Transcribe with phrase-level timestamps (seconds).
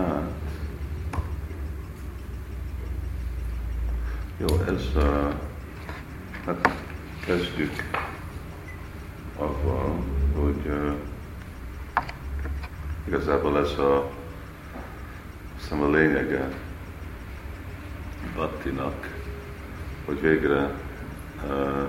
[0.00, 0.22] Hát,
[4.36, 5.34] jó, ez, uh,
[6.46, 6.68] hát
[7.24, 7.72] kezdjük
[9.36, 10.94] avval, hogy uh,
[13.06, 14.10] igazából ez a,
[15.58, 16.48] hiszem a lényege
[18.36, 19.08] Battinak,
[20.04, 20.70] hogy végre
[21.48, 21.88] uh,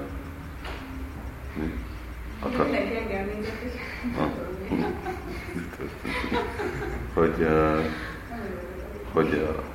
[1.55, 1.73] mi?
[2.39, 2.65] Akar...
[2.65, 2.75] hogy,
[4.17, 4.41] uh,
[7.13, 7.47] hogy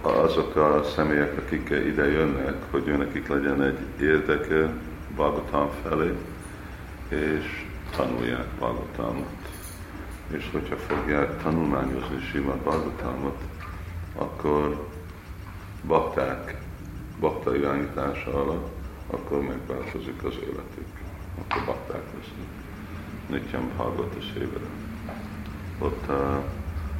[0.03, 4.71] azok a személyek, akik ide jönnek, hogy őnekik legyen egy érdeke
[5.15, 6.13] Bhagavatam felé,
[7.09, 9.27] és tanulják Bhagavatamot.
[10.30, 13.43] És hogyha fogják tanulmányozni Simad Bhagavatamot,
[14.16, 14.89] akkor
[15.87, 16.61] bakták,
[17.21, 18.69] bakta irányítása alatt,
[19.11, 20.89] akkor megváltozik az életük.
[21.39, 22.47] Akkor bakták lesznek.
[23.29, 24.66] Nityam Bhagavata Sévere.
[25.79, 26.45] Ott uh,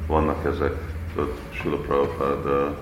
[0.07, 0.73] vannak ezek,
[1.17, 2.73] ott Sula Prabhupád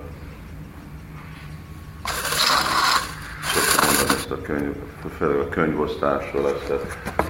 [3.42, 4.74] szokta mondani ezt a könyv,
[5.16, 6.72] főleg a könyvosztásról ezt,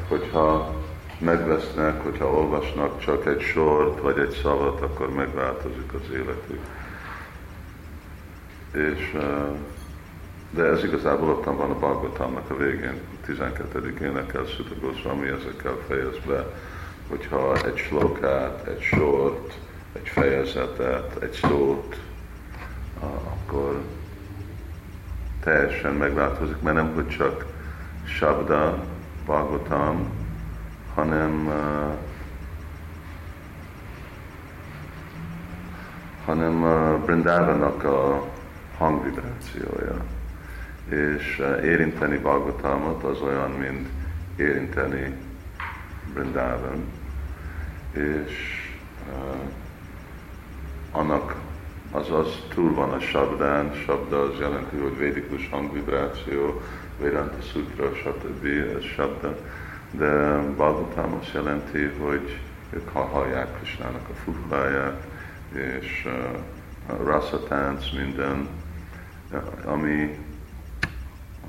[0.08, 0.75] hogyha
[1.19, 6.60] megvesznek, hogyha olvasnak csak egy sort vagy egy szavat, akkor megváltozik az életük.
[8.72, 9.16] És,
[10.50, 13.94] de ez igazából ott van a Bhagavatamnak a végén, 12.
[14.03, 16.47] énekel Sutta Goswami ezekkel fejez be,
[17.08, 19.58] hogyha egy slokát, egy sort,
[19.97, 22.00] egy fejezetet, egy szót,
[23.00, 23.83] akkor
[25.41, 27.47] teljesen megváltozik, mert nem hogy csak
[28.05, 28.84] Sabda,
[29.25, 30.11] Bhagavatam,
[30.94, 31.50] hanem
[36.27, 38.28] hanem uh, Brindávanak a
[38.78, 40.05] hangvibrációja.
[40.88, 43.88] És érinteni Bhagavatamot az olyan, mint
[44.36, 45.16] érinteni
[46.14, 46.84] Brindavan.
[47.92, 48.33] És
[49.12, 49.36] uh,
[50.97, 51.34] annak
[51.91, 56.61] az az túl van a sabdán, sabda az jelenti, hogy védikus hangvibráció,
[56.98, 58.44] Vedanta Sutra, stb.
[58.76, 59.37] ez sabda,
[59.91, 62.38] de Bhagavatam azt jelenti, hogy
[62.71, 65.06] ők hallják Krisnának a fuhláját,
[65.53, 68.48] és uh, rasszatánc, minden,
[69.65, 70.19] ami,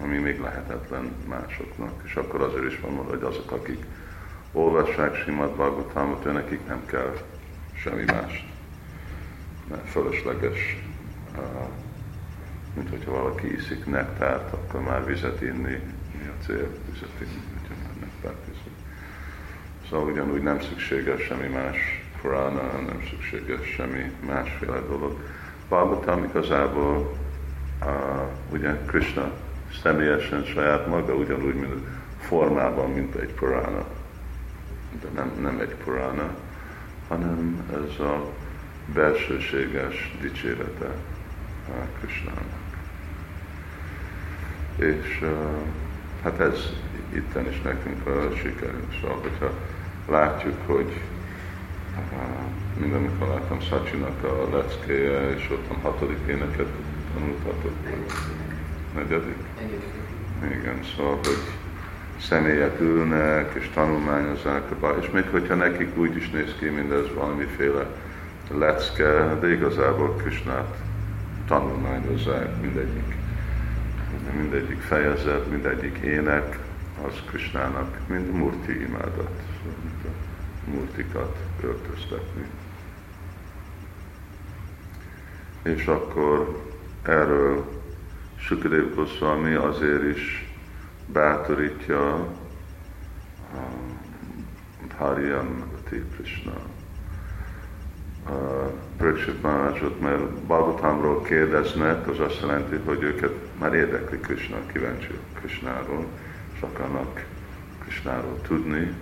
[0.02, 1.92] ami még lehetetlen másoknak.
[2.06, 3.86] És akkor azért is van hogy azok, akik
[4.52, 7.14] olvassák Simad Bhagavatamot, nekik nem kell
[7.74, 8.56] semmi mást
[9.86, 10.84] fölösleges,
[12.76, 15.80] mint hogyha valaki iszik nektárt, akkor már vizet inni,
[16.22, 18.74] mi a cél, vizet inni, hogyha már nektárt iszik.
[19.90, 21.78] Szóval ugyanúgy nem szükséges semmi más
[22.22, 25.20] Purana, nem szükséges semmi másféle dolog.
[25.70, 27.18] Bhagavatam igazából
[27.82, 27.92] uh,
[28.52, 29.32] ugye Krishna
[29.84, 31.88] személyesen saját maga, ugyanúgy, mint
[32.20, 33.86] formában, mint egy Purana.
[35.02, 36.36] De nem, nem egy Purana,
[37.08, 38.32] hanem ez a
[38.94, 40.90] belsőséges dicsérete
[42.00, 42.66] Krisnának.
[44.76, 45.24] És
[46.24, 46.70] hát ez
[47.14, 48.94] itten is nekünk a sikerünk.
[49.02, 49.52] Szóval, hogyha
[50.10, 51.02] látjuk, hogy
[52.80, 56.68] minden, amikor láttam Szacsinak a leckéje, és ott a hatodik éneket
[57.14, 57.74] tanultatok,
[58.96, 59.38] negyedik?
[60.42, 61.38] Igen, szóval, hogy
[62.22, 64.64] személyek ülnek és tanulmányozzák,
[65.02, 67.88] és még hogyha nekik úgy is néz ki mindez valamiféle
[68.50, 70.76] lecke, de igazából Krisnát
[71.48, 72.62] tanulmányozzák.
[72.62, 73.16] Mindegyik,
[74.38, 76.60] mindegyik fejezet, mindegyik ének,
[77.06, 79.42] az Krisnának mind murti imádat,
[80.66, 82.46] murtikat öltöztetni.
[85.64, 86.64] És akkor
[87.04, 87.82] erről
[88.36, 90.54] Sukadev Goswami azért is
[91.06, 92.14] bátorítja
[93.54, 93.74] a
[94.98, 95.64] Hariyan
[96.16, 96.54] Krishna
[98.98, 106.06] Pröksit Maharajot, mert Bhagavatamról kérdeznek, az azt jelenti, hogy őket már érdekli Krishna, kíváncsi Krishnáról,
[106.54, 107.26] és akarnak
[107.84, 108.94] Krishnáról tudni,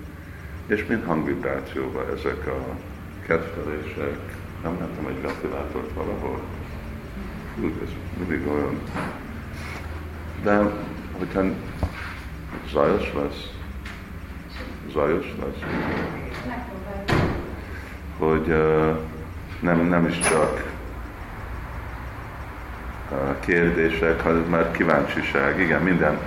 [0.67, 2.75] és mind hangvibrációban ezek a
[3.25, 4.19] kedvelések,
[4.63, 6.39] nem láttam egy ventilátort valahol.
[7.61, 8.79] Úgy, ez mindig olyan.
[10.43, 10.71] De
[11.17, 11.43] hogyha
[12.71, 13.51] zajos lesz,
[14.91, 15.63] zajos lesz,
[18.17, 18.97] hogy uh,
[19.59, 20.73] nem, nem is csak
[23.39, 26.17] kérdések, hanem már kíváncsiság, igen, minden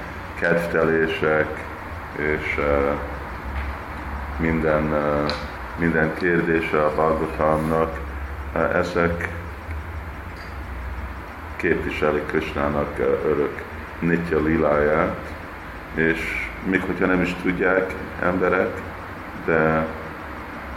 [0.40, 1.64] kedvtelések,
[2.16, 2.90] és uh,
[4.38, 5.30] minden, uh,
[5.76, 8.00] minden kérdése a Bhagavatamnak,
[8.54, 9.28] uh, ezek
[11.56, 13.62] képviselik Krishnának örök
[13.98, 15.16] nitya liláját,
[15.94, 18.80] és még hogyha nem is tudják emberek,
[19.44, 19.86] de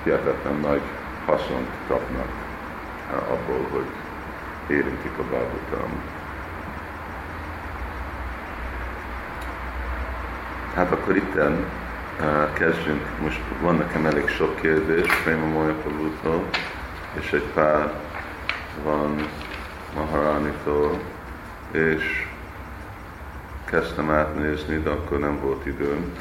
[0.03, 0.81] hihetetlen nagy
[1.25, 2.29] haszont kapnak
[3.29, 3.85] abból, hogy
[4.67, 6.19] érintik a Bhagavatam.
[10.75, 11.65] Hát akkor itten
[12.19, 13.05] uh, kezdjünk.
[13.21, 16.45] Most van nekem elég sok kérdés Préma Molyapalútól,
[17.19, 17.93] és egy pár
[18.83, 19.27] van
[19.95, 20.99] Maharánitól,
[21.71, 22.27] és
[23.65, 26.13] kezdtem átnézni, de akkor nem volt időm.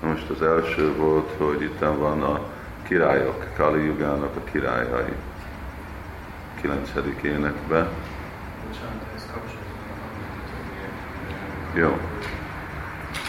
[0.00, 2.40] Most az első volt, hogy itt van a
[2.88, 5.12] királyok, Kali Jugának a királyai.
[6.60, 6.90] 9.
[7.22, 7.88] énekbe.
[11.74, 11.98] Jó.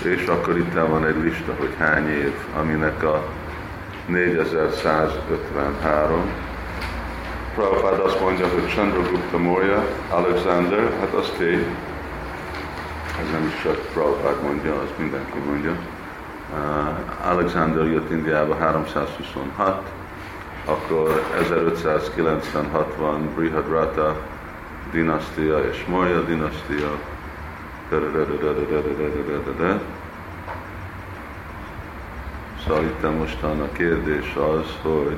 [0.03, 3.23] És akkor itt van egy lista, hogy hány év, aminek a
[4.07, 6.21] 4153.
[7.53, 11.65] Prabhupád azt mondja, hogy Chandragupta Morya, Alexander, hát az tény,
[13.21, 15.75] ez nem is csak Prabhupád mondja, az mindenki mondja.
[17.23, 19.91] Alexander jött Indiába 326,
[20.65, 24.15] akkor 1596 van Brihadrata
[24.91, 26.99] dinasztia és Morya dinasztia,
[32.67, 35.17] Szóval itt mostan a kérdés az, hogy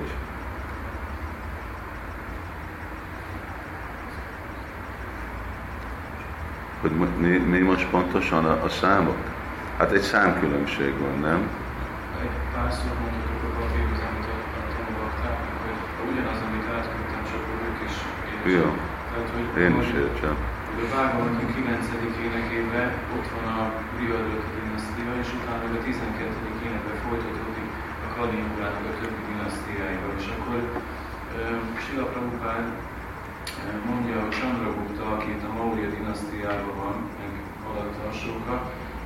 [6.81, 9.36] hogy mi, mi most pontosan a, a számok?
[9.79, 11.41] Hát egy számkülönbség van, nem?
[12.24, 13.65] Egy párszor mondhatok a
[14.89, 15.79] a baktáknak, hogy
[16.09, 17.95] ugyanaz, amit átküldtem, csak ők is
[18.31, 18.51] értsen.
[18.57, 18.68] Jó,
[19.12, 20.35] Tehát, hogy én is értsem.
[20.83, 22.25] a Vágavaton 9.
[22.27, 23.63] énekében ott van a
[23.95, 26.65] Brihadrota dinasztia, és utána a 12.
[26.65, 27.69] énekben folytatódik
[28.06, 30.13] a Kaliurának a többi dinasztiáival.
[30.21, 30.59] És akkor
[31.83, 32.65] Sila Prabhupád
[33.89, 37.31] mondja, hogy Chandragupta, aki itt a Maurya dinasztiában van, meg
[37.69, 38.56] alatt alsóka,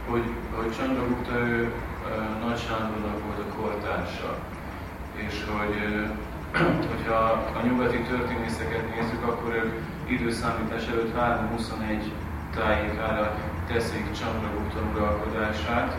[0.09, 0.23] hogy,
[0.55, 1.73] hogy Chandragupta ő
[2.45, 4.37] Nagy Sándornak volt a kortársa,
[5.13, 5.75] és hogy
[6.91, 7.19] hogyha
[7.57, 9.71] a nyugati történészeket nézzük, akkor ők
[10.15, 12.11] időszámítás előtt 321
[12.55, 13.35] tájékára
[13.67, 15.97] teszik Chandragupta uralkodását,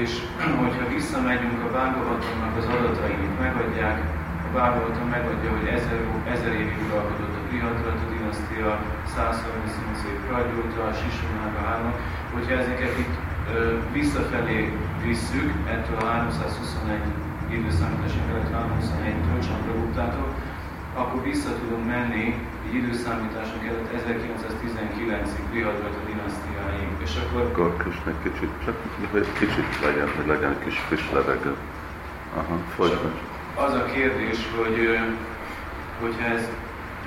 [0.00, 0.10] és
[0.62, 3.98] hogyha visszamegyünk a Bhagavatonnak az adatait, megadják,
[4.46, 6.00] a Bhagavaton megadja, hogy ezer,
[6.34, 8.70] ezer évig uralkodott a Prihadrata dinasztia,
[9.14, 11.92] 138 év Pragyóta, a Sisunága 3,
[12.38, 13.16] hogyha ezeket itt
[13.54, 14.72] ö, visszafelé
[15.06, 17.00] visszük, ettől a 321
[17.58, 20.30] időszámítási felett 321-től Chandraguptától,
[20.94, 22.26] akkor vissza tudunk menni
[22.66, 28.76] egy időszámításunk előtt 1919-ig Brihadrata dinasztiáig, és akkor Akkor Krishna egy kicsit, csak
[29.10, 31.54] hogy kicsit legyen, hogy legyen egy kis friss levegő.
[32.36, 33.18] Aha, folytasd.
[33.54, 34.98] az a kérdés, hogy
[36.00, 36.48] hogyha ez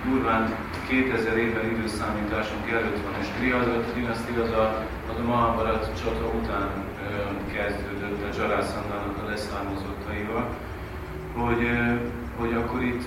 [0.06, 0.56] durván
[0.88, 3.28] 2000 évvel időszámításunk előtt van, és
[3.94, 6.70] dinasztia az a, az a Mahabharat csata után
[7.54, 10.56] kezdődött a Jarasandhának a leszármazottaival,
[11.36, 11.64] hogy,
[12.38, 13.04] hogy akkor itt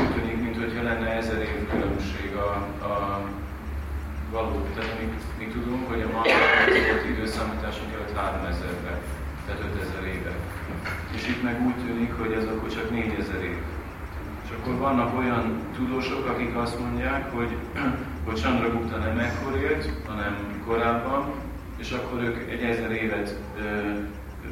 [0.00, 2.50] úgy tűnik, mintha lenne ezer év különbség a,
[2.86, 3.20] a
[4.32, 4.66] való.
[4.74, 5.06] Tehát mi,
[5.38, 8.98] mi tudunk, hogy a Mahabharat volt időszámításunk előtt 3000-ben,
[9.46, 10.34] tehát 5000 éve.
[11.14, 13.56] És itt meg úgy tűnik, hogy ez akkor csak 4000 év.
[14.50, 17.56] És akkor vannak olyan tudósok, akik azt mondják, hogy,
[18.26, 21.32] hogy Chandragupta nem ekkor élt, hanem korábban,
[21.76, 23.62] és akkor ők egy ezer évet ö,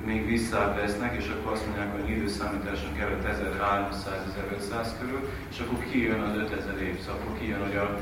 [0.07, 6.21] még visszább vesznek, és akkor azt mondják, hogy időszámításunk előtt 1300-1500 körül, és akkor kijön
[6.21, 7.99] az 5000 év, szóval akkor kijön, hogy a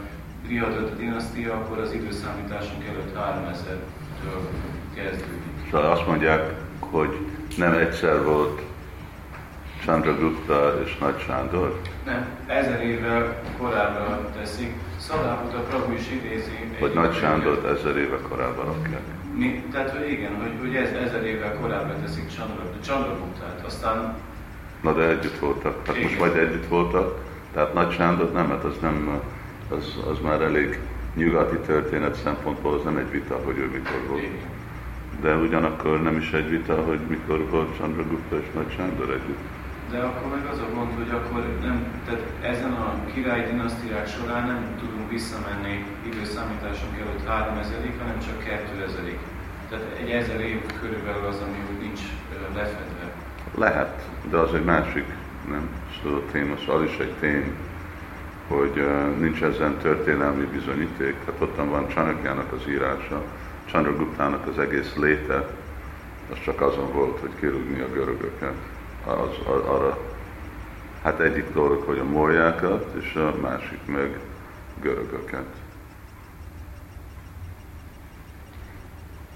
[0.46, 4.40] Brihadrata dinasztia, akkor az időszámításunk előtt 3000-től
[4.94, 5.70] kezdődik.
[5.70, 7.18] Szóval azt mondják, hogy
[7.56, 8.60] nem egyszer volt
[9.86, 14.72] Chandragupta és Nagy Sándor, Nem, ezer évvel korábbra teszik.
[14.98, 16.58] Szadábuta Prabhu is idézi.
[16.78, 19.00] hogy Nagy Sándort ezer éve korábban rakják.
[19.34, 23.62] Mi, tehát, hogy igen, hogy, hogy ez ezer évvel korábbra teszik Chandra- Chandraguptát.
[23.66, 24.14] Aztán
[24.82, 26.18] Na de együtt voltak, hát most Igen.
[26.18, 27.18] majd együtt voltak,
[27.52, 29.20] tehát Nagy Sándor nem, hát az nem,
[29.70, 30.78] az, az már elég
[31.14, 34.22] nyugati történet szempontból, az nem egy vita, hogy ő mikor volt.
[34.22, 34.54] igen.
[35.20, 39.38] De ugyanakkor nem is egy vita, hogy mikor volt Chandragupta és Nagy Sándor együtt.
[39.90, 44.46] De akkor meg az a gond, hogy akkor nem, tehát ezen a király dinasztiák során
[44.46, 49.18] nem tudunk visszamenni időszámításunk előtt 3000-ig, hanem csak 2000-ig.
[49.70, 52.00] Tehát egy ezer év körülbelül az, ami úgy nincs
[52.54, 53.12] lefedve.
[53.54, 55.04] Lehet, de az egy másik,
[55.48, 55.68] nem
[56.02, 57.54] tudod, téma, szóval az is egy tény,
[58.48, 61.14] hogy uh, nincs ezen történelmi bizonyíték.
[61.26, 63.22] Hát ottan van Csanakjának az írása,
[63.66, 65.48] Chandraguptának az egész léte,
[66.32, 68.54] az csak azon volt, hogy kirúgni a görögöket.
[69.06, 69.98] Az, arra,
[71.02, 74.20] hát egyik dolog, hogy a morjákat, és a másik meg
[74.80, 75.46] görögöket.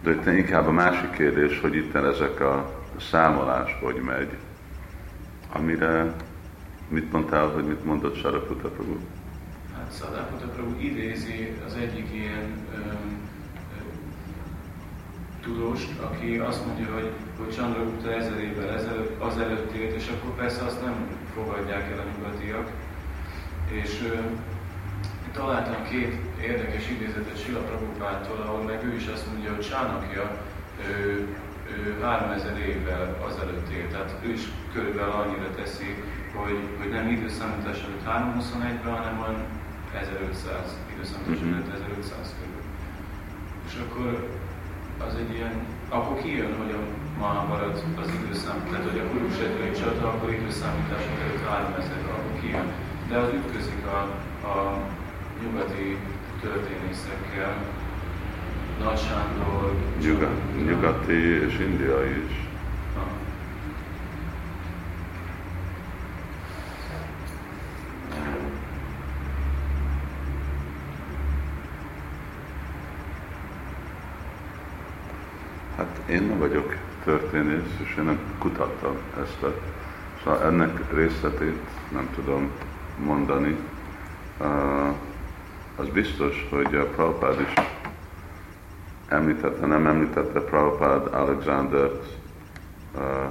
[0.03, 4.37] De itt inkább a másik kérdés, hogy itt ezek a számolás hogy megy,
[5.53, 6.15] amire
[6.89, 8.99] mit mondtál, hogy mit mondott Saraputa Prabhu?
[9.77, 13.20] Hát Szadákota Prabhu idézi az egyik ilyen öm,
[15.51, 20.35] tudóst, aki azt mondja, hogy, hogy Chandragupta ezer évvel ezelőtt, az előtt élt, és akkor
[20.35, 20.95] persze azt nem
[21.35, 22.69] fogadják el a nyugatiak.
[23.71, 24.15] És ö,
[25.33, 30.25] találtam két érdekes idézetet Sila Prabhupától, ahol meg ő is azt mondja, hogy Csánakja
[30.89, 31.27] ő,
[31.77, 35.91] ő 3000 évvel azelőtt élt, tehát ő is körülbelül annyira teszi,
[36.35, 39.37] hogy, hogy nem időszámítás előtt 321-ben, hanem van
[39.95, 42.63] 1500, időszámítás előtt 1500 körül.
[43.67, 44.29] És akkor
[45.07, 45.55] az egy ilyen,
[45.89, 46.81] akkor kijön, hogy a
[47.19, 52.69] Mahabharat az időszám, tehát hogy a Kurukshetői csata, akkor időszámítás előtt 3000 akkor kijön.
[53.09, 54.01] De az ütközik a,
[54.47, 54.79] a
[55.43, 55.99] nyugati
[56.41, 57.55] történészekkel,
[58.85, 59.75] Nagy Sándor,
[60.67, 62.41] nyugati és indiai is.
[76.11, 79.43] Én nem vagyok történész, és én nem kutattam ezt.
[79.43, 79.55] A,
[80.25, 81.61] szóval ennek részletét
[81.93, 82.51] nem tudom
[83.05, 83.57] mondani.
[85.77, 87.53] Az biztos, hogy a Prabhupád is
[89.09, 92.05] említette, nem említette Prabhupád Alexandert
[92.95, 93.31] uh,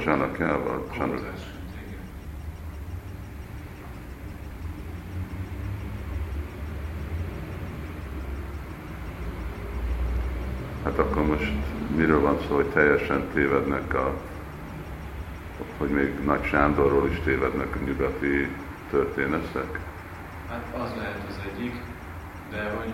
[0.00, 0.86] Csanakjával.
[10.84, 11.52] Hát akkor most
[11.96, 14.14] miről van szó, hogy teljesen tévednek a,
[15.78, 18.48] hogy még Nagy Sándorról is tévednek a nyugati
[18.90, 19.80] történetek?
[20.50, 21.74] Hát az lehet az egyik,
[22.50, 22.92] de hogy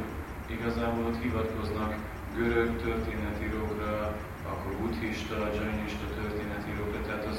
[0.56, 1.94] igazából ott hivatkoznak
[2.36, 4.16] görög történetírókra,
[4.50, 7.38] akkor buddhista, jainista történetírókra, tehát az,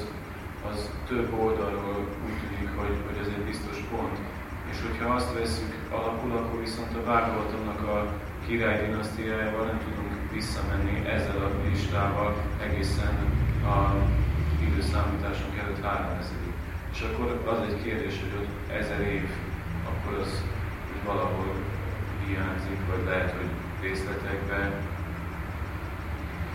[0.70, 4.16] az több oldalról úgy tűnik, hogy, hogy ez egy biztos pont.
[4.70, 8.12] És hogyha azt veszük alapul, akkor viszont a Bhagavatomnak a
[8.46, 13.14] király dinasztiájával nem tudunk visszamenni ezzel a listával egészen
[13.64, 13.94] a
[14.66, 16.36] időszámításunk előtt 3000
[16.92, 19.28] És akkor az egy kérdés, hogy ott ezer év,
[19.88, 20.42] akkor az
[21.04, 21.54] valahol
[22.26, 23.48] hiányzik, vagy lehet, hogy
[23.80, 24.72] részletekben.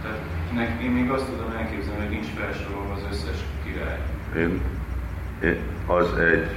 [0.02, 0.22] Tehát
[0.54, 4.00] nek, én még azt tudom elképzelni, hogy nincs felsorolva az összes király.
[4.38, 4.62] Én,
[5.44, 6.50] én, az egy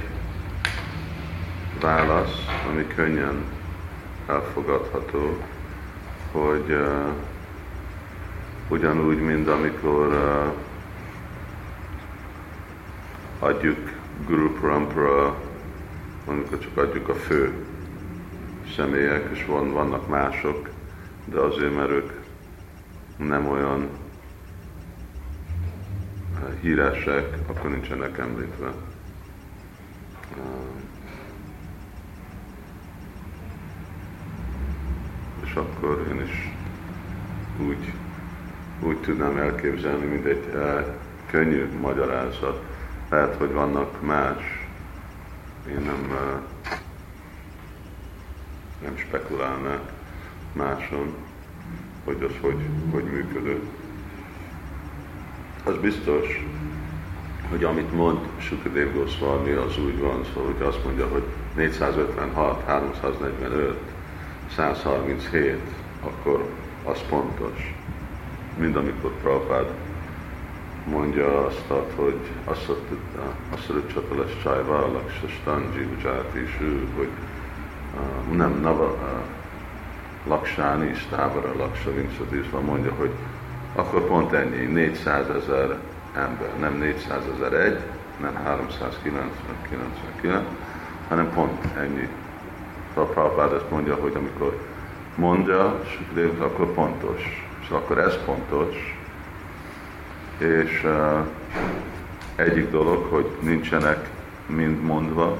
[1.81, 3.43] válasz, ami könnyen
[4.27, 5.37] elfogadható,
[6.31, 7.07] hogy uh,
[8.69, 10.53] ugyanúgy, mint amikor uh,
[13.39, 13.77] adjuk
[14.27, 15.35] Guru Parampara,
[16.25, 17.53] amikor csak adjuk a fő
[18.75, 20.69] személyek, és van, vannak mások,
[21.25, 22.11] de azért, mert ők
[23.17, 23.89] nem olyan
[26.61, 28.67] híresek, akkor nincsenek említve.
[30.37, 30.88] Uh,
[35.49, 36.51] és akkor én is
[37.67, 37.93] úgy,
[38.79, 40.85] úgy tudnám elképzelni, mint egy uh,
[41.31, 42.61] könnyű magyarázat.
[43.09, 44.67] Lehet, hogy vannak más,
[45.69, 46.77] én nem, uh,
[48.83, 49.91] nem spekulálnák
[50.53, 51.13] máson,
[52.03, 52.59] hogy az hogy,
[52.91, 53.59] hogy működő.
[55.63, 56.45] Az biztos,
[57.49, 61.23] hogy amit mond Sukadev Goswami, az úgy van, szóval hogy azt mondja, hogy
[61.55, 63.88] 456, 345,
[64.55, 65.59] 137,
[66.03, 66.45] akkor
[66.83, 67.75] az pontos.
[68.57, 69.71] Mind amikor Prabhupád
[70.85, 71.63] mondja azt,
[71.95, 72.75] hogy azt a
[73.93, 77.09] Csatalas Csajva, Laksastanji Ujjati Sű, hogy
[78.31, 78.97] nem Nava uh,
[80.27, 83.11] Laksáni, Stávara Laksa Vincsadisva mondja, hogy
[83.75, 85.77] akkor pont ennyi, 400 ezer
[86.15, 87.79] ember, nem 400 ezer egy,
[88.21, 90.45] nem 399,
[91.07, 92.09] hanem pont ennyi
[92.93, 94.59] a Prabhupád ezt mondja, hogy amikor
[95.15, 97.47] mondja Sukadév, akkor pontos.
[97.61, 98.97] És akkor ez pontos.
[100.37, 101.25] És uh,
[102.35, 104.09] egyik dolog, hogy nincsenek
[104.45, 105.37] mind mondva,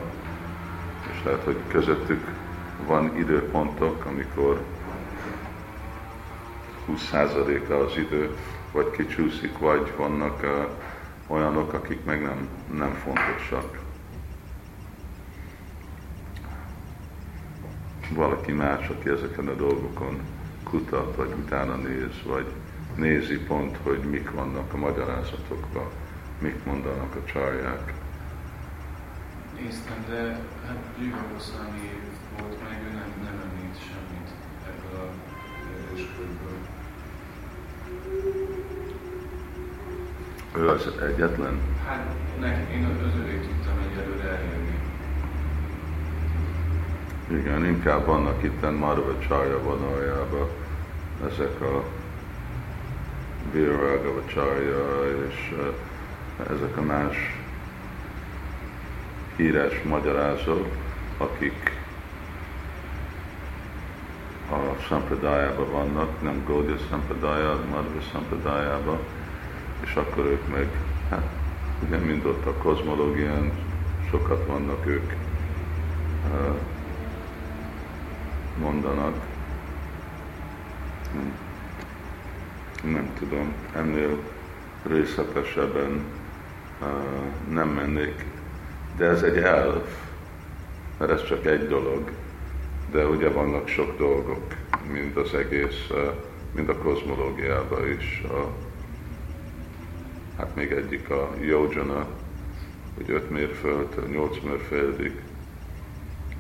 [1.12, 2.28] és lehet, hogy közöttük
[2.88, 4.62] van időpontok, amikor
[6.92, 8.36] 20%-a az idő
[8.72, 10.68] vagy kicsúszik, vagy vannak uh,
[11.28, 13.89] olyanok, akik meg nem, nem fontosak.
[18.14, 20.20] Valaki más, aki ezeken a dolgokon
[20.64, 22.46] kutat, vagy utána néz, vagy
[22.96, 25.90] nézi pont, hogy mik vannak a magyarázatokban,
[26.40, 27.94] mik mondanak a csarják.
[29.62, 31.18] Néztem, de hát Jiva
[32.40, 34.30] volt meg, ő nem, nem említ semmit
[34.68, 35.12] ebből a
[36.16, 36.58] körből.
[40.56, 41.60] Ő az egyetlen?
[41.86, 44.69] Hát nek, én az övé tudtam egyelőre eljönni.
[47.32, 50.48] Igen, inkább vannak itt Marva Csarja vonaljában
[51.32, 51.84] ezek a
[53.52, 55.56] Viragava Csarja és
[56.50, 57.16] ezek a más
[59.36, 60.68] híres magyarázók,
[61.18, 61.78] akik
[64.52, 69.00] a Sampradájában vannak, nem Gaudiya Sampradája, Madhva Sampradájában,
[69.84, 70.68] és akkor ők meg,
[71.10, 71.28] hát
[71.88, 73.52] ugye mind ott a kozmológián
[74.10, 75.14] sokat vannak ők
[78.60, 79.16] mondanak.
[82.84, 84.20] Nem tudom, ennél
[84.88, 86.04] részletesebben
[87.50, 88.26] nem mennék,
[88.98, 89.84] de ez egy elv,
[90.98, 92.12] mert ez csak egy dolog,
[92.92, 94.44] de ugye vannak sok dolgok,
[94.92, 95.90] mint az egész,
[96.56, 98.24] mind a kozmológiában is.
[98.30, 98.52] A,
[100.38, 102.08] hát még egyik a Yojana,
[102.96, 105.22] hogy 5 mérföld, 8 mérföldig,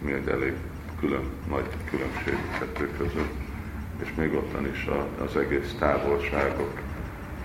[0.01, 0.53] mi egy elég
[0.99, 3.33] külön, nagy különbség kettő között,
[4.03, 6.79] és még ottan is a, az egész távolságok,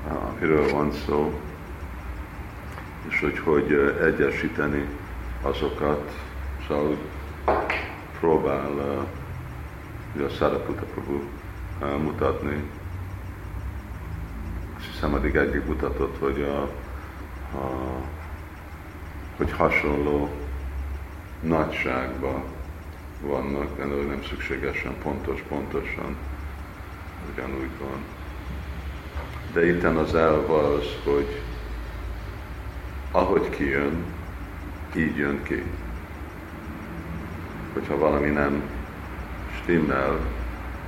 [0.09, 1.41] amiről van szó,
[3.09, 4.89] és hogy hogy egyesíteni
[5.43, 6.13] azokat,
[6.69, 6.97] szóval
[8.21, 8.71] próbál
[10.15, 11.21] uh, a Saraputa Prabhu
[12.03, 12.71] mutatni.
[14.77, 16.63] Azt hiszem, addig egyik mutatott, hogy, a,
[17.57, 18.01] a,
[19.37, 20.29] hogy hasonló
[21.41, 22.54] nagyságban
[23.27, 26.17] vannak, de nem szükségesen pontos, pontosan
[27.33, 27.99] ugyanúgy van.
[29.53, 31.41] De itten az elv az, hogy
[33.11, 34.05] ahogy kijön,
[34.97, 35.63] így jön ki.
[37.73, 38.63] Hogyha valami nem
[39.63, 40.19] stimmel,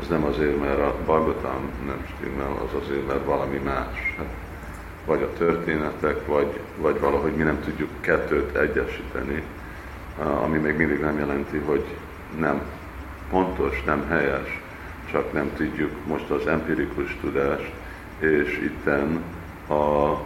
[0.01, 4.15] az nem azért, mert a Bhagavatam nem stimmel, az azért, mert valami más.
[4.17, 4.35] Hát,
[5.07, 9.43] vagy a történetek, vagy, vagy valahogy mi nem tudjuk kettőt egyesíteni,
[10.43, 11.85] ami még mindig nem jelenti, hogy
[12.39, 12.63] nem
[13.31, 14.61] pontos, nem helyes,
[15.11, 17.73] csak nem tudjuk most az empirikus tudást,
[18.19, 19.23] és itten
[19.67, 20.25] a, a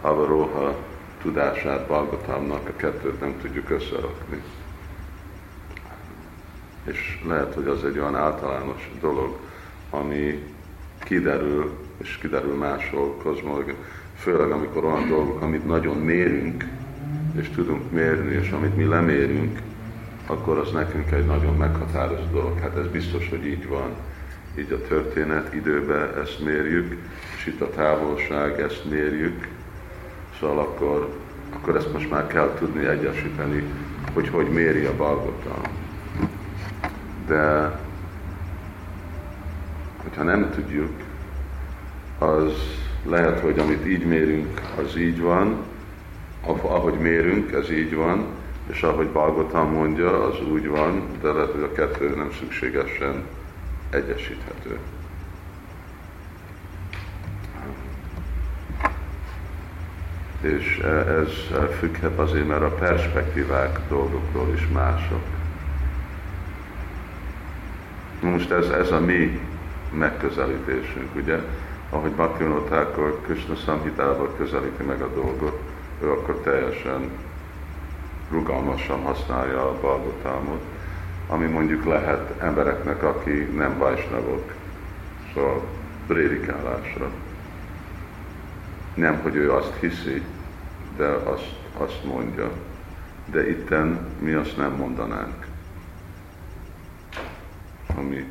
[0.00, 0.76] Avaroha
[1.22, 4.42] tudását Balgotámnak a kettőt nem tudjuk összerakni.
[6.84, 9.38] És lehet, hogy az egy olyan általános dolog,
[9.90, 10.52] ami
[10.98, 13.74] kiderül, és kiderül máshol kozmológia,
[14.16, 16.64] főleg amikor olyan dolgok, amit nagyon mérünk,
[17.40, 19.60] és tudunk mérni, és amit mi lemérünk,
[20.26, 22.58] akkor az nekünk egy nagyon meghatározó dolog.
[22.58, 23.90] Hát ez biztos, hogy így van.
[24.58, 26.96] Így a történet időben ezt mérjük,
[27.36, 29.48] és itt a távolság ezt mérjük,
[30.40, 31.08] szóval akkor,
[31.50, 33.64] akkor ezt most már kell tudni egyesíteni,
[34.12, 35.60] hogy hogy méri a balgota.
[37.26, 37.78] De
[40.02, 40.92] hogyha nem tudjuk,
[42.18, 42.52] az
[43.06, 45.56] lehet, hogy amit így mérünk, az így van,
[46.62, 48.26] ahogy mérünk, ez így van,
[48.66, 53.24] és ahogy Balgotán mondja, az úgy van, de lehet, hogy a kettő nem szükségesen
[53.90, 54.78] egyesíthető.
[60.40, 61.28] És ez
[61.78, 65.22] függhet azért, mert a perspektívák dolgokról is mások.
[68.20, 69.40] Most ez, ez a mi
[69.92, 71.38] megközelítésünk, ugye?
[71.90, 72.90] Ahogy Bhaktivinoda
[73.22, 75.60] Krishna Samhitával közelíti meg a dolgot,
[76.02, 77.10] ő akkor teljesen
[78.34, 80.62] rugalmasan használja a balgotámot,
[81.28, 84.52] ami mondjuk lehet embereknek, aki nem vajsnavok,
[85.34, 85.62] szóval
[86.06, 87.10] prédikálásra.
[88.94, 90.22] Nem, hogy ő azt hiszi,
[90.96, 92.50] de azt, azt mondja.
[93.26, 95.46] De itten mi azt nem mondanánk.
[97.96, 98.26] Ami,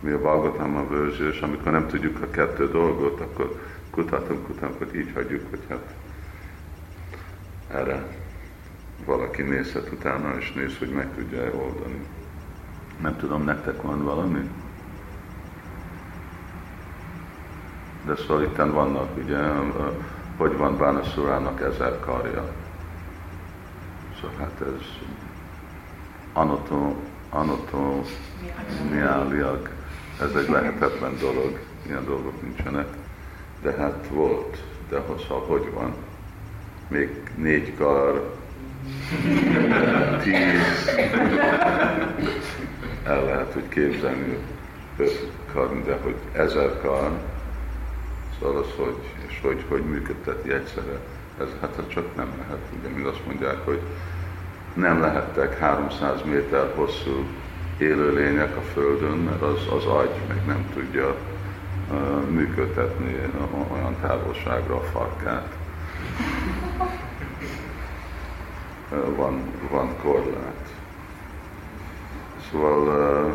[0.00, 0.84] mi a Balgotáma
[1.30, 5.94] és amikor nem tudjuk a kettő dolgot, akkor kutatunk, kutatunk, hogy így hagyjuk, hogy hát
[7.70, 8.25] erre
[9.04, 12.06] valaki nézhet utána, és néz, hogy meg tudja oldani.
[13.00, 14.50] Nem tudom, nektek van valami?
[18.04, 19.38] De szóval itt vannak, ugye,
[20.36, 22.52] hogy van Bánaszurának ezer karja.
[24.20, 24.82] Szóval hát ez
[26.32, 26.96] anotó,
[27.30, 28.04] anotó,
[28.90, 29.70] miáliak,
[30.20, 32.88] ez egy lehetetlen dolog, ilyen dolgok nincsenek,
[33.62, 35.94] de hát volt, de ha hogy van,
[36.88, 38.34] még négy kar,
[40.22, 40.90] tíz,
[43.04, 44.38] el lehet, hogy képzelni
[44.96, 47.10] öt kar, de hogy ezer kar,
[48.38, 48.96] szóval az, hogy,
[49.28, 50.98] és hogy, hogy működteti egyszerre,
[51.40, 53.80] ez hát csak nem lehet, ugye, mint azt mondják, hogy
[54.74, 57.24] nem lehettek 300 méter hosszú
[57.78, 61.16] élőlények a Földön, mert az, az agy meg nem tudja
[62.30, 63.16] működtetni
[63.72, 65.56] olyan távolságra a farkát
[69.16, 70.74] van, van korlát.
[72.50, 73.34] Szóval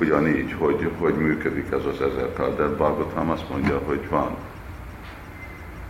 [0.00, 4.36] ugyanígy, hogy, hogy működik ez az ezer kar, de Bhagavatam azt mondja, hogy van.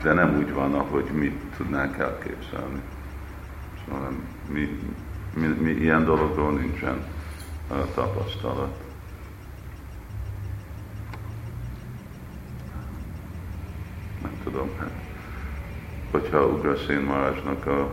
[0.03, 2.81] De nem úgy van, ahogy mit tudnánk elképzelni.
[3.85, 4.11] Szóval
[4.49, 4.81] mi,
[5.35, 7.05] mi, mi ilyen dologról nincsen
[7.95, 8.85] tapasztalat.
[14.23, 14.91] Nem tudom, hát,
[16.11, 17.91] hogyha Ugraszén Marásnak a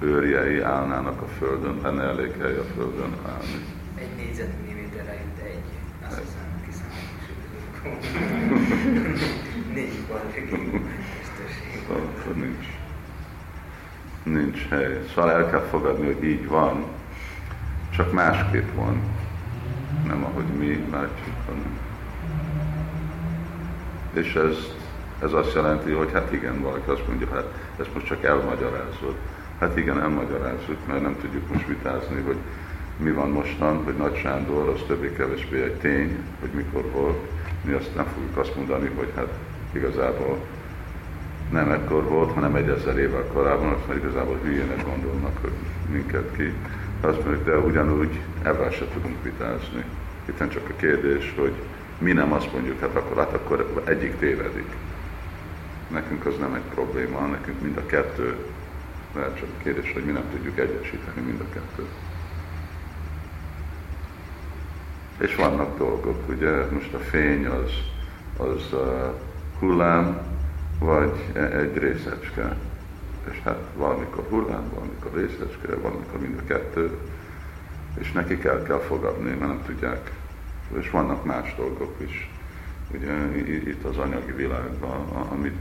[0.00, 3.64] őrjei állnának a földön, lenne elég hely a földön állni.
[3.94, 5.62] Egy négyzetmilliméterre jut egy,
[6.06, 7.18] azt hiszem, kiszámoljuk.
[9.74, 10.82] Négy balhegény
[11.86, 12.66] Szóval nincs,
[14.22, 15.04] nincs hely.
[15.08, 16.84] Szóval el kell fogadni, hogy így van,
[17.90, 19.00] csak másképp van.
[20.06, 21.78] Nem ahogy mi látjuk, hanem.
[24.12, 24.56] És ez,
[25.22, 29.16] ez azt jelenti, hogy hát igen, valaki azt mondja, hát ezt most csak elmagyarázod.
[29.58, 32.36] Hát igen, elmagyarázzuk, mert nem tudjuk most vitázni, hogy
[32.96, 37.18] mi van mostan, hogy Nagy Sándor, az többé-kevésbé egy tény, hogy mikor volt.
[37.64, 39.32] Mi azt nem fogjuk azt mondani, hogy hát
[39.72, 40.38] igazából
[41.50, 45.52] nem ekkor volt, hanem egy ezer évvel korábban, azt már igazából hülyének gondolnak, hogy
[45.92, 46.52] minket ki.
[47.00, 49.84] Azt mondjuk, de ugyanúgy ebben se tudunk vitázni.
[50.24, 51.52] Itt csak a kérdés, hogy
[51.98, 54.68] mi nem azt mondjuk, hát akkor, hát akkor egyik tévedik.
[55.88, 58.36] Nekünk az nem egy probléma, nekünk mind a kettő
[59.14, 61.90] lehet csak a kérdés, hogy mi nem tudjuk egyesíteni mind a kettőt.
[65.18, 67.70] És vannak dolgok, ugye most a fény az,
[68.36, 69.14] az uh,
[69.58, 70.20] hullám,
[70.78, 72.56] vagy e, egy részecske.
[73.30, 76.98] És hát valamikor hullám, valamikor részecske, valamikor mind a kettő,
[77.98, 80.12] és nekik el kell fogadni, mert nem tudják.
[80.78, 82.30] És vannak más dolgok is,
[82.94, 85.60] ugye itt az anyagi világban, amit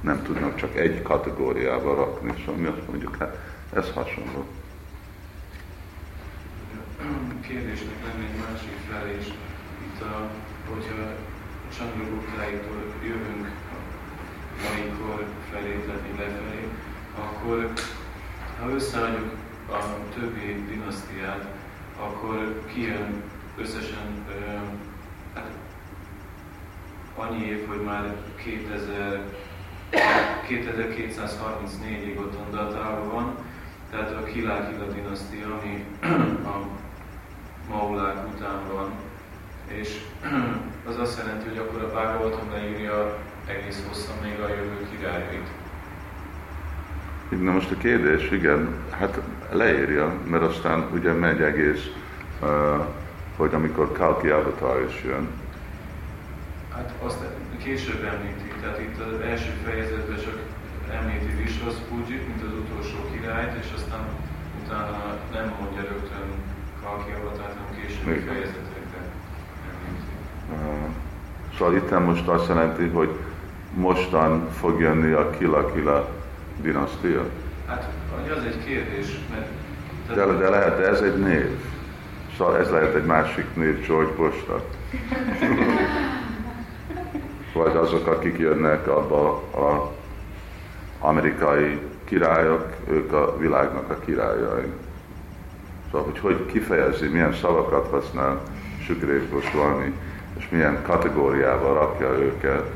[0.00, 3.38] nem tudnak csak egy kategóriába rakni, szóval mi azt mondjuk, hát
[3.72, 4.46] ez hasonló.
[7.40, 9.26] Kérdésnek lenne egy másik fel, és
[9.84, 10.30] itt a,
[10.70, 11.16] hogyha
[11.76, 13.48] Chandraguptáitól jövünk
[14.62, 16.68] valamikor felé, tehát lefelé,
[17.14, 17.72] akkor
[18.60, 19.32] ha összeadjuk
[19.70, 19.78] a
[20.14, 21.46] többi dinasztiát,
[22.00, 23.22] akkor kijön
[23.56, 24.26] összesen
[25.34, 25.50] hát,
[27.16, 29.24] annyi év, hogy már 2000
[30.48, 33.34] 2234-ig ott datálva van,
[33.90, 35.84] tehát a Kilákila dinasztia, ami
[36.54, 36.66] a
[37.68, 38.90] Maulák után van,
[39.66, 40.00] és
[40.88, 45.48] az azt jelenti, hogy akkor a Bhagavatam leírja egész hosszan még a jövő királyait.
[47.28, 49.20] Na most a kérdés, igen, hát
[49.52, 51.90] leírja, mert aztán ugye megy egész,
[53.36, 55.28] hogy amikor Kalki Avatar is jön.
[56.74, 57.18] Hát azt
[57.62, 60.38] később említi, tehát itt az első fejezetben csak
[60.98, 64.04] említi Vishwas Pujit, mint az utolsó királyt, és aztán
[64.64, 66.28] utána nem mondja rögtön
[66.82, 69.06] Kalki avatát, hanem későbbi fejezetekben
[69.70, 70.14] említi.
[70.52, 70.88] Uh,
[71.56, 73.10] szóval itt most azt jelenti, hogy
[73.74, 76.08] mostan fog jönni a Kila-Kila
[76.62, 77.24] dinasztia?
[77.66, 77.88] Hát,
[78.36, 79.48] az egy kérdés, mert...
[80.14, 81.48] De, de lehet, de ez egy név.
[82.36, 84.62] Szóval ez lehet egy másik név George Bush-nak.
[87.52, 89.92] vagy azok, akik jönnek abba a
[91.00, 94.72] amerikai királyok, ők a világnak a királyai.
[95.90, 98.40] Szóval, hogy hogy kifejezi, milyen szavakat használ
[98.82, 99.92] Sükrév Goswami,
[100.38, 102.70] és milyen kategóriába rakja őket.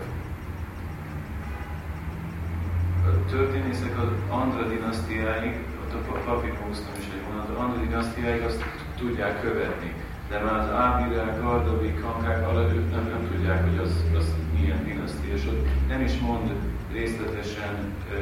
[3.07, 8.65] A történészek az Andra dinasztiáig, ott a papírosztam is egy vonat, az Andra dinasztiáig azt
[8.99, 9.95] tudják követni.
[10.29, 14.35] De már az Ábirák, Gardavi, Kankák alatt ők nem, nem tudják, hogy az, az
[14.65, 16.49] milyen dinasztia, és ott nem is mond
[16.93, 17.75] részletesen
[18.13, 18.19] ö,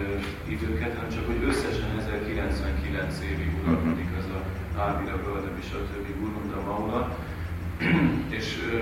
[0.55, 4.41] időket, hanem csak, hogy összesen 1099 évig uralkodik az a
[4.85, 7.03] Ávira, a többi Gurunda Maula,
[8.39, 8.77] és, ö,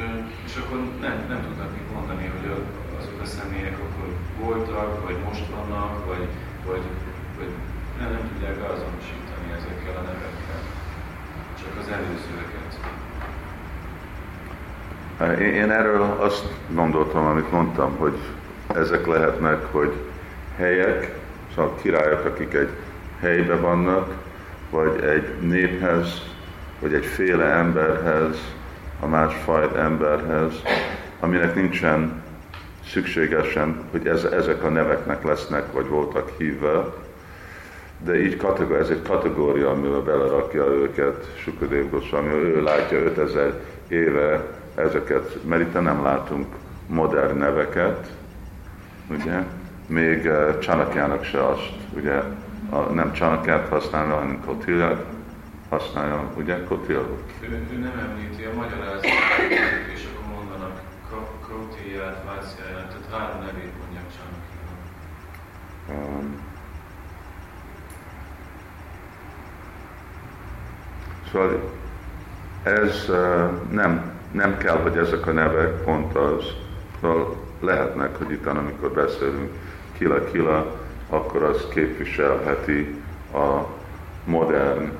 [0.46, 2.57] és akkor nem, nem tudnak mit mondani, hogy a,
[2.99, 4.09] azok a személyek akkor
[4.44, 6.27] voltak, vagy most vannak, vagy,
[6.68, 6.85] vagy,
[7.38, 7.53] vagy
[7.99, 10.61] nem, nem tudják beazonosítani ezekkel a nevekkel,
[11.61, 12.69] csak az előzőeket.
[15.28, 18.18] Én erről azt gondoltam, amit mondtam, hogy
[18.74, 19.92] ezek lehetnek, hogy
[20.56, 21.14] helyek,
[21.54, 22.68] szóval királyok, akik egy
[23.20, 24.14] helybe vannak,
[24.70, 26.22] vagy egy néphez,
[26.80, 28.37] vagy egy féle emberhez,
[29.00, 30.52] a másfajt emberhez,
[31.20, 32.22] aminek nincsen
[32.87, 36.85] szükségesen, hogy ez, ezek a neveknek lesznek, vagy voltak hívve,
[38.04, 44.60] de így kategória, ez egy kategória, amivel belerakja őket Sukadev Goswami, ő látja 5000 éve
[44.74, 46.46] ezeket, mert itt nem látunk
[46.87, 48.11] modern neveket,
[49.11, 49.42] ugye,
[49.87, 52.22] még uh, Csanakjának se azt, ugye,
[52.70, 55.04] a, nem Csanakját használva, hanem Kotilját
[55.68, 57.18] használja, ugye, Kotil?
[57.40, 59.04] Ő, ő nem említi a magyarázat,
[59.94, 60.80] és akkor mondanak
[61.44, 64.28] Krotiát, Váciáját, tehát három nevét mondják csak.
[65.96, 66.40] Um,
[71.33, 71.72] szóval
[72.62, 76.44] ez uh, nem, nem kell, hogy ezek a nevek pont az,
[77.60, 79.52] lehetnek, hogy itt, amikor beszélünk
[79.92, 82.94] kila-kila, akkor az képviselheti
[83.32, 83.66] a
[84.24, 84.90] modern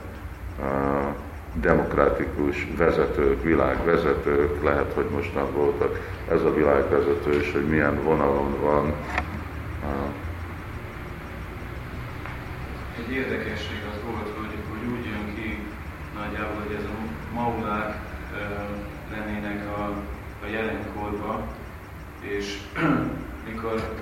[1.55, 8.61] demokratikus vezetők, világvezetők, lehet, hogy most nem voltak ez a világvezető, és hogy milyen vonalon
[8.61, 8.93] van.
[12.99, 15.59] Egy érdekesség az volt, hogy, hogy úgy jön ki
[16.15, 17.99] nagyjából, hogy ez a maulák
[18.33, 18.71] uh,
[19.17, 19.83] lennének a,
[20.45, 21.43] a jelenkorban,
[22.39, 22.59] és
[23.49, 23.99] mikor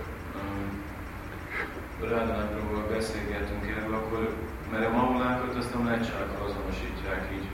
[2.00, 4.34] Rádánról beszélgetünk erről, akkor,
[4.70, 7.48] mert a maulákat azt nem lecsákkal azonosítják így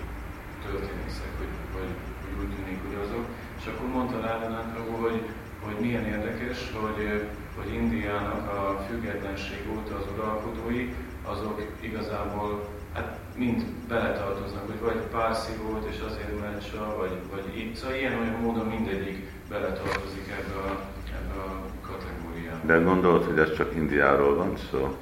[0.67, 1.91] történészek, hogy, hogy,
[2.23, 3.27] hogy úgy tűnik, hogy azok.
[3.59, 5.23] És akkor mondta Rádánról, hogy,
[5.65, 13.65] hogy milyen érdekes, hogy, hogy Indiának a függetlenség óta az uralkodói, azok igazából hát mind
[13.89, 17.75] beletartoznak, hogy vagy Pársi volt, és azért Meccsa, vagy, vagy itt.
[17.75, 20.81] Szóval ilyen olyan módon mindegyik beletartozik ebbe a,
[21.19, 22.67] ebbe a kategóriába.
[22.67, 24.97] De gondolod, hogy ez csak Indiáról van szó?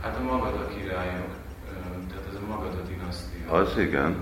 [0.00, 1.34] Hát a Magada királyok,
[2.08, 3.52] tehát ez a Magada dinasztia.
[3.52, 4.16] Az igen,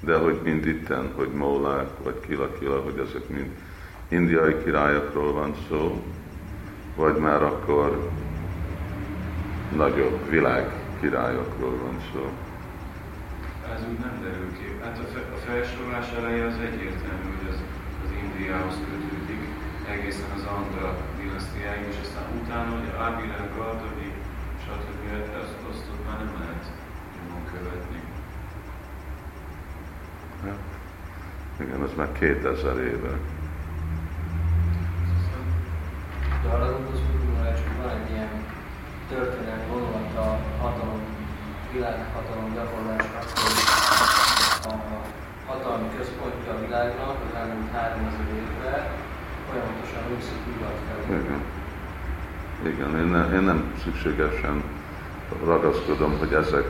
[0.00, 3.50] de hogy mind itten, hogy Mólák, vagy Kila-Kila, hogy ezek mind
[4.08, 6.02] indiai királyokról van szó,
[6.96, 8.10] vagy már akkor
[9.76, 12.32] nagyobb világ királyokról van szó.
[13.74, 14.78] Ez úgy nem derül ki.
[14.82, 17.33] Hát a, fe, a felsorolás eleje az egyértelmű,
[18.44, 19.42] Indiához kötődik,
[19.88, 24.10] egészen az Andra dinasztiáig, és aztán utána, hogy Ábilán, Galdavi,
[24.64, 25.02] stb.
[25.42, 26.64] Azt, azt ott már nem lehet
[27.16, 28.00] nyomon követni.
[30.46, 30.56] Ja.
[31.60, 33.12] Igen, az már 2000 éve.
[36.42, 38.32] De arra gondolsz, hogy van egy ilyen
[39.08, 41.00] történelmi vonulat a hatalom,
[41.72, 43.58] világhatalom gyakorlásnak, hogy
[44.72, 48.82] a hatalmi központja a világnak az elmúlt 3000 évben
[49.48, 51.20] folyamatosan úszik nyugat felé.
[51.20, 51.42] Igen.
[52.72, 54.62] Igen, én, ne, én nem szükségesen
[55.44, 56.64] ragaszkodom, hogy ezek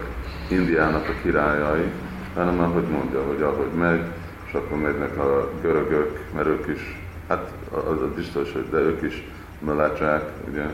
[0.48, 1.90] Indiának a királyai,
[2.34, 4.02] hanem ahogy mondja, hogy ahogy megy,
[4.46, 9.30] és akkor megynek a görögök, mert ők is, hát az biztos, hogy de ők is
[9.58, 10.66] melecsák, ugye,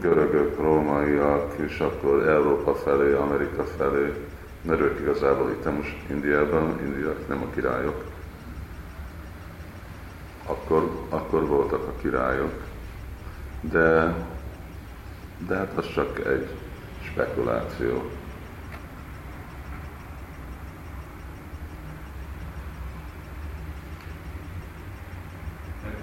[0.00, 4.12] görögök, rómaiak, és akkor Európa felé, Amerika felé,
[4.62, 8.04] mert ők igazából itt most Indiában, indiak nem a királyok.
[10.46, 12.62] Akkor, akkor voltak a királyok,
[13.60, 14.14] de,
[15.46, 16.48] de hát az csak egy
[17.02, 18.10] spekuláció.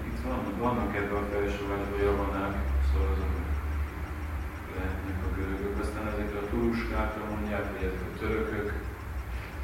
[0.06, 2.56] Itt van, vannak ebben a felsorolásban javanák,
[2.92, 3.38] szóval azok
[4.76, 8.72] lehetnek a görögök, aztán ezekre a turuskákra mondják, hogy ezek a törökök,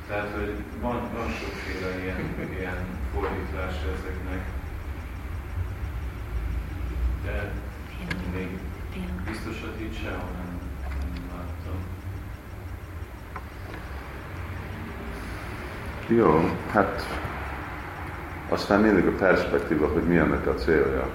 [0.09, 4.43] tehát, hogy van, van sokféle ilyen, ilyen fordítás ezeknek.
[7.25, 7.53] De
[8.35, 8.59] még
[9.25, 10.61] biztosat itt sehol nem,
[11.15, 11.79] nem láttam.
[16.17, 16.33] Jó,
[16.71, 17.07] hát
[18.49, 21.07] aztán mindig a perspektíva, hogy mi ennek a célja.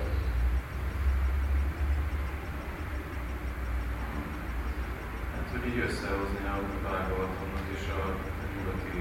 [5.34, 6.58] Hát, hogy így összehozni a
[6.90, 8.02] Vágolatonnak és a
[8.54, 9.00] nyugati,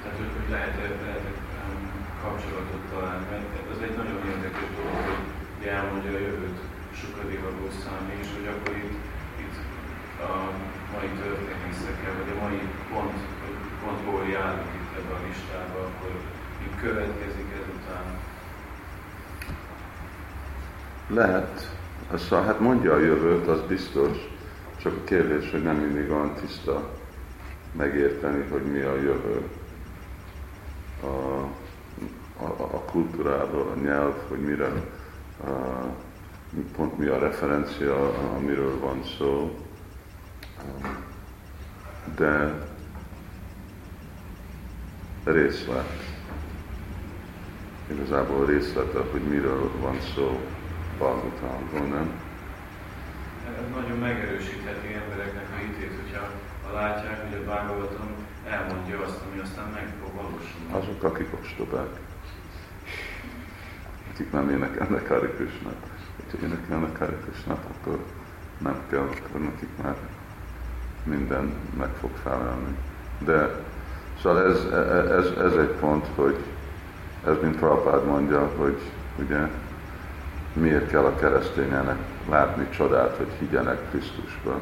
[0.00, 0.74] tehát hogy, hogy lehet,
[1.06, 1.26] lehet
[1.58, 1.82] um,
[2.22, 5.00] kapcsolatot találni, mert ez egy nagyon érdekes dolog,
[5.56, 6.60] hogy elmondja a jövőt
[7.00, 7.50] sokadik a
[7.82, 8.96] számi, és hogy akkor itt,
[9.44, 9.58] itt
[10.30, 10.32] a
[10.92, 12.60] mai történészekkel, vagy a mai
[12.90, 16.12] pont, hogy pont hol járunk itt ebben a listában, akkor
[16.60, 18.04] mi következik ezután.
[21.06, 21.76] Lehet,
[22.32, 24.16] szóval hát mondja a jövőt, az biztos,
[24.76, 26.90] csak a kérdés, hogy nem mindig van tiszta
[27.72, 29.48] megérteni, hogy mi a jövő.
[31.02, 31.06] A,
[32.42, 34.72] a, a kultúráról, a nyelv, hogy mire,
[35.44, 35.50] a,
[36.76, 39.58] pont mi a referencia, amiről van szó.
[42.16, 42.54] De
[45.24, 46.16] részlet.
[47.90, 50.40] Igazából részlete, hogy miről van szó
[50.98, 52.21] Balmutánról, nem?
[53.46, 56.22] Ez nagyon megerősítheti embereknek a hitét, hogyha
[56.66, 58.10] ha látják, hogy a Bhagavatam
[58.48, 60.70] elmondja azt, ami aztán meg fog valósulni.
[60.70, 61.92] Azok, akik ostobák.
[64.12, 65.82] Akik nem énekelnek Hari Krishnát.
[66.30, 67.98] Ha énekelnek Hari Krishnát, akkor
[68.58, 69.96] nem kell, akkor nekik már
[71.04, 72.76] minden meg fog felelni.
[73.18, 73.64] De
[74.22, 74.64] szóval ez,
[75.10, 76.36] ez, ez egy pont, hogy
[77.26, 78.80] ez, mint Prabhupád mondja, hogy
[79.18, 79.48] ugye
[80.52, 84.60] miért kell a keresztényenek látni csodát, hogy higgyenek Krisztusba,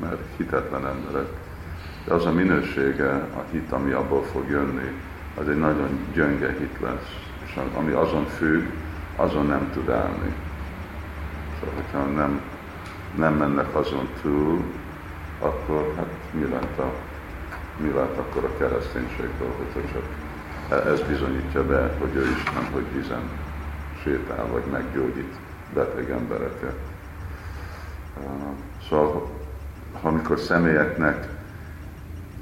[0.00, 1.28] mert hitetlen emberek.
[2.04, 4.92] De az a minősége, a hit, ami abból fog jönni,
[5.40, 7.16] az egy nagyon gyönge hit lesz.
[7.44, 8.64] És ami azon függ,
[9.16, 10.34] azon nem tud állni.
[11.58, 12.40] Szóval, hogyha nem,
[13.16, 14.62] nem mennek azon túl,
[15.40, 16.92] akkor hát mi lett, a,
[17.76, 20.02] mi lett akkor a kereszténységből, hogyha csak
[20.68, 23.30] e- ez bizonyítja be, hogy ő Isten, hogy vizen
[24.02, 25.34] sétál, vagy meggyógyít
[25.74, 26.78] beteg embereket.
[28.88, 29.30] Szóval,
[30.02, 31.28] amikor személyeknek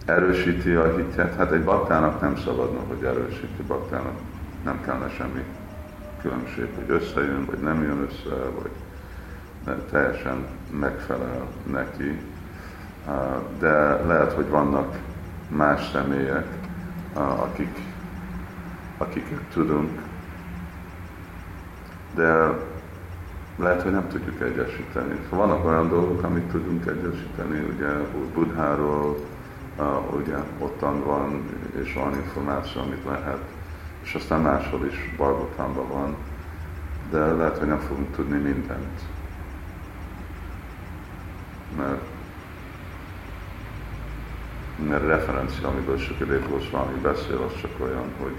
[0.05, 4.19] erősíti a hitet, hát egy baktának nem szabadna, hogy erősíti, baktának
[4.64, 5.45] nem kellene semmi
[6.21, 8.71] különbség, hogy összejön, vagy nem jön össze, vagy
[9.91, 12.21] teljesen megfelel neki.
[13.59, 14.97] De lehet, hogy vannak
[15.49, 16.47] más személyek,
[17.14, 17.79] akik,
[18.99, 20.01] akiket tudunk,
[22.14, 22.59] de
[23.59, 25.21] lehet, hogy nem tudjuk egyesíteni.
[25.31, 27.88] Vannak olyan dolgok, amit tudunk egyesíteni, ugye
[28.35, 29.16] Budháról,
[29.79, 31.42] uh, ugye ottan van,
[31.83, 33.40] és van információ, amit lehet,
[34.03, 36.16] és aztán máshol is Bargotánban van,
[37.11, 39.01] de lehet, hogy nem fogunk tudni mindent.
[41.77, 42.03] Mert,
[44.88, 48.37] mert referencia, amiből Sukadev Goswami beszél, az csak olyan, hogy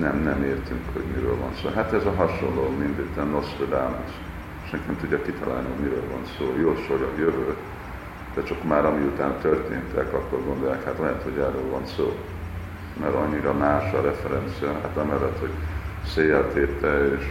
[0.00, 1.68] nem, nem értünk, hogy miről van szó.
[1.74, 4.12] Hát ez a hasonló, mint itt a Nostradamus.
[4.70, 6.44] Senki nem tudja kitalálni, hogy miről van szó.
[6.60, 7.56] Jósolja a jövő,
[8.34, 12.12] de csak már ami után történtek, akkor gondolják, hát lehet, hogy erről van szó.
[13.00, 15.52] Mert annyira más a referencia, hát amellett, hogy
[16.06, 17.24] széjjeltépte, és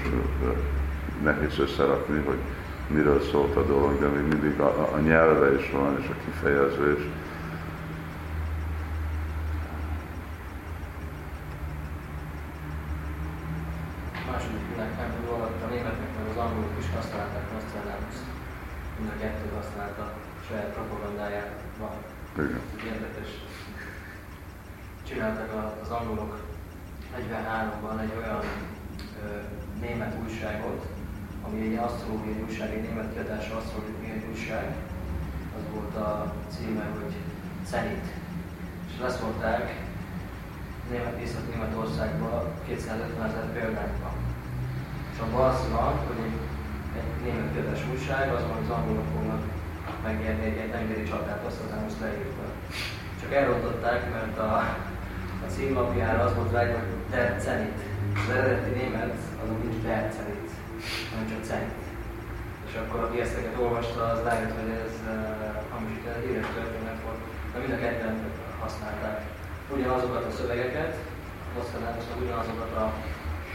[1.23, 2.39] nehéz összerakni, hogy
[2.87, 7.01] miről szólt a dolog, de még mindig a, a nyelve is van, és a kifejezés,
[69.75, 70.97] ugyanazokat a szövegeket,
[71.55, 72.93] Nostradamusnak ugyanazokat a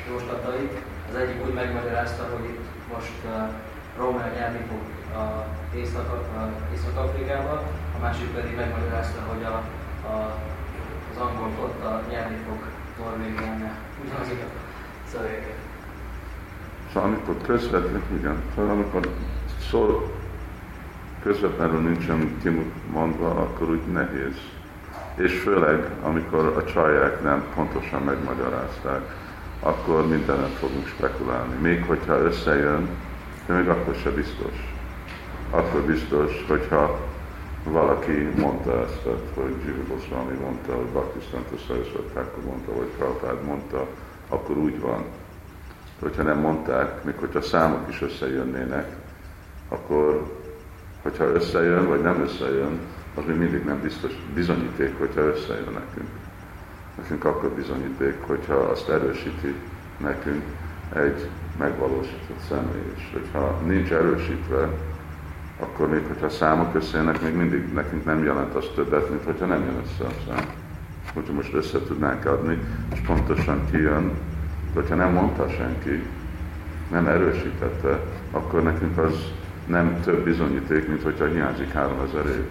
[0.08, 0.74] jóslatait.
[1.08, 3.32] Az egyik úgy megmagyarázta, hogy itt most uh,
[3.96, 4.82] Rómán nyerni fog
[5.22, 5.46] a
[6.74, 7.62] Észak-Afrikába,
[7.96, 9.56] a másik pedig megmagyarázta, hogy a,
[10.12, 10.14] a,
[11.12, 12.58] az angol flotta nyerni fog
[12.98, 13.76] Norvégiánál.
[14.04, 14.52] Ugyanazokat
[15.04, 15.58] a szövegeket.
[17.46, 19.08] Közvetlenül, igen, szóval amikor
[19.70, 20.10] szól
[21.22, 24.36] közvetlenül nincsen kimondva, akkor úgy nehéz
[25.14, 29.00] és főleg, amikor a csaják nem pontosan megmagyarázták,
[29.60, 31.54] akkor mindenet fogunk spekulálni.
[31.60, 32.88] Még hogyha összejön,
[33.46, 34.74] de még akkor se biztos.
[35.50, 37.00] Akkor biztos, hogyha
[37.64, 39.02] valaki mondta ezt,
[39.34, 43.86] hogy Jiva mondta, hogy Bhaktisztanta Saraswat mondta, vagy Prabhupád mondta,
[44.28, 45.04] akkor úgy van.
[46.00, 48.96] Hogyha nem mondták, még hogyha számok is összejönnének,
[49.68, 50.32] akkor,
[51.02, 52.78] hogyha összejön, vagy nem összejön,
[53.14, 56.08] az még mindig nem biztos bizonyíték, hogyha összejön nekünk.
[56.96, 59.54] Nekünk akkor bizonyíték, hogyha azt erősíti
[59.96, 60.42] nekünk
[60.94, 62.92] egy megvalósított személy.
[62.96, 64.68] És hogyha nincs erősítve,
[65.60, 69.64] akkor még hogyha számok összejönnek, még mindig nekünk nem jelent az többet, mint hogyha nem
[69.64, 70.44] jön össze a szám.
[71.14, 72.58] Hogyha most össze tudnánk adni,
[72.92, 74.12] és pontosan kijön,
[74.74, 76.02] hogyha nem mondta senki,
[76.90, 78.00] nem erősítette,
[78.30, 79.32] akkor nekünk az
[79.66, 82.44] nem több bizonyíték, mint hogyha hiányzik 3000 év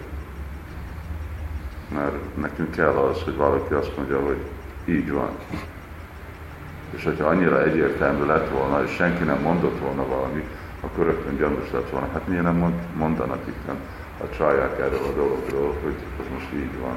[1.94, 4.38] mert nekünk kell az, hogy valaki azt mondja, hogy
[4.84, 5.30] így van.
[6.90, 10.46] És hogyha annyira egyértelmű lett volna, és senki nem mondott volna valamit,
[10.80, 12.08] akkor rögtön gyanús lett volna.
[12.12, 13.68] Hát miért nem mond, mondanak itt
[14.20, 16.96] a csalják erről a dologról, hogy ez most így van.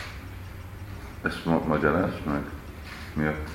[1.21, 2.43] Ezt ma magyaráz meg?
[3.13, 3.49] Miért?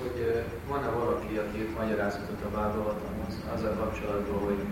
[0.00, 4.64] Hogy van-e valaki, aki magyarázatot a vállalatomhoz azzal kapcsolatban, hogy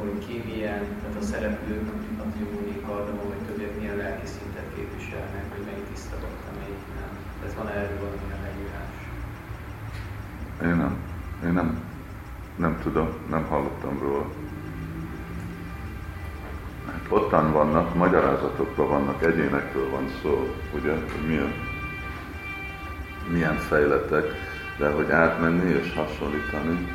[0.00, 5.44] hogy ki milyen, tehát a szereplők, a Trióni, Kardamon, vagy többiek milyen lelki szintet képviselnek,
[5.54, 7.12] hogy melyik tiszta bakta, melyik nem.
[7.46, 8.96] Ez van erről valamilyen leírás?
[10.62, 10.94] Én nem.
[11.44, 11.80] Én nem,
[12.56, 14.26] nem tudom, nem hallottam róla.
[17.12, 21.52] Ottan vannak, magyarázatokban vannak, egyénekről van szó, ugye, hogy milyen,
[23.32, 24.24] milyen fejletek,
[24.78, 26.88] de hogy átmenni és hasonlítani,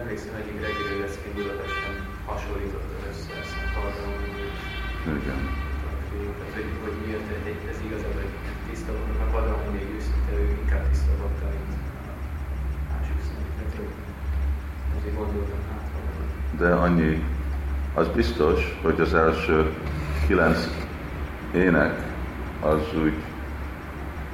[0.00, 1.96] emlékszem, egyik reggeli leszként Budapesten
[2.30, 4.22] hasonlította össze ezt a kardamon.
[5.20, 5.40] Igen.
[6.38, 8.34] Tehát, hogy, hogy miért egy, ez igazából egy
[8.68, 11.72] tiszta volt, a kardamon még őszinte, ő inkább tiszta volt, mint
[12.90, 13.90] másik szemét.
[14.96, 15.84] Azért gondoltam hát
[16.60, 17.10] De annyi,
[17.94, 19.72] az biztos, hogy az első
[20.26, 20.68] kilenc
[21.54, 22.02] ének
[22.62, 23.14] az úgy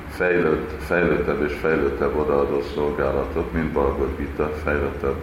[0.09, 5.16] fejlőtt, fejlődtebb és fejlődtebb odaadó szolgálatok, mint Bhagavad Gita fejlődtebb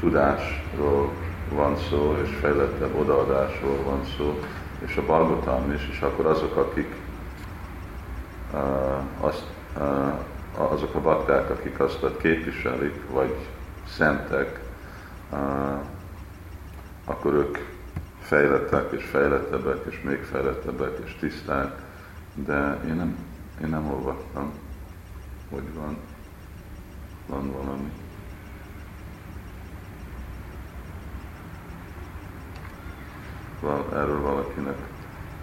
[0.00, 1.12] tudásról
[1.54, 4.38] van szó, és fejlettebb odaadásról van szó,
[4.86, 6.94] és a Balgotán is, és akkor azok, akik
[8.52, 8.60] uh,
[9.20, 9.44] azt,
[9.76, 13.34] uh, azok a bakták, akik azt képviselik, vagy
[13.88, 14.60] szentek,
[15.30, 15.38] uh,
[17.08, 17.58] akkor ők
[18.20, 21.82] fejlettek, és fejlettebbek, és még fejlettebbek, és tiszták,
[22.34, 23.16] de én nem,
[23.62, 24.52] én nem olvastam,
[25.50, 25.96] hogy van,
[27.26, 27.92] van valami.
[33.60, 34.76] val, erről valakinek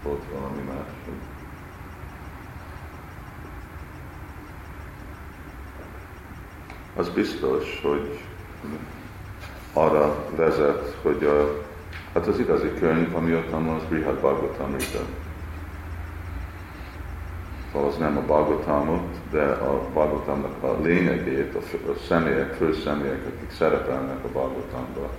[0.04, 0.88] volt valami más.
[6.96, 8.20] Az biztos, hogy
[9.76, 11.64] arra vezet, hogy a,
[12.14, 15.00] hát az igazi könyv, ami ott van, az Brihad Bhagavatamrita.
[17.72, 23.26] Szóval az nem a Bhagavatamot, de a Bhagavatamnak a lényegét, a, a személyek, fő személyek,
[23.26, 25.10] akik szerepelnek a Bhagavatamban,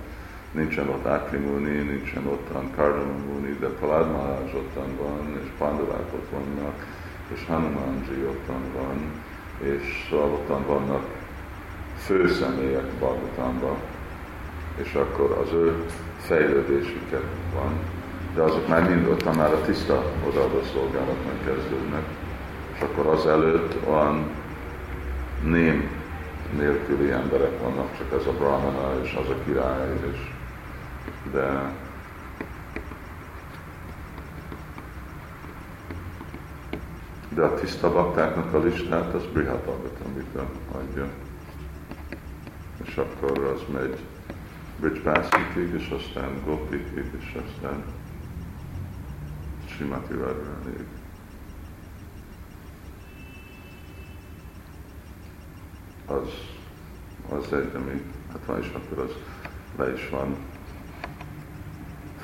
[0.51, 6.85] nincsen ott Akrimuni, nincsen ott Kardamamuni, de Palad Maharaj ottan van, és Pandavák ott vannak,
[7.33, 9.23] és Hanumanji ottan van,
[9.57, 11.05] és szóval ottan vannak
[11.97, 13.77] főszemélyek Bhagavatamban,
[14.83, 15.85] és akkor az ő
[16.17, 17.23] fejlődésüket
[17.53, 17.79] van,
[18.35, 22.03] de azok már mind ott már a tiszta odaadó szolgálatnak kezdődnek,
[22.75, 24.29] és akkor az előtt olyan
[25.43, 25.89] ném
[26.57, 30.19] nélküli emberek vannak, csak ez a brahmana, és az a király, és
[31.31, 31.71] de
[37.29, 41.07] de a tiszta baktáknak a listát az Brihadbhagavatamrita adja.
[42.83, 43.97] És akkor az megy
[44.79, 47.83] Bridgebasitig, és aztán Gopikig, és aztán
[49.65, 50.85] Simati Radharánig.
[56.05, 56.29] Az,
[57.29, 58.01] az egy, ami,
[58.31, 59.11] hát van is, akkor az
[59.77, 60.35] le is van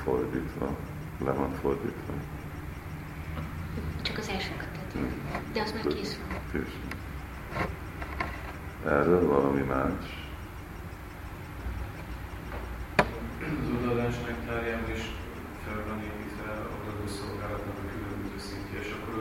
[0.04, 0.76] fordítva,
[1.24, 2.12] le van fordítva.
[4.02, 4.96] Csak az első kötet.
[5.52, 6.38] De az már kész van.
[6.52, 6.74] Kész.
[8.84, 10.23] Erről valami más.
[13.44, 15.04] Az odaadás nektárjában is
[15.64, 16.50] fel van építve
[17.04, 19.14] a szolgálatnak a különböző szintje, és akkor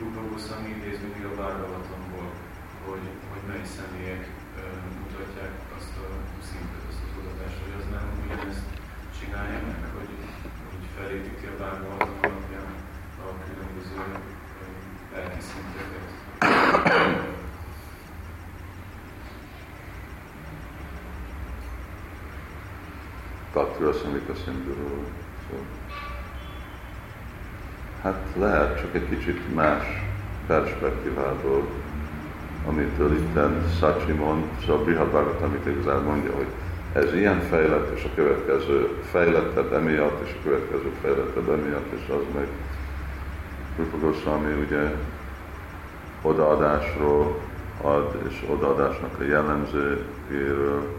[0.00, 2.28] Rupa Goswami idéz mindig a vállalatomból,
[2.86, 4.24] hogy, hogy mely személyek
[5.00, 6.08] mutatják azt a
[6.48, 8.68] szintet, azt az odadást, hogy az nem ugyanezt
[9.18, 10.12] csinálja meg, hogy
[10.96, 12.72] felépíti a vállalaton alapján
[13.24, 13.96] a különböző
[15.12, 16.06] lelki szinteket.
[23.58, 25.04] Tatra Samika Szindúról.
[28.02, 29.84] Hát lehet, csak egy kicsit más
[30.46, 31.68] perspektívából,
[32.66, 33.38] amitől itt
[33.78, 36.46] Sacsi mond, szóval Bihar amit igazán mondja, hogy
[36.92, 42.24] ez ilyen fejlett, és a következő fejlettebb emiatt, és a következő fejlettebb emiatt, és az
[42.34, 42.46] meg
[43.76, 44.94] Rupa Goswami ugye
[46.22, 47.40] odaadásról
[47.82, 50.96] ad, és odaadásnak a jellemzőjéről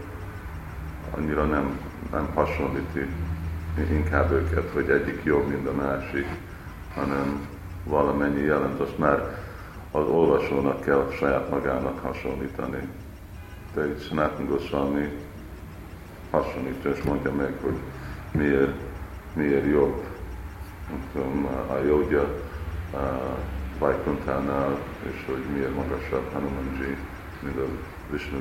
[1.16, 3.06] annyira nem, nem hasonlíti
[3.90, 6.26] inkább őket, hogy egyik jobb, mint a másik,
[6.94, 7.48] hanem
[7.84, 9.38] valamennyi jelent, azt már
[9.90, 12.88] az olvasónak kell saját magának hasonlítani.
[13.74, 15.08] De itt Sanatan Goswami
[16.30, 17.76] hasonlítja, és mondja meg, hogy
[18.32, 18.74] miért
[19.32, 20.04] miért jobb,
[21.12, 22.34] tudom, a jógya
[23.78, 26.96] Vajkuntánál, és hogy miért magasabb Hanumanji,
[27.42, 27.66] mint a
[28.10, 28.38] Vishnu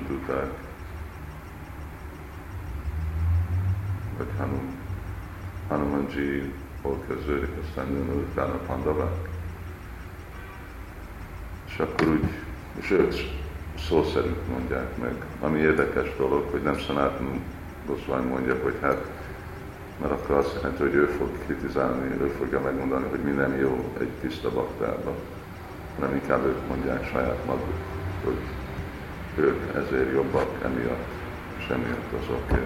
[4.20, 4.76] Vagy Hanum,
[5.68, 9.30] Hanumanji hol kezdődik, aztán jön utána Pandavák.
[11.68, 12.30] És akkor úgy,
[12.80, 13.14] és ők
[13.88, 15.14] szó szerint mondják meg.
[15.42, 17.30] Ami érdekes dolog, hogy nem Sanatana
[17.86, 19.10] Goswami mondja, hogy hát,
[20.02, 23.94] mert akkor azt jelenti, hogy ő fog kritizálni, ő fogja megmondani, hogy mi nem jó
[24.00, 25.16] egy tiszta baktában,
[26.00, 27.80] hanem inkább ők mondják saját maguk,
[28.24, 28.40] hogy
[29.36, 31.08] ők ezért jobbak emiatt,
[31.58, 32.54] és emiatt az oké.
[32.54, 32.66] Okay.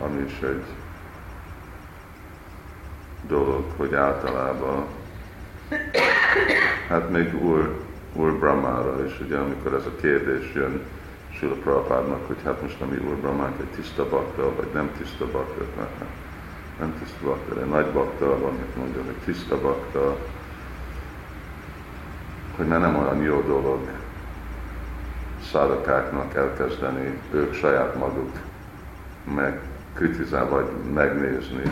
[0.00, 0.64] Ami is egy
[3.26, 4.84] dolog, hogy általában
[6.88, 7.80] hát még Úr,
[8.12, 10.82] Úr Brahmára is, ugye amikor ez a kérdés jön
[11.38, 15.30] Sula Prabhupádnak, hogy hát most a mi Úr Brahmánk egy tiszta bakta, vagy nem tiszta
[15.30, 16.08] bakta, hát
[16.78, 20.16] nem tiszta bakta, de nagy bakta, van, mit mondja, hogy tiszta bakta,
[22.56, 23.88] hogy már nem olyan jó dolog
[25.52, 28.30] szádakáknak elkezdeni ők saját maguk
[29.34, 29.60] meg
[29.94, 31.62] kritizálni, vagy megnézni.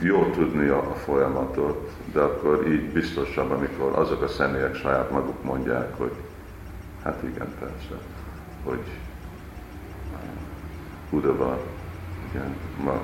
[0.00, 5.96] Jó tudni a, folyamatot, de akkor így biztosabb, amikor azok a személyek saját maguk mondják,
[5.96, 6.12] hogy
[7.02, 7.94] hát igen, persze,
[8.64, 8.82] hogy
[11.10, 11.58] Udava,
[12.30, 12.54] igen,
[12.84, 13.00] ma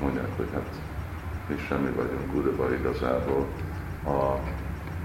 [0.00, 0.80] mondják, hogy hát
[1.48, 3.46] mi semmi vagyunk, Udava igazából.
[4.04, 4.38] A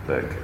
[0.07, 0.41] leg,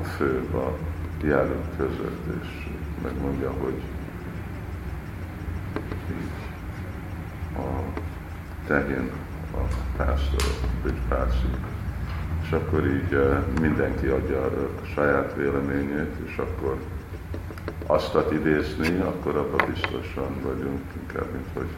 [0.00, 0.76] a főbb a
[1.22, 2.68] járunk között, és
[3.02, 3.82] megmondja, hogy
[7.56, 8.00] a
[8.66, 9.10] tehén
[9.54, 10.42] a pásztor,
[11.08, 11.58] Pásztor.
[12.42, 16.76] És akkor így mindenki adja a saját véleményét, és akkor
[17.86, 21.68] azt idézni, akkor abban biztosan vagyunk, inkább, mint hogy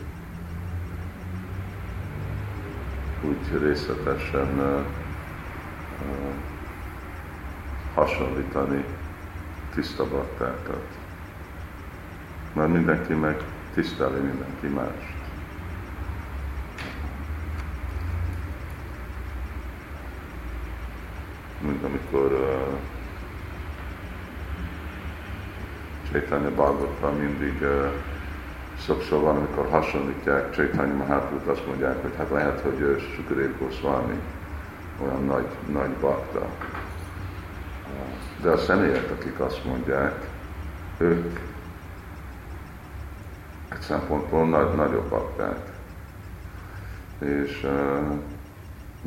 [3.22, 4.80] úgy részletesen uh,
[6.02, 6.34] uh,
[7.94, 8.84] hasonlítani
[9.74, 10.86] tiszta baktákat.
[12.52, 13.42] Mert mindenki meg
[13.76, 15.14] tiszteli mindenki mást.
[21.60, 22.78] mint amikor uh,
[26.10, 27.92] Chaitanya Bhagavatam mindig uh,
[28.78, 34.20] sokszor van, amikor hasonlítják Chaitanya Mahaprabhut, azt mondják, hogy hát lehet, hogy Sukadev Goswami
[35.02, 36.46] olyan nagy, nagy bakta.
[38.42, 40.26] De a személyek, akik azt mondják,
[40.98, 41.38] ők
[43.68, 45.74] egy szempontból nagy, nagyobb bakták.
[47.18, 47.66] És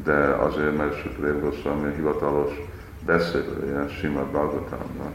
[0.04, 2.52] de azért, mert Sukrév Goswami hivatalos
[3.06, 5.14] beszélője Simad Bhagavatamnak,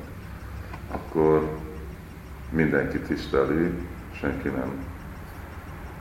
[0.90, 1.48] akkor
[2.50, 3.70] mindenki tiszteli,
[4.12, 4.84] senki nem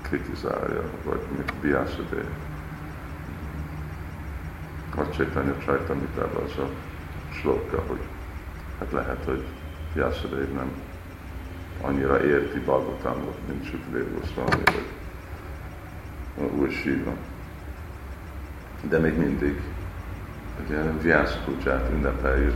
[0.01, 2.23] kritizálja, vagy mit Biászadé.
[4.95, 6.69] A Csaitanya Csajtamitában az a
[7.31, 8.01] slokka, hogy
[8.79, 9.43] hát lehet, hogy
[9.93, 10.71] Biászadé nem
[11.81, 14.63] annyira érti Bhagavatamot, mint Sukrév Goswami,
[16.35, 17.13] vagy új Siva
[18.89, 19.61] de még mindig
[20.65, 22.55] ugye Vyász Pucsát ünnepeljük.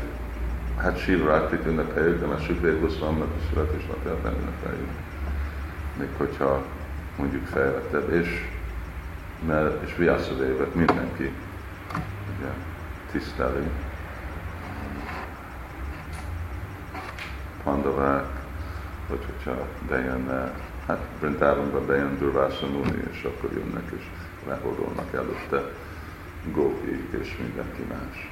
[0.77, 4.89] Hát Shivrátit ünnepeljük, de már Sükrév Goszvamnak a születésnapját nem ünnepeljük.
[5.99, 6.63] Még hogyha
[7.17, 8.45] mondjuk fejlettebb, és,
[9.47, 11.31] mert, és Vyászadévet mindenki
[12.37, 12.49] ugye,
[13.11, 13.67] tiszteli.
[17.63, 18.36] Pandavák,
[19.07, 20.53] vagy hogyha bejönne,
[20.87, 22.67] hát Brindávonban bejön Durvása
[23.11, 24.03] és akkor jönnek és
[24.47, 25.71] lehordolnak előtte
[26.53, 28.31] gópik és mindenki más.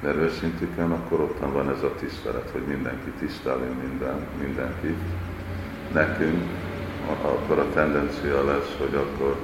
[0.00, 4.98] Mert őszintén akkor ottan van ez a tisztelet, hogy mindenki tisztelő minden, mindenkit.
[5.92, 6.42] Nekünk
[7.22, 9.36] akkor a tendencia lesz, hogy akkor,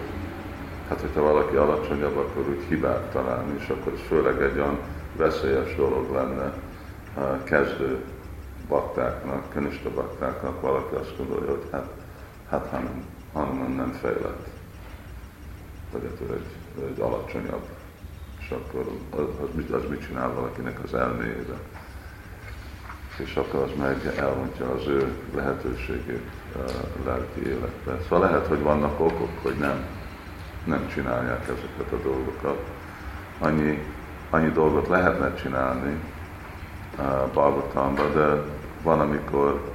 [0.88, 4.78] hát hogyha valaki alacsonyabb, akkor úgy hibát találni, és akkor főleg egy olyan
[5.18, 6.52] veszélyes dolog lenne
[7.44, 8.04] kezdő
[8.68, 11.88] baktáknak, kenista baktáknak, valaki azt gondolja, hogy hát,
[12.48, 14.46] hát hanem Hanuman nem fejlett,
[15.92, 17.66] vagy ettől egy, egy alacsonyabb,
[18.40, 21.58] és akkor az, az, mit, az mit csinál valakinek az elméjébe,
[23.16, 26.30] és akkor az meg elmondja az ő lehetőségét
[27.04, 27.98] lelki életbe.
[28.02, 29.86] Szóval lehet, hogy vannak okok, hogy nem,
[30.64, 32.70] nem csinálják ezeket a dolgokat.
[33.38, 33.84] Annyi,
[34.30, 36.00] annyi dolgot lehetne csinálni
[36.98, 37.32] uh,
[38.14, 38.42] de
[38.82, 39.72] van, amikor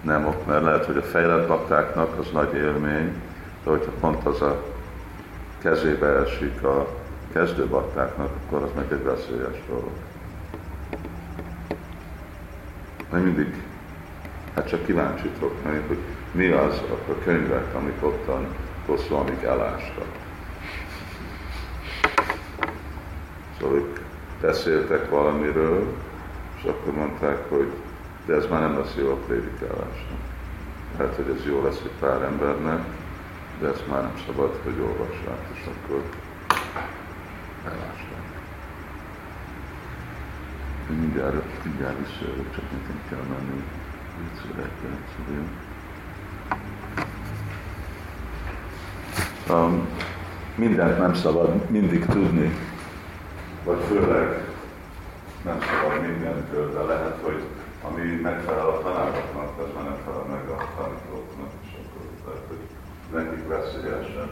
[0.00, 3.22] nem ok, mert lehet, hogy a fejlett baktáknak az nagy élmény,
[3.64, 4.62] de hogyha pont az a
[5.58, 6.88] kezébe esik a
[7.32, 9.90] kezdő baktáknak, akkor az meg egy veszélyes dolog.
[13.10, 13.62] mert mindig,
[14.54, 15.98] hát csak kíváncsitok, mert hogy
[16.32, 18.46] mi az a könyvek, amik ottan
[19.18, 20.06] amik elástak.
[23.60, 23.98] Szóval ők
[24.40, 25.86] beszéltek valamiről,
[26.56, 27.72] és akkor mondták, hogy
[28.26, 30.20] de ez már nem lesz jó a prédikálásnak.
[30.98, 32.84] Lehet, hogy ez jó lesz egy pár embernek,
[33.60, 36.02] de ezt már nem szabad, hogy olvassák, és akkor
[37.64, 38.26] elásták.
[40.88, 43.62] Mindjárt, mindjárt visszajövök, csak nekem kell menni.
[49.50, 49.88] Um,
[50.54, 52.54] mindent nem szabad mindig tudni,
[53.68, 54.28] vagy főleg
[55.44, 57.42] nem szabad mindentől, de lehet, hogy
[57.82, 62.62] ami megfelel a tanároknak, az már nem felel meg a tanítóknak, és akkor lehet, hogy
[63.12, 64.28] nekik veszélyesen.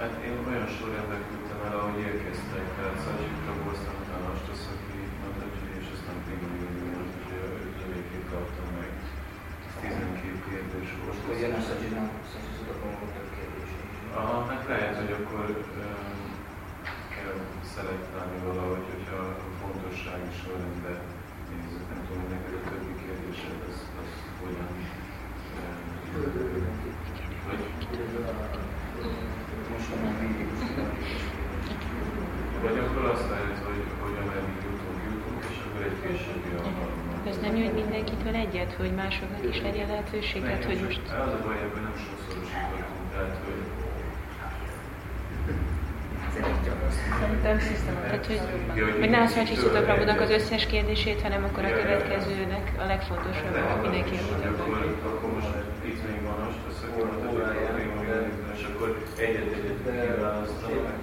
[0.00, 5.86] Hát én olyan sorrendben küldtem el, ahogy érkeztek, tehát Szadzsikra voltam, utána Astaszaki, Natacsi, és
[5.94, 7.18] aztán Pingvin, hogy
[7.66, 8.90] ötödékét kaptam meg.
[9.80, 11.20] 12 kérdés volt.
[11.28, 13.84] Hogy jön a Szadzsinak, Szadzsinak akkor több kérdés is.
[14.20, 15.46] Aha, hát lehet, hogy akkor
[15.84, 16.22] um,
[17.14, 17.38] kell
[17.74, 21.00] szelektálni valahogy, hogyha a fontossági sorrendben
[21.50, 24.70] nézzük, nem tudom, hogy neked a többi kérdésed, az, az hogyan
[25.62, 25.88] um,
[27.48, 27.62] vagy
[29.72, 30.48] Most már mindig
[32.62, 37.18] Vagy akkor azt lehet, hogy, hogy ameddig jutunk, jutunk, és akkor egy későbbi alkalommal.
[37.30, 41.00] Ez nem jön mindenkitől egyet, hogy másoknak is legyen lehetőséget, hogy most...
[41.06, 43.60] Az a baj, ebben nem sokszorosítottunk, tehát hogy
[47.20, 47.56] Szerintem
[48.02, 48.40] Tehát, hogy,
[49.00, 53.80] hogy ne azt mondjuk Prabhunak az összes kérdését, hanem akkor a következőnek a legfontosabb, hogy
[53.82, 54.78] mindenki hogy akkor,
[55.10, 55.48] akkor most
[55.88, 56.82] itt még van most, azt
[58.56, 59.80] és akkor egyet-egyet
[60.14, 60.96] kiválasztanak.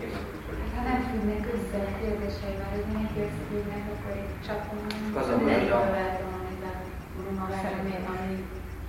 [0.76, 4.60] Ha nem függnek össze a kérdéseivel, hogy mindenki összefüggnek, akkor én csak
[5.22, 6.25] Az a baj,
[7.16, 8.34] mindegyikről hogy a- lehet valamiben magára, ami, ami,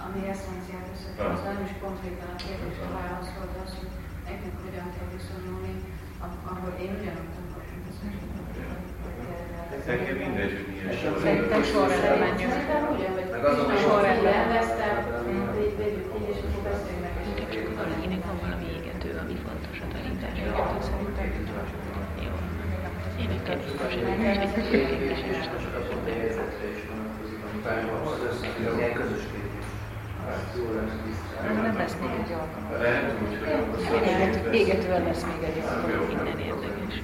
[0.06, 1.00] ami eszenciális,
[1.34, 3.90] az nem is konkrétan a kérdésre válaszolt az, hogy
[4.28, 5.74] nekünk hogyan kell viszonyulni,
[6.24, 7.98] a- ahol én ugyanúgy akarok, mint az
[9.90, 11.24] Nekem mindegy, hogy milyen sorrendben.
[11.26, 12.52] Szerintem sorrendben menjünk.
[12.52, 13.26] Szerintem ugye, hogy
[13.86, 14.96] sorrendben elvesztem,
[15.64, 17.12] így vegyük így, és akkor beszéljünk meg.
[17.80, 20.36] valakinek van valami égető, ami fontos a tanítás
[23.16, 23.28] Nem
[31.76, 32.70] lesz még egy alkalom.
[34.52, 37.02] Égetően lesz még egy alkalom, minden érdekes.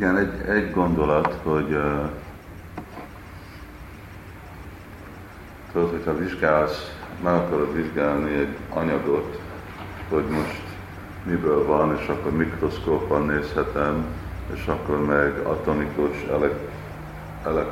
[0.00, 2.10] Igen, egy, egy gondolat, hogy uh,
[5.72, 9.40] tudod, hogyha vizsgálsz, meg akarod vizsgálni egy anyagot,
[10.08, 10.62] hogy most
[11.24, 14.04] miből van, és akkor mikroszkóppal nézhetem,
[14.54, 16.54] és akkor meg atomikus elek,
[17.44, 17.68] elek,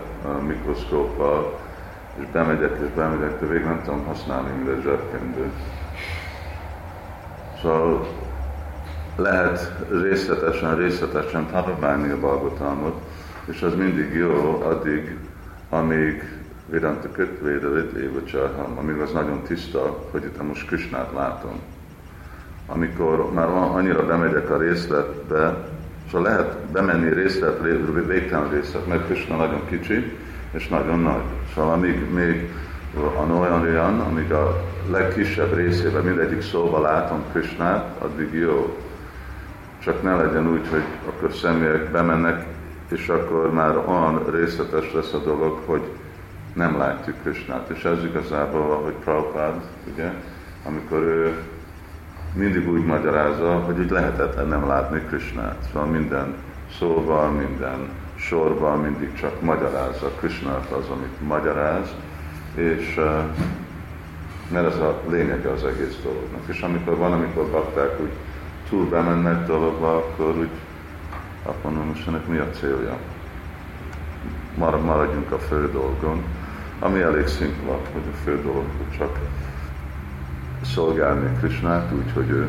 [0.47, 1.59] mikroszkóppal,
[2.19, 5.51] és bemegyek, és bemegyek, de végig nem tudom használni, mint egy zsebkendő.
[7.63, 8.07] Szóval
[9.19, 13.01] lehet részletesen, részletesen tanulmányi a Bhagavatamot,
[13.45, 15.17] és az mindig jó addig,
[15.69, 16.23] amíg
[16.67, 21.61] Vedanta Kötvéde Vidéva Csarham, amíg az nagyon tiszta, hogy itt most Krisnát látom.
[22.67, 25.69] Amikor már van, annyira bemegyek a részletbe,
[26.11, 27.61] szóval lehet bemenni részlet,
[28.07, 30.17] végtelen részlet, mert Krishna nagyon kicsi,
[30.51, 31.23] és nagyon nagy.
[31.55, 32.53] Szóval amíg még
[32.95, 38.77] a olyan olyan, amíg a legkisebb részében mindegyik szóval látom Krisnát, addig jó
[39.79, 42.47] csak ne legyen úgy, hogy akkor személyek bemennek,
[42.89, 45.83] és akkor már olyan részletes lesz a dolog, hogy
[46.53, 47.69] nem látjuk Krisnát.
[47.69, 49.61] És ez igazából, ahogy Prabhupád,
[49.93, 50.13] ugye,
[50.65, 51.43] amikor ő
[52.35, 55.57] mindig úgy magyarázza, hogy úgy lehetetlen nem látni Krisnát.
[55.73, 56.35] Szóval minden
[56.79, 61.95] szóval, minden sorban mindig csak magyarázza Krisnát az, amit magyaráz,
[62.55, 63.01] és
[64.53, 66.41] mert ez a lényege az egész dolognak.
[66.47, 68.13] És amikor van, amikor bakták úgy
[68.69, 70.51] túl bemennek dologba, akkor úgy
[71.43, 72.97] azt mondom, most ennek mi a célja?
[74.57, 76.23] Mar- maradjunk a fő dolgon,
[76.79, 79.19] ami elég szimpla, hogy a fő dolog, hogy csak
[80.63, 82.49] szolgálni Krisnát úgy, hogy ő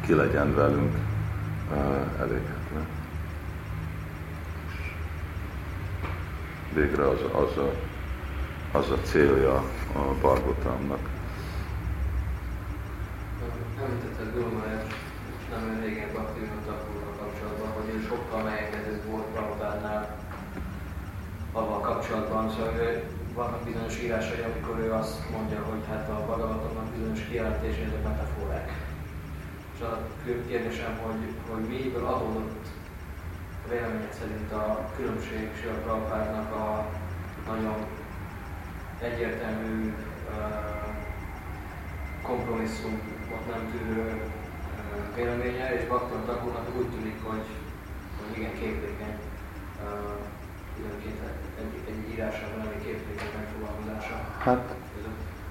[0.00, 0.96] ki legyen velünk
[2.20, 2.86] elégedve.
[6.74, 7.72] végre az, az, a,
[8.78, 9.54] az a célja
[9.92, 11.08] a Bargotamnak.
[13.82, 14.94] Említetted Gurumát,
[15.54, 16.66] nem olyan régen Baktivinot
[17.18, 20.18] kapcsolatban, hogy ő sokkal megengedett volt Prabhupádnál
[21.52, 22.72] avval kapcsolatban, szóval
[23.34, 28.68] vannak bizonyos írásai, amikor ő azt mondja, hogy hát a Bhagavatomnak bizonyos kijelentései, ezek metaforák.
[29.74, 29.98] És a
[30.48, 32.66] kérdésem, hogy, hogy miből adódott
[33.68, 36.86] véleményed szerint a különbség Sila Prabhupádnak a
[37.46, 37.76] nagyon
[39.00, 39.94] egyértelmű
[42.22, 44.20] kompromisszumot nem tűrő
[45.14, 47.46] véleménye, és Bakton Takurnak úgy tűnik, hogy,
[48.18, 49.18] hogy igen képlékeny
[50.78, 51.20] időnként
[51.58, 54.14] egy, egy írásában elég képlékeny megfogalmazása.
[54.38, 54.74] Hát,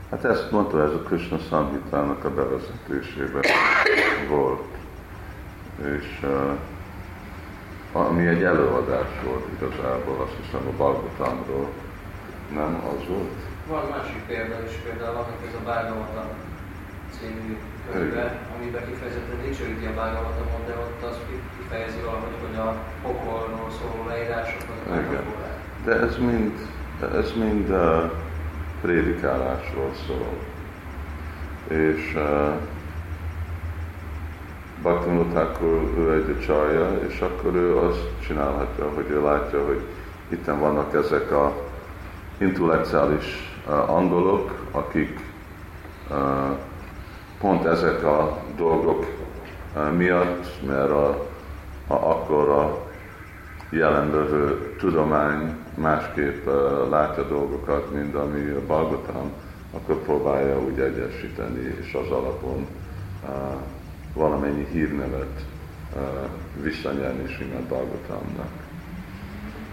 [0.10, 3.44] hát ezt mondta, ez a Krishna Samhitának a bevezetésében
[4.30, 4.72] volt.
[5.98, 6.58] És uh,
[7.92, 11.70] ami egy előadás volt igazából, azt hiszem a Balgotamról,
[12.54, 13.42] nem az volt?
[13.68, 16.28] Van másik példa is, például amit ez a Bhagavatam
[17.24, 17.58] című
[17.92, 21.18] könyve, amiben kifejezetten dicsőíti a Bhagavatamon, de ott az
[21.58, 25.24] kifejezi valahogy, hogy a pokolról szóló leírások Igen.
[25.86, 26.52] De ez mind,
[27.14, 28.12] ez mind uh,
[28.82, 30.34] prédikálásról szól.
[31.68, 32.54] És uh,
[34.82, 39.82] Bhaktivinoda akkor ő egy csalja, és akkor ő azt csinálhatja, hogy ő látja, hogy
[40.28, 41.54] itt vannak ezek a
[42.38, 45.20] intellektuális uh, angolok, akik
[46.10, 46.18] uh,
[47.44, 49.06] pont ezek a dolgok
[49.76, 51.28] uh, miatt, mert a,
[51.88, 52.88] a, akkor a
[53.70, 59.32] jelenlevő tudomány másképp uh, látja dolgokat, mint ami a Balgotam,
[59.74, 62.68] akkor próbálja úgy egyesíteni, és az alapon
[63.24, 63.30] uh,
[64.14, 65.46] valamennyi hírnevet
[66.62, 68.52] visszanyerni Simát Bhagavatamnak.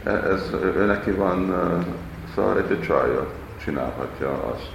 [0.05, 1.55] E, ez, ő neki van,
[2.35, 3.27] szóval egy csalja
[3.64, 4.73] csinálhatja azt,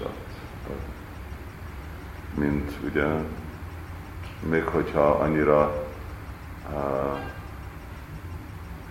[2.36, 3.06] mint ugye,
[4.50, 5.86] még hogyha annyira
[6.74, 7.20] uh,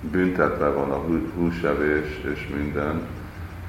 [0.00, 3.06] büntetve van a húsevés és minden,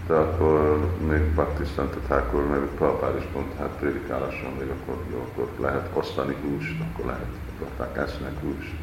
[0.08, 5.50] de akkor még Bhaktisztanta Thakur, meg Prabhupád is pont, hát prédikáláson még akkor, jó, akkor
[5.60, 7.28] lehet osztani húst, akkor lehet,
[7.60, 8.74] akkor esznek húst.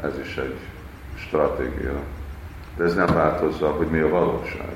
[0.00, 0.58] Ez is egy
[1.14, 2.00] stratégia.
[2.76, 4.74] De ez nem változza, hogy mi a valóság.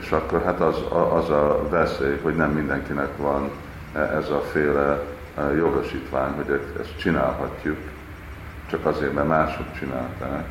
[0.00, 0.76] És akkor hát az,
[1.12, 3.50] az a veszély, hogy nem mindenkinek van
[3.94, 5.02] ez a féle
[5.56, 7.76] jogosítvány, hogy ezt csinálhatjuk,
[8.70, 10.44] csak azért, mert mások csinálták.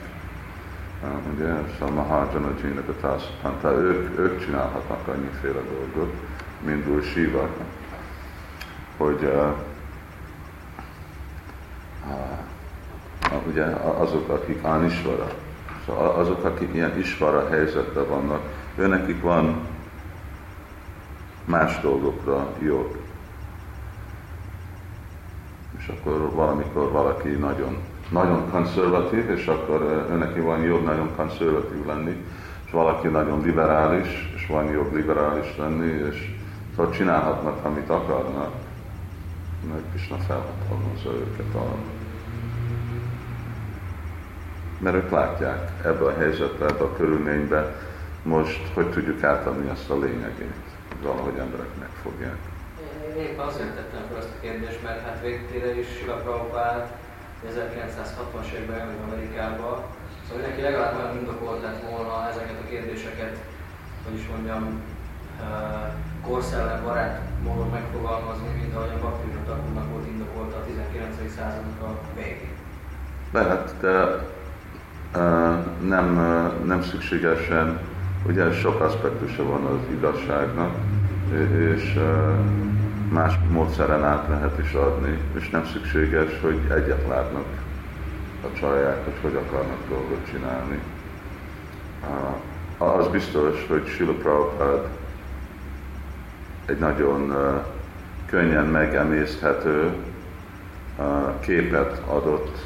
[1.34, 6.14] Ugye, szóval Mahajana Jinaka Tászapanta, ők, ők csinálhatnak annyiféle dolgot,
[6.66, 7.50] mint úr Shiva,
[8.98, 9.54] hogy uh,
[13.48, 13.64] ugye
[13.98, 15.28] azok, akik Anisvara,
[15.86, 18.42] szóval azok, akik ilyen isvara helyzetben vannak,
[18.78, 19.68] őnekik van
[21.46, 22.98] más dolgokra jog.
[25.78, 27.78] És akkor valamikor valaki nagyon
[28.10, 32.24] nagyon konzervatív, és akkor neki van jobb nagyon konzervatív lenni,
[32.66, 36.36] és valaki nagyon liberális, és van jobb liberális lenni, és
[36.76, 38.54] szóval csinálhatnak, amit akarnak,
[39.70, 41.78] meg Krishna felhatalmazza őket arra.
[44.78, 47.76] Mert ők látják ebbe a helyzetbe, ebbe a körülménybe,
[48.26, 50.66] most hogy tudjuk átadni ezt a lényegét,
[51.02, 52.38] valahogy emberek megfogják.
[53.18, 56.92] Én azért tettem fel ezt a kérdést, mert hát végtére is Sila Prabhupád
[57.50, 59.88] 1960-as években elmegy Amerikába,
[60.28, 63.36] szóval neki legalább olyan indokolt lett volna ezeket a kérdéseket,
[64.06, 64.82] hogy is mondjam,
[66.28, 71.16] korszellem barát módon megfogalmazni, mint ahogy a Baktivina Takurnak volt indokolt a 19.
[71.36, 72.56] századnak a végén.
[73.32, 74.04] Lehet, de
[75.16, 77.80] uh, nem, uh, nem szükségesen,
[78.28, 80.76] ugye sok aspektusa van az igazságnak,
[81.58, 82.00] és
[83.12, 87.46] más módszeren át lehet is adni, és nem szükséges, hogy egyet látnak
[88.44, 90.80] a csalják, hogy hogy akarnak dolgot csinálni.
[92.78, 94.14] Az biztos, hogy Sila
[96.66, 97.34] egy nagyon
[98.26, 99.94] könnyen megemészthető
[101.40, 102.58] képet adott,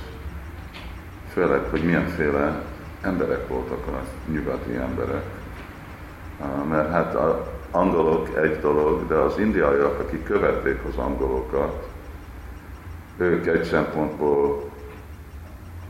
[1.33, 2.61] főleg, hogy milyenféle
[3.01, 4.01] emberek voltak a
[4.31, 5.38] nyugati emberek.
[6.69, 11.87] Mert hát a, angolok egy dolog, de az indiaiak, akik követték az angolokat,
[13.17, 14.69] ők egy szempontból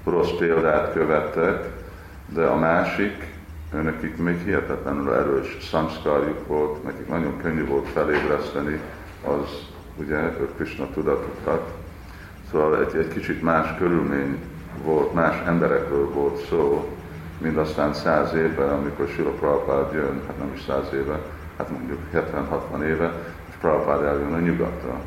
[0.03, 1.65] rossz példát követtek,
[2.25, 3.27] de a másik,
[3.71, 8.79] nekik még hihetetlenül erős szamszkárjuk volt, nekik nagyon könnyű volt felébreszteni
[9.25, 11.73] az, ugye, ők Krishna tudatukat.
[12.51, 14.37] Szóval egy, egy kicsit más körülmény
[14.83, 16.87] volt, más emberekről volt szó,
[17.39, 21.19] mind aztán száz évben, amikor Sila Prabhupád jön, hát nem is száz éve,
[21.57, 23.13] hát mondjuk 70-60 éve,
[23.49, 25.01] és Prabhupád eljön a nyugatra.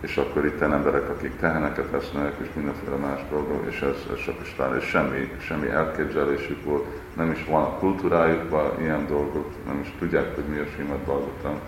[0.00, 4.34] És akkor itt emberek, akik teheneket esznek, és mindenféle más dolgok, és ez, ez csak
[4.42, 6.84] is és semmi, semmi elképzelésük volt,
[7.16, 11.58] nem is van a kultúrájukban ilyen dolgok, nem is tudják, hogy mi a Simad Bhagavatam.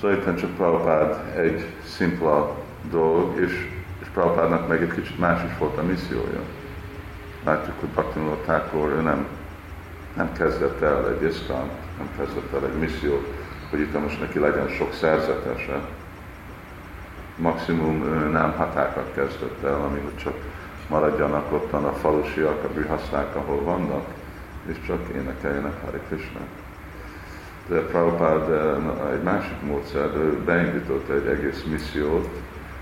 [0.00, 2.56] Szóval itt csak Prabhupád egy szimpla
[2.90, 3.68] dolog, és,
[4.00, 6.40] és Prabhupádnak meg egy kicsit más is volt a missziója.
[7.44, 9.26] Látjuk, hogy Bhaktivinoda Thakur, ő nem,
[10.16, 13.26] nem kezdett el egy iszkant, nem kezdett el egy missziót,
[13.70, 15.80] hogy itt most neki legyen sok szerzetese.
[17.36, 20.34] Maximum nem hatákat kezdett el, ami hogy csak
[20.88, 24.06] maradjanak ottan a falusiak, a bűhaszták, ahol vannak,
[24.66, 26.40] és csak énekeljenek Hare Krishna.
[27.66, 28.50] De Prabhupád
[29.12, 32.28] egy másik módszer, ő beindított egy egész missziót,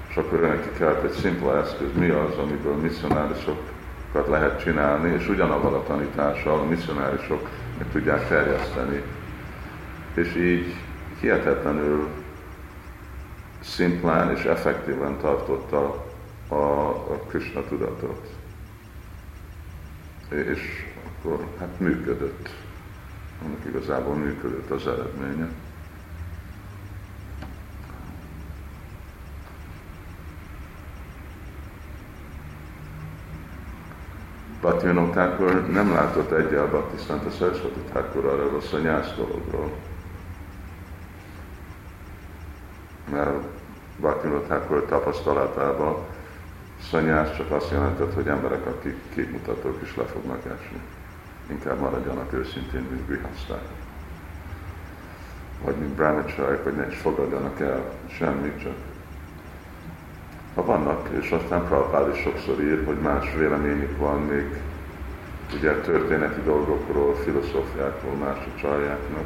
[0.09, 3.78] és akkor neki kellett egy szimpla eszköz, mi az, amiből misszionárisokat
[4.13, 7.49] lehet csinálni, és ugyanavval a tanítással a misszionárisok
[7.79, 9.03] meg tudják terjeszteni.
[10.15, 10.75] És így
[11.21, 12.09] hihetetlenül
[13.61, 16.05] szimplán és effektíven tartotta
[16.49, 16.55] a,
[16.89, 18.29] a Krishna tudatot.
[20.29, 22.49] És akkor hát működött.
[23.45, 25.49] Annak igazából működött az eredménye.
[34.61, 39.71] Bhaktivinoda Thakur nem látott egyel Bhaktisztánta Sarasvati Thakur arra a szanyász dologról.
[43.11, 43.45] Mert
[43.97, 45.97] Bhaktivinoda Thakur tapasztalatában
[46.91, 50.81] szanyász csak azt jelentett, hogy emberek, akik képmutatók is le fognak esni.
[51.51, 53.63] Inkább maradjanak őszintén, mint grihaszták.
[55.65, 58.75] Vagy mint brahmacsárik, hogy ne is fogadjanak el semmit, csak
[60.59, 64.61] ha vannak, és aztán Prabhupád is sokszor ír, hogy más véleményük van még
[65.55, 69.25] ugye történeti dolgokról, filozófiákról, más a csaljáknak.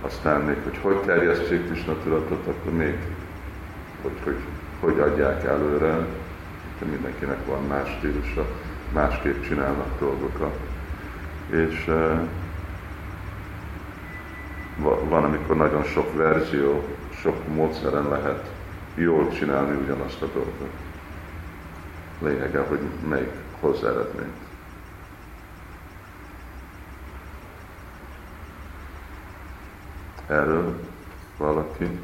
[0.00, 2.98] Aztán még, hogy hogy terjesztsék Krishna tudatot, akkor még,
[4.02, 4.36] hogy, hogy,
[4.80, 6.06] hogy adják előre,
[6.78, 8.46] de mindenkinek van más stílusa,
[8.92, 10.58] másképp csinálnak dolgokat.
[11.50, 12.20] És uh,
[15.08, 18.57] van, amikor nagyon sok verzió, sok módszeren lehet
[19.00, 20.72] jól csinálni ugyanazt a dolgot.
[22.18, 24.46] Lényege, hogy melyik hoz eredményt.
[30.26, 30.80] Erről
[31.36, 32.00] valaki?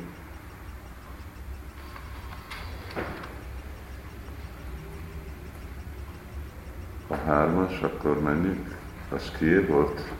[7.09, 8.77] A hármas, akkor menjünk.
[9.11, 10.13] Az ki volt?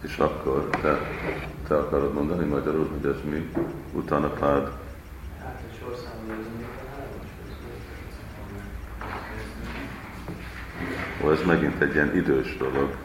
[0.00, 0.98] És akkor te,
[1.68, 3.50] te akarod mondani magyarul, hogy ez mi?
[3.92, 4.72] Utána pád.
[5.42, 6.66] Hát a sorszámban ez még
[11.24, 12.96] Ó, ez megint egy ilyen idős dolog.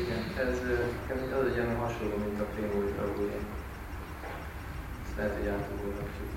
[0.00, 0.58] Igen, ez,
[1.40, 3.38] az egy ilyen hasonló, mint a Prémói Prabhuja.
[5.04, 6.30] Ezt lehet, hogy átugorhatjuk.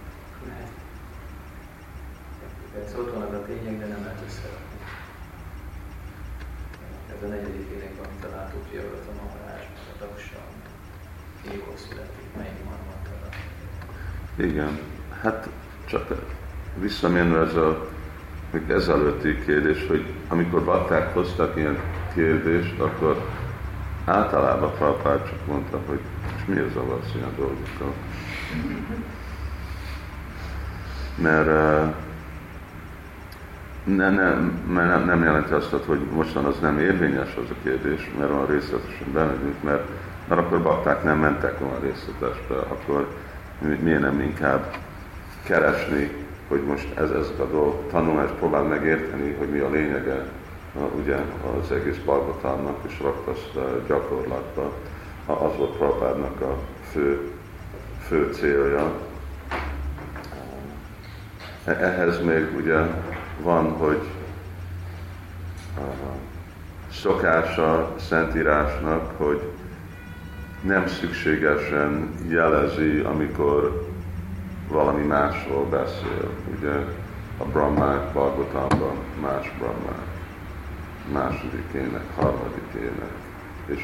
[2.86, 4.72] Ez ott vannak a tények, de nem lehet összerakni
[7.22, 9.41] ez a negyedik énekben, amit a látó Priyavrata Maharás,
[11.76, 12.62] születik, melyik.
[14.36, 14.80] Igen,
[15.22, 15.50] hát
[15.86, 16.22] csak
[16.80, 17.90] visszamenve ez a
[18.52, 21.80] még ezelőtti kérdés, hogy amikor bakták hoztak ilyen
[22.14, 23.30] kérdést, akkor
[24.06, 26.00] általában Prabhupád csak mondta, hogy
[26.38, 27.94] és mi az a ilyen dolgokkal.
[31.24, 31.94] Mert uh,
[33.84, 34.34] ne, ne,
[34.74, 39.12] nem, nem jelenti azt, hogy mostan az nem érvényes az a kérdés, mert olyan részletesen
[39.14, 39.88] bemegyünk, mert,
[40.28, 43.08] mert akkor bakták nem mentek volna részletesbe, akkor
[43.82, 44.76] miért nem inkább
[45.44, 46.12] keresni,
[46.48, 50.26] hogy most ez, ez a dolog, tanulmást próbál megérteni, hogy mi a lényege
[51.02, 51.16] ugye
[51.62, 53.52] az egész Balgatának és raktaszt
[53.88, 54.74] gyakorlatba.
[55.26, 56.58] Az volt Prabhádnak a
[56.92, 57.32] fő,
[58.08, 58.92] fő célja.
[61.66, 62.78] Ehhez még ugye
[63.44, 64.02] van, hogy
[66.92, 69.42] szokása Szentírásnak, hogy
[70.62, 73.88] nem szükségesen jelezi, amikor
[74.68, 76.30] valami másról beszél.
[76.58, 76.74] Ugye
[77.38, 80.08] a Brahmák Bhagavatamban más Brahmák,
[81.14, 83.14] második ének, harmadik ének,
[83.66, 83.82] és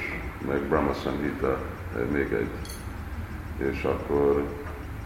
[0.47, 1.57] meg Brahma Samhita
[2.11, 2.49] még egy.
[3.71, 4.43] És akkor,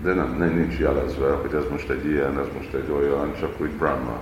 [0.01, 3.61] de nem, nem nincs jelezve, hogy ez most egy ilyen, ez most egy olyan, csak
[3.61, 4.17] úgy Brahma.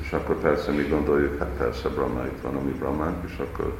[0.00, 3.72] És akkor persze mi gondoljuk, hát persze Brahma itt van, ami Brahmánk, és akkor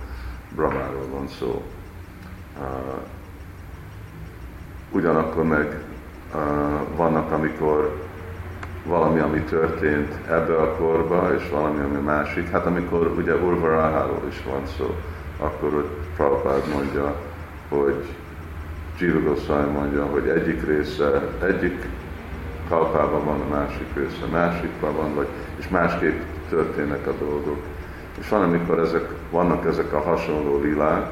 [0.55, 1.63] Brahmáról van szó.
[2.59, 2.67] Uh,
[4.91, 5.85] ugyanakkor meg
[6.35, 8.03] uh, vannak, amikor
[8.87, 12.51] valami, ami történt ebbe a korba, és valami, ami másik.
[12.51, 14.95] Hát amikor ugye Urvaraháról is van szó,
[15.39, 17.15] akkor ott Prabhupád mondja,
[17.69, 18.05] hogy
[18.99, 21.87] Jiva Goswami mondja, hogy egyik része, egyik
[22.69, 25.27] kalpában van, a másik része másikban van, vagy,
[25.63, 27.59] és másképp történnek a dolgok.
[28.21, 31.11] És van, amikor ezek, vannak ezek a hasonló lilák,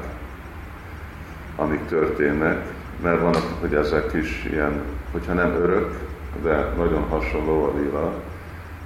[1.55, 2.65] amik történnek,
[3.03, 4.81] mert vannak, hogy ezek is ilyen,
[5.11, 5.97] hogyha nem örök,
[6.43, 8.13] de nagyon hasonló a lila,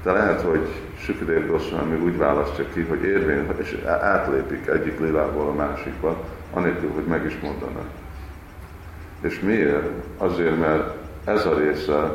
[0.04, 5.54] de lehet, hogy Sukadev Goswami úgy választja ki, hogy érvény, és átlépik egyik lilából a
[5.54, 7.88] másikba, anélkül, hogy meg is mondanak.
[9.22, 9.90] És miért?
[10.18, 12.14] Azért, mert ez a része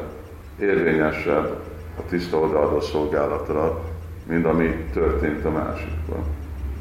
[0.59, 1.70] érvényesebb
[2.01, 3.85] a tiszta odaadó szolgálatra,
[4.27, 6.25] mint ami történt a másikban.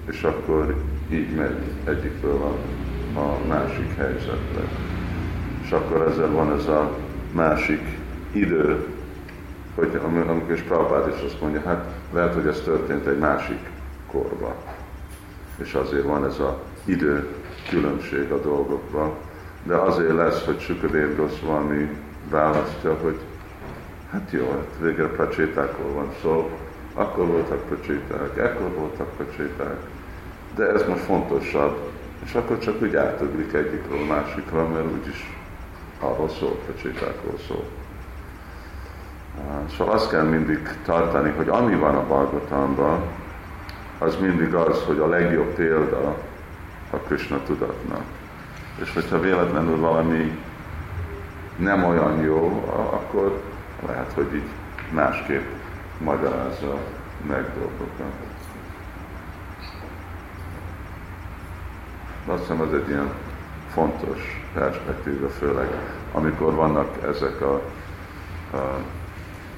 [0.05, 0.76] És akkor
[1.09, 4.63] így megy egyikből a, a másik helyzetre.
[5.63, 6.97] És akkor ezzel van ez a
[7.32, 7.82] másik
[8.32, 8.86] idő,
[9.76, 13.70] hogy amikor is Prabhupád is azt mondja, hát lehet, hogy ez történt egy másik
[14.11, 14.53] korban.
[15.57, 17.28] És azért van ez a idő
[17.70, 19.11] különbség a dolgokban.
[19.63, 21.89] De azért lesz, hogy Sukadev Goswami
[22.30, 23.20] választja, hogy
[24.12, 26.49] hát jó, hát végre pracsétákról van szó,
[26.93, 29.78] akkor voltak pracséták, ekkor voltak pracséták,
[30.55, 31.78] de ez most fontosabb,
[32.24, 35.38] és akkor csak úgy átugrik egyikről másikra, mert úgyis
[35.99, 37.64] arról szól, pracsétákról szól.
[39.78, 43.01] Szóval azt kell mindig tartani, hogy ami van a Balgotamban,
[43.97, 46.16] az mindig az, hogy a legjobb példa
[46.89, 48.03] a Krishna tudatnak.
[48.82, 50.38] És hogyha véletlenül valami
[51.55, 53.41] nem olyan jó, akkor
[53.88, 54.49] lehet, hogy így
[54.93, 55.45] másképp
[56.03, 56.77] magyarázza
[57.27, 58.13] meg dolgokat.
[62.25, 63.11] Azt hiszem, ez egy ilyen
[63.73, 65.67] fontos perspektíva, főleg
[66.11, 67.53] amikor vannak ezek a,
[68.57, 68.82] a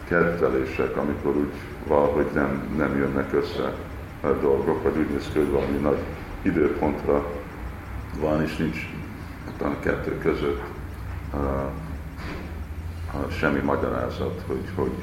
[0.08, 1.54] kettelések, amikor úgy
[1.88, 3.74] valahogy nem, nem jönnek össze
[4.22, 6.00] a dolgok, vagy úgy néz ki, hogy valami nagy
[6.42, 7.26] időpontra
[8.20, 8.78] van, és nincs
[9.62, 10.62] a kettő között
[13.40, 14.96] semmi magyarázat, hogy hogy,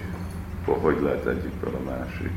[0.64, 2.32] hogy lehet egyikből a másik.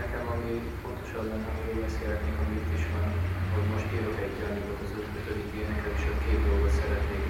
[0.00, 3.06] nekem ami fontos az lenne, hogy ezt szeretnék, amit is van,
[3.54, 7.26] hogy most írok egy anyagot az ötödik éneket, és a két dolgot szeretnék,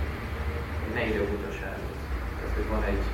[0.81, 1.99] hogy ne ide utaságot.
[2.37, 3.05] Tehát, hogy van egy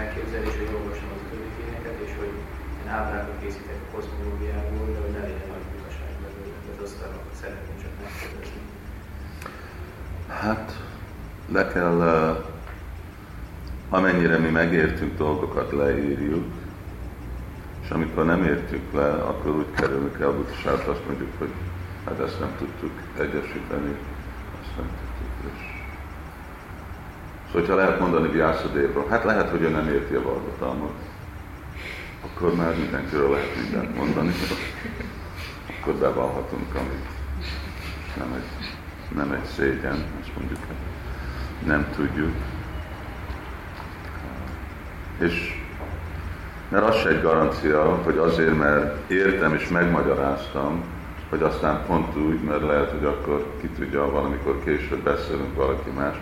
[0.00, 2.34] elképzelés, hogy olvasom az ötödik éneket, és hogy
[2.80, 6.56] én ábrákat készítek a kozmológiából, de hogy ne legyen nagy utaság belőle.
[6.64, 6.96] Tehát azt
[7.40, 8.62] szeretném csak megkérdezni.
[10.42, 10.68] Hát,
[11.58, 12.00] le kell,
[13.88, 16.44] amennyire mi megértünk dolgokat, leírjuk,
[17.82, 21.50] és amikor nem értjük le, akkor úgy kerülünk el butaságot, azt mondjuk, hogy
[22.04, 23.96] hát ezt nem tudtuk egyesíteni,
[24.60, 25.52] azt nem tudtuk.
[25.52, 25.60] És...
[27.46, 30.94] Szóval, hogyha lehet mondani Vyászadévról, hát lehet, hogy ő nem érti a valgatalmat,
[32.24, 34.32] akkor már mindenkiről lehet mindent mondani,
[35.80, 37.08] akkor bevallhatunk, amit
[38.16, 38.76] nem egy,
[39.16, 40.58] nem egy szégyen, azt mondjuk,
[41.66, 42.34] nem tudjuk.
[45.18, 45.58] És
[46.68, 50.82] mert az se egy garancia, hogy azért, mert értem és megmagyaráztam,
[51.28, 56.16] hogy aztán pont úgy, mert lehet, hogy akkor ki tudja, valamikor később beszélünk valaki más,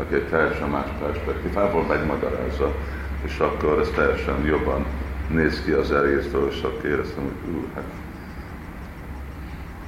[0.00, 2.72] aki egy teljesen más perspektívából megmagyarázza,
[3.24, 4.84] és akkor ez teljesen jobban
[5.28, 7.84] néz ki az egésztől, és akkor éreztem, hogy ú, hát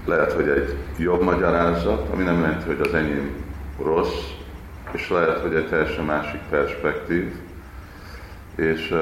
[0.04, 3.30] lehet, hogy egy jobb magyarázat, ami nem jelenti, hogy az enyém
[3.82, 4.39] rossz,
[4.92, 7.34] és lehet, hogy egy teljesen másik perspektív,
[8.54, 8.94] és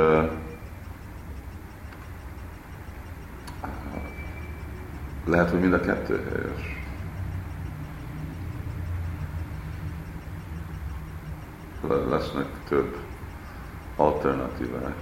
[5.25, 6.77] lehet, hogy mind a kettő helyes.
[12.09, 12.97] Lesznek több
[13.97, 14.97] alternatívák.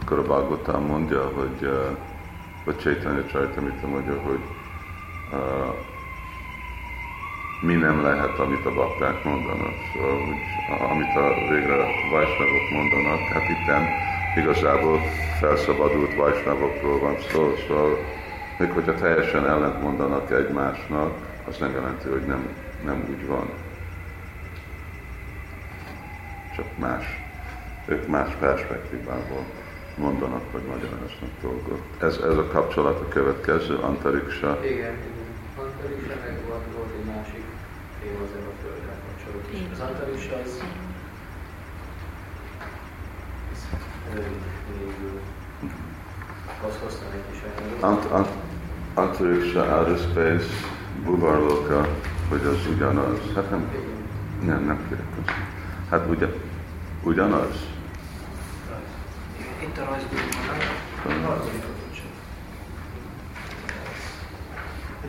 [0.00, 1.96] Akkor a Bhagavatam mondja, hogy, uh,
[2.64, 4.40] vagy Chaitanya Charitamrita mondja, hogy
[7.60, 9.74] mi nem lehet, amit a bakták mondanak.
[9.94, 10.36] Szóval, hogy,
[10.90, 11.76] amit a végre
[12.10, 13.88] Vajsnavok mondanak, hát itten
[14.36, 15.00] igazából
[15.40, 17.98] felszabadult Vajsnavokról van szó, szóval
[18.58, 21.12] még hogyha teljesen ellent mondanak egymásnak,
[21.48, 22.48] az nem jelenti, hogy nem,
[22.84, 23.50] nem úgy van.
[26.56, 27.04] Csak más,
[27.86, 29.44] ők más perspektívából
[29.96, 31.82] mondanak, vagy magyaráznak dolgot.
[31.98, 34.58] Ez, ez a kapcsolat a következő, Antariksa.
[34.64, 34.96] Igen,
[35.78, 37.44] Antariksa meg volt, volt egy másik
[38.00, 39.70] téma az a földdel kapcsolatban.
[39.72, 40.62] Az Antariksa az
[46.66, 47.40] azt hoztam egy kis
[47.82, 48.28] anyagot.
[48.94, 50.46] Antariksha, outer space,
[51.04, 51.88] buvarlóka,
[52.28, 53.18] hogy az ugyanaz.
[53.34, 53.70] Hát nem,
[54.42, 55.04] nem, nem kérek.
[55.90, 56.26] Hát ugye,
[57.02, 57.66] ugyanaz.
[59.62, 61.77] Itt a rajzban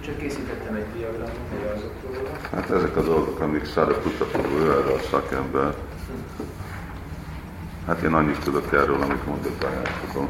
[0.06, 2.32] Csak készítettem egy diagramot, hogy azokról.
[2.52, 4.26] Hát ezek a dolgok, amik Szaraputta
[4.60, 5.76] ő erre a szakember.
[7.88, 10.30] Hát én annyit tudok erről, amit mondott a Jákobon.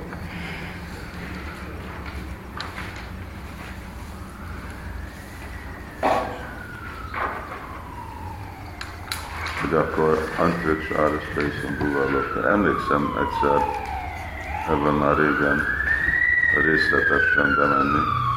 [9.69, 10.85] hogy akkor Antrix
[11.31, 12.45] Space-on búvallok.
[12.45, 13.65] Emlékszem egyszer,
[14.69, 15.61] ebben már régen
[16.63, 18.28] részletesen bemenni.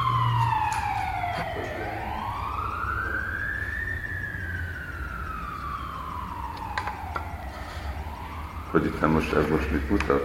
[8.73, 10.25] Hogy itt most ez most mit mutat?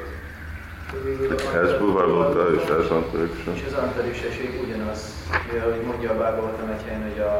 [1.63, 3.33] Ez búvallóka és ez Antrix.
[3.59, 4.17] És az Antrix
[4.65, 4.99] ugyanaz,
[5.69, 7.35] hogy mondja a Bhagavatam egy helyen, hogy a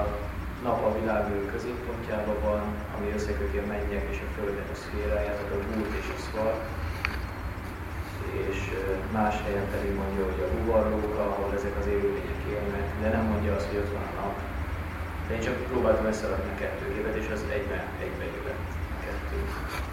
[0.64, 2.62] nap a világűr középpontjában van,
[2.96, 6.54] ami összeköti a mennyek és a földnek a szféráját, a búrt és a szvar.
[8.50, 8.58] És
[9.18, 13.52] más helyen pedig mondja, hogy a buvarlóka, ahol ezek az élőlények élnek, de nem mondja
[13.56, 14.36] azt, hogy ott van a nap.
[15.28, 16.86] De én csak próbáltam összerakni a kettő
[17.22, 18.67] és az egyben, egyben jövett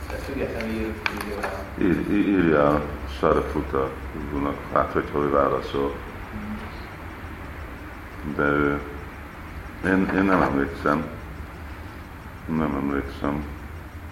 [0.07, 1.65] Tehát függetlenül ír, írja el.
[2.11, 2.83] Írja
[3.19, 3.91] Sarafuta
[4.73, 5.95] hát hogy hogy válaszol.
[8.37, 8.81] De ő
[9.87, 11.07] én, én nem emlékszem.
[12.47, 13.45] Nem emlékszem.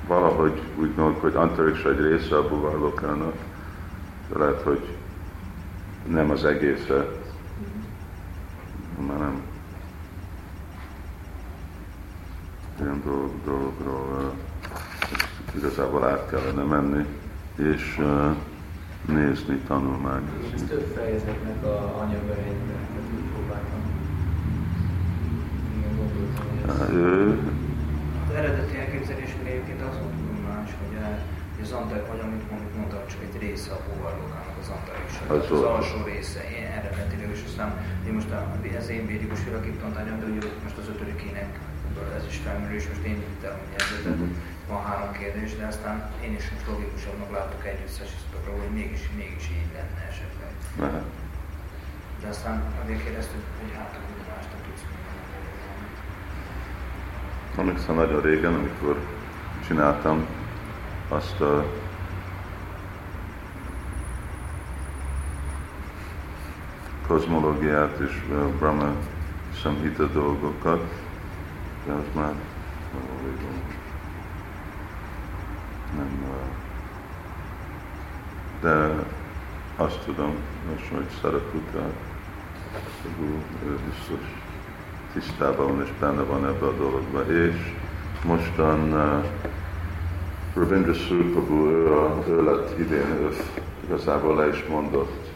[0.06, 3.34] Valahogy úgy gondolok, hogy Antariksa egy része a buvarlokának.
[4.36, 4.96] Lehet, hogy
[6.06, 7.06] nem az egésze.
[9.08, 9.42] Már nem.
[12.80, 14.21] Ilyen dolog, dologról
[15.56, 17.04] igazából át kellene menni,
[17.56, 18.36] és uh,
[19.06, 20.52] nézni, tanulmányozni.
[20.54, 22.82] Ez több fejezetnek a anyaga egyben,
[23.34, 23.82] próbáltam
[26.90, 27.38] ő...
[28.28, 30.16] Az eredeti elképzelésünk egyébként az volt
[30.48, 30.96] más, hogy,
[31.54, 35.22] hogy az Antar, vagy amit mondjuk mondtam, csak egy része a Bovarlókának az Antariksa.
[35.34, 37.70] Az, az alsó része, én eredetileg, és aztán
[38.06, 38.30] én most
[38.80, 41.52] ez én védikus világítantágyam, de ugye most az ötödikének
[42.18, 44.28] ez is felmerül, és most én hittem, hogy ez uh-huh.
[44.68, 49.50] Van három kérdés, de aztán én is most logikusabbnak látok egy összesítőkre, hogy mégis, mégis
[49.50, 50.50] így lenne esetleg.
[50.78, 51.02] Uh-huh.
[52.20, 54.84] De aztán azért kérdeztük, hogy hát hogy mást tudsz
[57.58, 58.96] Emlékszem nagyon régen, amikor
[59.66, 60.26] csináltam
[61.08, 61.66] azt a
[67.06, 68.22] kozmológiát és
[68.58, 68.92] Brahma
[69.54, 70.82] Samhita dolgokat,
[71.86, 72.34] de az már
[75.96, 76.24] nem,
[78.60, 79.04] de
[79.76, 80.34] azt tudom,
[80.70, 81.90] most, hogy Szarakuta,
[83.66, 84.42] ő biztos
[85.12, 87.20] tisztában van és benne van ebbe a dologba.
[87.32, 87.74] És
[88.24, 89.24] mostan uh,
[90.54, 93.36] Ravindra Surprabhu, ő, a, ő lett idén, ő
[93.84, 95.30] igazából le is mondott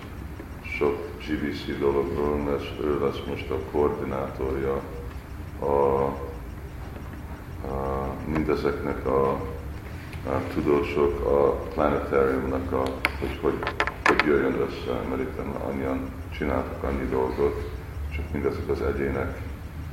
[0.62, 4.80] sok GBC dologról, mert ő lesz most a koordinátorja
[5.60, 5.64] a,
[7.66, 9.40] a mindezeknek a,
[10.26, 12.82] a tudósok a planetariumnak, a,
[13.20, 13.54] hogy, hogy
[14.06, 15.38] hogy jöjjön össze, mert itt
[15.68, 16.00] annyian
[16.30, 17.70] csináltak annyi dolgot,
[18.14, 19.40] csak mindezek az egyének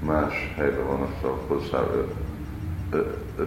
[0.06, 1.84] más helyben vannak hozzá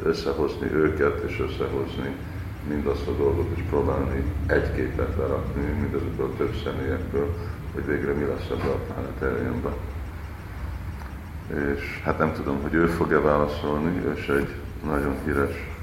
[0.02, 2.16] összehozni őket, és összehozni
[2.68, 7.34] mindazt a dolgot, és próbálni egy képet lerakni mindazokból több személyekből,
[7.74, 9.74] hogy végre mi lesz ebbe a planetariumban.
[11.74, 14.54] És hát nem tudom, hogy ő fog-e válaszolni, és egy
[14.84, 15.75] nagyon híres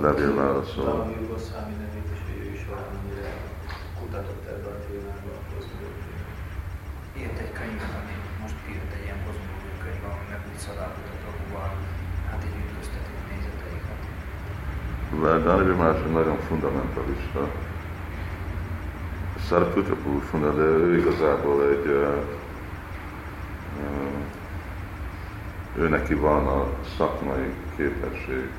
[0.00, 0.84] levél válaszol.
[0.84, 3.30] Valami Jugoszlávi nevét, és ő is valamennyire
[3.98, 5.60] kutatott ebbe a témába a
[7.20, 9.20] Írt egy könyvet, ami most írt egy ilyen
[9.82, 11.70] könyv, ami meg úgy szadáltatottakúval,
[12.30, 14.00] hát így ütközteti a nézeteiket.
[15.44, 17.42] Daniel más nagyon fundamentalista.
[19.46, 21.86] Sarputra Púfuna, de ő igazából egy
[25.76, 28.50] ő neki van a szakmai képesség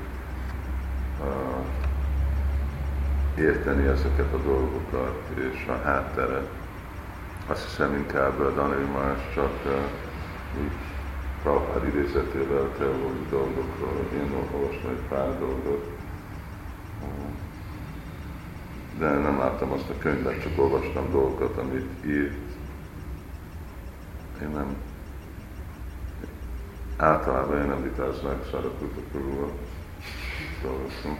[3.38, 6.42] érteni ezeket a dolgokat és a háttere.
[7.46, 9.52] Azt hiszem inkább Daniel más csak
[10.62, 10.72] így
[11.42, 15.94] Prabhupád idézetével teológiai dolgokról, én olvastam egy pár dolgot,
[18.98, 22.52] de nem láttam azt a könyvet, csak olvastam dolgokat, amit írt.
[24.42, 24.76] Én nem,
[26.96, 28.46] általában én nem vitáznak
[30.64, 31.18] Szarakutakról dolgozom.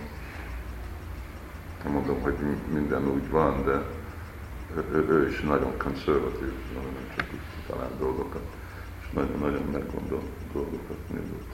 [1.85, 2.35] Nem mondom, hogy
[2.73, 3.83] minden úgy van, de
[4.77, 8.43] ő, ő is nagyon konzervatív, nagyon csak úgy talál dolgokat,
[9.01, 10.23] és nagyon-nagyon meggondol
[10.53, 11.53] dolgokat mondott.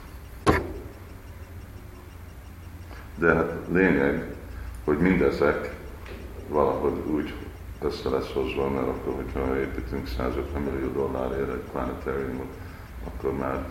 [3.15, 4.35] De hát lényeg,
[4.83, 5.75] hogy mindezek
[6.49, 7.33] valahogy úgy
[7.81, 12.53] össze lesz hozva, mert akkor, hogyha építünk 150 millió dollárért egy planetáriumot,
[13.03, 13.65] akkor már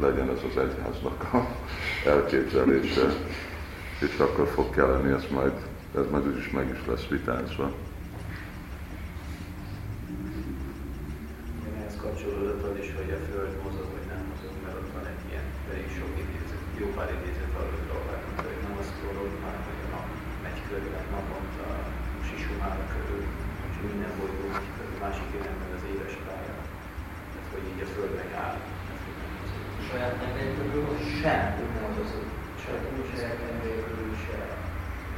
[0.00, 1.40] legyen ez az egyháznak a
[2.06, 3.06] elképzelése,
[4.06, 5.52] és akkor fog kelleni, ez majd,
[6.00, 7.66] ez majd úgyis meg is lesz vitázva.
[11.76, 15.24] Ehhez kapcsolódott az is, hogy a Föld mozog, vagy nem mozog, mert ott van egy
[15.30, 17.82] ilyen elég sok idézet, jó pár idézet arról,
[18.42, 18.88] hogy nem az
[19.20, 20.08] hogy már, hogy a nap
[20.44, 21.68] megy körül, naponta
[22.28, 23.24] sisumára körül,
[23.70, 26.54] és minden bolygó megy körül, másik irányban az éves pálya.
[27.30, 28.58] Tehát, hogy így a Föld megáll.
[29.92, 31.46] Saját megegyedből sem
[31.76, 32.26] nem mozog.
[32.62, 34.38] Saját úgy saját megegyedből se.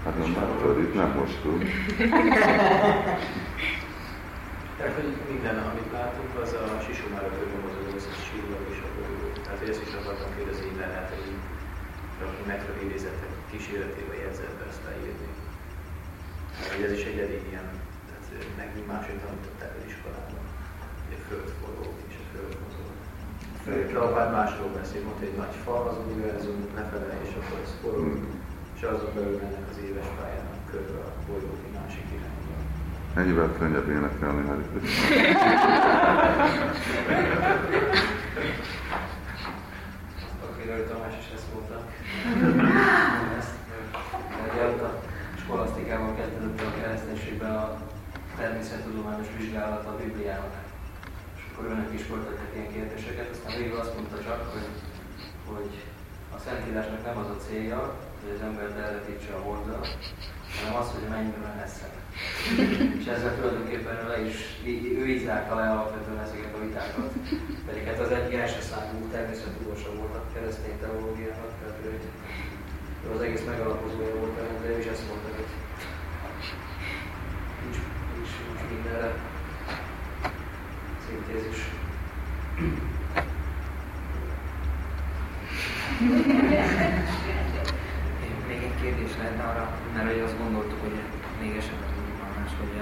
[0.04, 1.62] Hát nem látod, itt nem hoztunk.
[4.76, 9.28] Tehát, hogy minden, amit látunk, az a sisumára körül mozogó összes csillag és a bolygó.
[9.44, 11.28] Tehát, hogy ezt is akartam kérdezni, innen lehet, hogy
[12.20, 15.30] valaki metró idézetek kísérletével jegyzetbe ezt leírni.
[16.58, 17.68] Mert hogy ez is egy elég ilyen,
[18.06, 18.24] tehát
[18.62, 20.42] nekünk máshogy tanították az iskolában,
[21.04, 22.93] hogy a föld forró és a föld mozog.
[23.64, 28.04] Prabhupád másról beszél, mondta, egy nagy fal az univerzum lefele, és akkor ez forró,
[28.76, 32.54] és azon belül mennek az éves pályának körül a bolygók egy másik irányba.
[33.20, 34.64] Ennyivel könnyebb énekelni, mert
[40.48, 41.78] Akiről Tamás is ezt mondta.
[43.38, 43.54] Ezt,
[44.54, 45.02] mert a
[45.42, 47.76] skolasztikában kezdődött a kereszténységben a
[48.36, 50.63] természettudományos vizsgálata a Bibliának.
[51.54, 54.68] Akkor önök is voltak ilyen kérdéseket, aztán végül azt mondta csak, hogy,
[55.50, 55.70] hogy
[56.36, 57.80] a Szentírásnak nem az a célja,
[58.20, 59.78] hogy az embert elvetítse a holdra,
[60.56, 61.92] hanem az, hogy a mennyben essen.
[63.00, 64.36] És ezzel tulajdonképpen le is,
[65.00, 67.12] ő így zárta le alapvetően ezeket a vitákat.
[67.66, 71.90] Pedig hát az egy első számú természetudósa volt a keresztény teológiának, tehát ő,
[73.04, 75.50] ő az egész megalapozója volt de ő is ezt mondta, hogy
[77.62, 77.78] nincs,
[78.14, 79.10] nincs, nincs mindenre
[81.14, 81.60] szintézis.
[88.48, 90.96] Még egy kérdés lehetne arra, mert hogy azt gondoltuk, hogy
[91.40, 92.74] még esetleg tudjuk más, hogy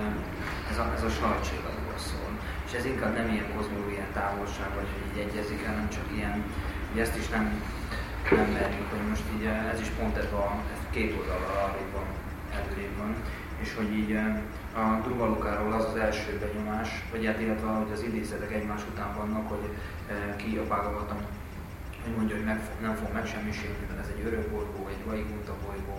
[0.71, 2.31] ez a, ez a sarcsillatból szól.
[2.67, 6.45] És ez inkább nem ilyen kozmoló, ilyen távolság, vagy hogy így egyezik hanem csak ilyen,
[6.91, 7.45] hogy ezt is nem,
[8.31, 12.09] nem merjük, hogy most így ez is pont ez a ez két oldalra arrébb van,
[12.57, 13.15] előrébb van,
[13.63, 14.19] és hogy így
[14.75, 19.49] a Druvalukáról az az első benyomás, vagy hát illetve hogy az idézetek egymás után vannak,
[19.49, 19.69] hogy
[20.37, 21.19] ki a Bhagavatam
[22.05, 25.99] hogy mondja, hogy meg, nem fog megsemmisülni, mert ez egy örök bolygó, egy Vaikunta bolygó,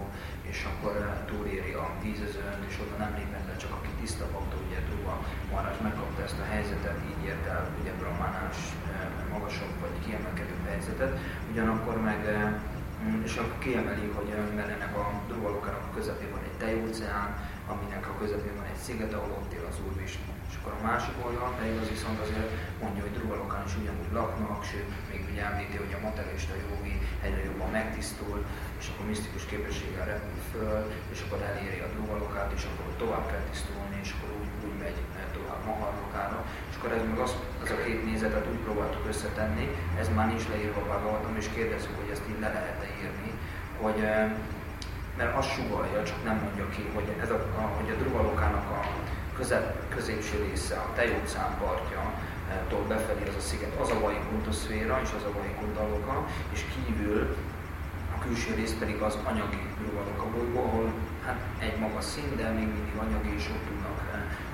[0.52, 4.56] és akkor eh, túléri a tízezőn, és oda nem lépett be, csak aki tiszta bakta,
[4.66, 5.16] ugye Druva
[5.52, 8.58] Marás megkapta ezt a helyzetet, így ért el ugye Brahmanás
[8.94, 11.14] eh, magasabb vagy kiemelkedő helyzetet,
[11.52, 12.54] ugyanakkor meg eh,
[13.04, 17.30] mm, és akkor kiemeli, hogy mert ennek a Druvalokának a közepén van egy tejóceán,
[17.72, 20.32] aminek a közepén van egy sziget, ahol ott él az Úr Vishnu.
[20.50, 22.52] És akkor a másik oldal pedig az viszont azért
[22.84, 26.96] mondja, hogy Druvalokán is ugyanúgy laknak, sőt, még ugye említi, hogy a materialista jogi
[27.26, 28.38] egyre jobban megtisztul,
[28.80, 30.80] és akkor misztikus képességgel repül föl,
[31.14, 34.98] és akkor eléri a Druvalokát, és akkor tovább kell tisztulni, és akkor úgy, úgy megy
[35.38, 36.40] tovább Maharlokára.
[36.70, 37.34] És akkor ez meg az,
[37.64, 39.66] az a két nézetet úgy próbáltuk összetenni,
[40.02, 43.32] ez már nincs leírva Bhagavatam, és kérdezzük, hogy ezt így le lehet-e írni,
[43.84, 44.00] hogy
[45.18, 48.80] mert azt sugalja, csak nem mondja ki, hogy, ez a, a, hogy a Druvalokának a
[49.38, 52.02] közep, középső része, a Tejóceán partja,
[52.70, 57.36] tól befelé az a sziget, az a Vaikuntoszféra és az a Vaikuntaloka, és kívül
[58.16, 60.94] a külső rész pedig az anyagi Druvaloka bolygó, ahol
[61.26, 63.94] hát egy magas szín, de még mindig anyagi, és ott tudnak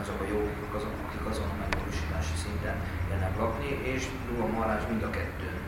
[0.02, 2.78] azok a jogok, azok, akik azon a megvalósítási szinten
[3.10, 5.60] jönnek lakni, és Druva Marás mind a kettőn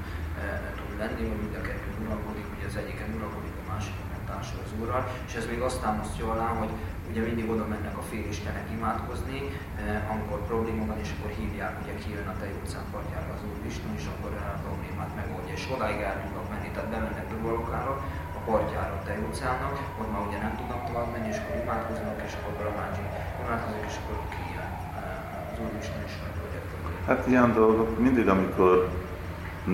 [0.77, 3.40] tud lenni, vagy mind a kettőn uralkodik, ugye az egyiken uralkodik,
[4.41, 6.71] a másikon társul az Úrral, és ez még azt támasztja alá, hogy
[7.09, 11.93] ugye mindig oda mennek a félistenek imádkozni, eh, amikor probléma van, és akkor hívják, ugye
[12.01, 15.53] kijön a Tejúcán partjára az Úr Vishnu, és akkor a problémát megoldja.
[15.59, 17.93] És odáig el tudnak menni, tehát bemennek Durvalokára,
[18.37, 22.33] a partjára a Tejúcának, ott már ugye nem tudnak tovább menni, és akkor imádkoznak, és
[22.37, 23.05] akkor Brahmáji
[23.41, 26.61] imádkozik, és akkor kijön eh, az Úr Vishnu, és megoldja.
[27.09, 28.73] Hát ilyen dolgok mindig, amikor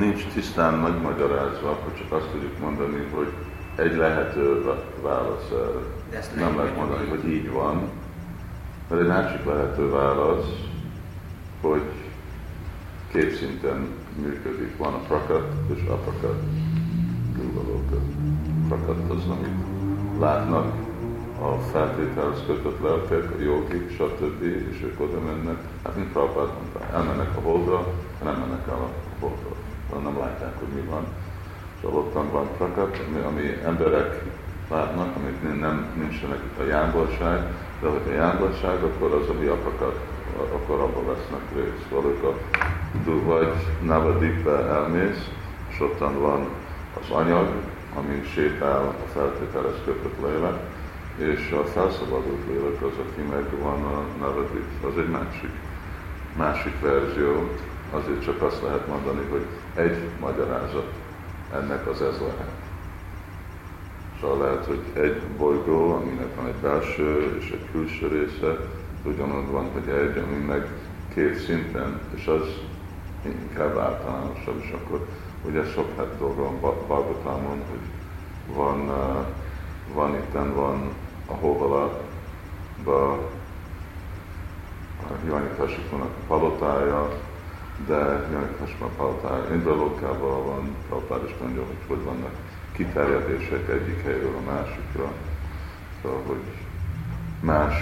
[0.03, 3.31] nincs tisztán megmagyarázva, akkor csak azt tudjuk mondani, hogy
[3.77, 6.25] egy lehető válasz erre.
[6.35, 7.89] Nem lehet mondani, hogy így van,
[8.89, 10.45] mert egy másik lehető válasz,
[11.61, 11.83] hogy
[13.11, 13.87] két szinten
[14.21, 14.77] működik.
[14.77, 16.43] Van a prakat és apakat.
[18.67, 19.65] Prakat az, amit
[20.19, 20.73] látnak,
[21.41, 24.41] a feltételhez kötött lelkek, a jogik, stb.
[24.43, 27.87] és ők oda mennek, hát mint Prabhupád mondta, elmennek a holdra,
[28.23, 28.89] nem mennek el a
[29.19, 29.55] holdra.
[30.03, 31.05] Nem látják, hogy mi van.
[31.81, 34.23] Szóval ottan van prakat, ami, ami emberek
[34.69, 37.41] látnak, amik nem, nincsenek itt a jámbolság,
[37.81, 39.99] de hogy a jámbolság, akkor az, ami apakat,
[40.53, 42.05] akkor abban vesznek részt.
[42.05, 42.33] Ők a,
[43.25, 45.29] vagy Navadikbe elmész,
[45.69, 46.47] és ottan van
[47.01, 47.47] az anyag,
[47.95, 50.59] ami sétál a feltételez kötött lélek,
[51.17, 55.51] és a felszabadult lélek az, aki meg van a Navadip, az egy másik,
[56.37, 57.49] másik verzió,
[57.91, 59.45] azért csak azt lehet mondani, hogy
[59.75, 60.91] egy magyarázat
[61.61, 62.51] ennek az ez lehet.
[64.21, 68.57] Szóval lehet, hogy egy bolygó, aminek van egy belső és egy külső része,
[69.03, 70.67] ugyanott van, hogy egy, meg
[71.13, 72.41] két szinten, és az
[73.25, 75.07] inkább általánosabb, és akkor
[75.45, 77.85] ugye sok hát dolga van Bhagavatamon, hogy
[78.55, 79.25] van, uh,
[79.93, 80.89] van itten, van
[81.25, 82.01] a hóvala,
[82.85, 83.17] a
[85.27, 87.11] Janitasikonak a palotája,
[87.85, 92.31] de Janitasikonak a palotája Indralókával van, Prabhupád is mondja, hogy hogy vannak
[92.71, 95.11] kiterjedések egyik helyről a másikra.
[96.01, 96.43] Szóval, hogy
[97.39, 97.73] más,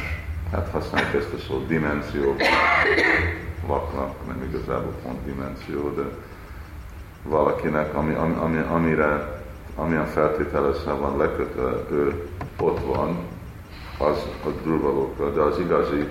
[0.52, 2.40] hát használják ezt a szót, dimenziók
[3.68, 6.04] laknak, nem igazából pont dimenzió, de
[7.24, 9.44] valakinek, ami, ami, amire,
[9.76, 13.18] amilyen feltételezve van lekötve, ő ott van,
[13.98, 16.08] az a druvalóka, de az igazi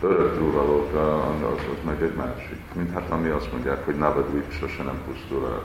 [0.00, 2.58] örök druvalóka, az, az meg egy másik.
[2.74, 5.62] Mint hát ami azt mondják, hogy Navadvip sose nem pusztul el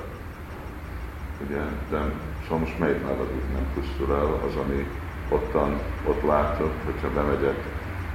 [1.43, 2.11] ugye, de
[2.43, 4.87] szóval most melyik nálad nem pusztul el, az, ami
[5.29, 7.63] ottan, ott látok, hogyha bemegyek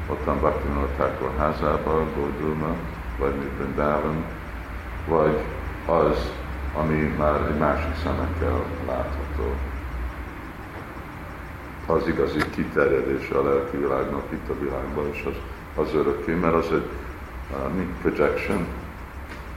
[0.07, 2.75] ottan Bhaktivinoda házába, Gódulma,
[3.19, 4.25] vagy Brindában,
[5.09, 5.39] vagy
[5.87, 6.33] az,
[6.77, 9.53] ami már egy másik szemekkel látható.
[11.87, 15.35] Az igazi kiterjedése a lelki világnak itt a világban, és az,
[15.75, 16.89] az örökké, mert az egy
[17.51, 18.67] uh, mi projection?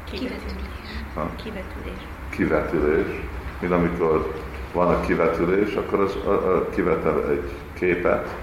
[0.03, 1.03] Kivetülés.
[1.13, 1.29] Ha?
[1.35, 2.01] Kivetülés.
[2.29, 3.21] Kivetülés
[3.63, 4.33] mint amikor
[4.73, 8.35] van a kivetülés, akkor az a, a kivetel egy képet,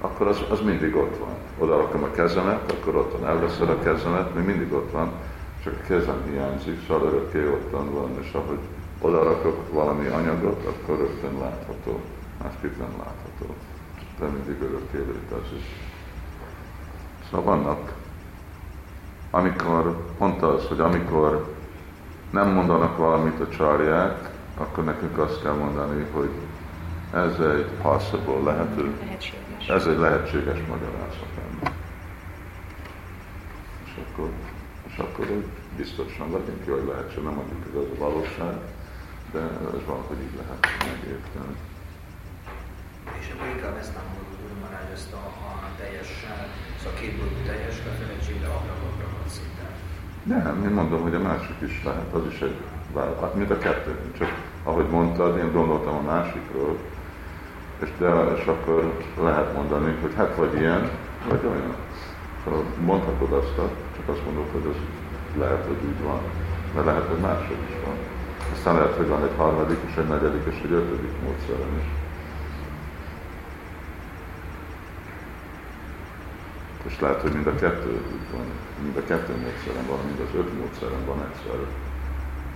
[0.00, 1.34] akkor az, az mindig ott van.
[1.58, 5.10] Oda rakom a kezemet, akkor ott van, elveszed a kezemet, még mindig ott van,
[5.64, 8.58] csak a kezem hiányzik, szóval örökké ottan van, és ahogy
[9.00, 12.00] oda rakok valami anyagot, akkor rögtön látható,
[12.42, 13.54] másképp nem látható.
[14.18, 15.64] De mindig örökké létezik.
[17.30, 17.92] Szóval vannak,
[19.30, 21.54] amikor, pont az, hogy amikor
[22.30, 26.30] nem mondanak valamit a csarják, akkor nekünk azt kell mondani, hogy
[27.14, 29.68] ez egy possible, lehető, Lehetséges.
[29.68, 31.72] ez egy lehetséges magyarázat ennek.
[33.84, 34.30] És akkor,
[34.86, 35.26] és akkor
[35.76, 38.56] biztosan legyünk ki, hogy lehetséges, nem mondjuk, hogy ez a valóság,
[39.32, 39.40] de
[39.76, 41.56] ez valahogy így lehet megérteni.
[43.20, 46.26] És akkor inkább ezt nem mondod, hogy ezt a, a teljes,
[46.88, 49.70] szóval két bolygó teljes lefeledtségre ablakot szinten.
[50.22, 52.58] Nem, én mondom, hogy a másik is lehet, az is egy
[52.92, 53.92] vállalat, mint a kettő.
[54.18, 54.30] Csak
[54.64, 56.76] ahogy mondtad, én gondoltam a másikról,
[57.82, 58.92] és, de, és akkor
[59.22, 60.90] lehet mondani, hogy hát vagy ilyen,
[61.28, 61.74] vagy olyan.
[62.44, 63.54] Szóval mondhatod azt,
[63.96, 64.80] csak azt mondod, hogy ez
[65.38, 66.20] lehet, hogy így van,
[66.74, 67.96] mert lehet, hogy máshogy is van.
[68.52, 71.97] Aztán lehet, hogy van egy harmadik, és egy negyedik, és egy ötödik módszerem is.
[76.88, 77.92] És lehet, hogy mind a kettő
[78.32, 78.46] van,
[78.82, 81.68] mind a kettő módszerem van, mind az öt módszerem van egyszerre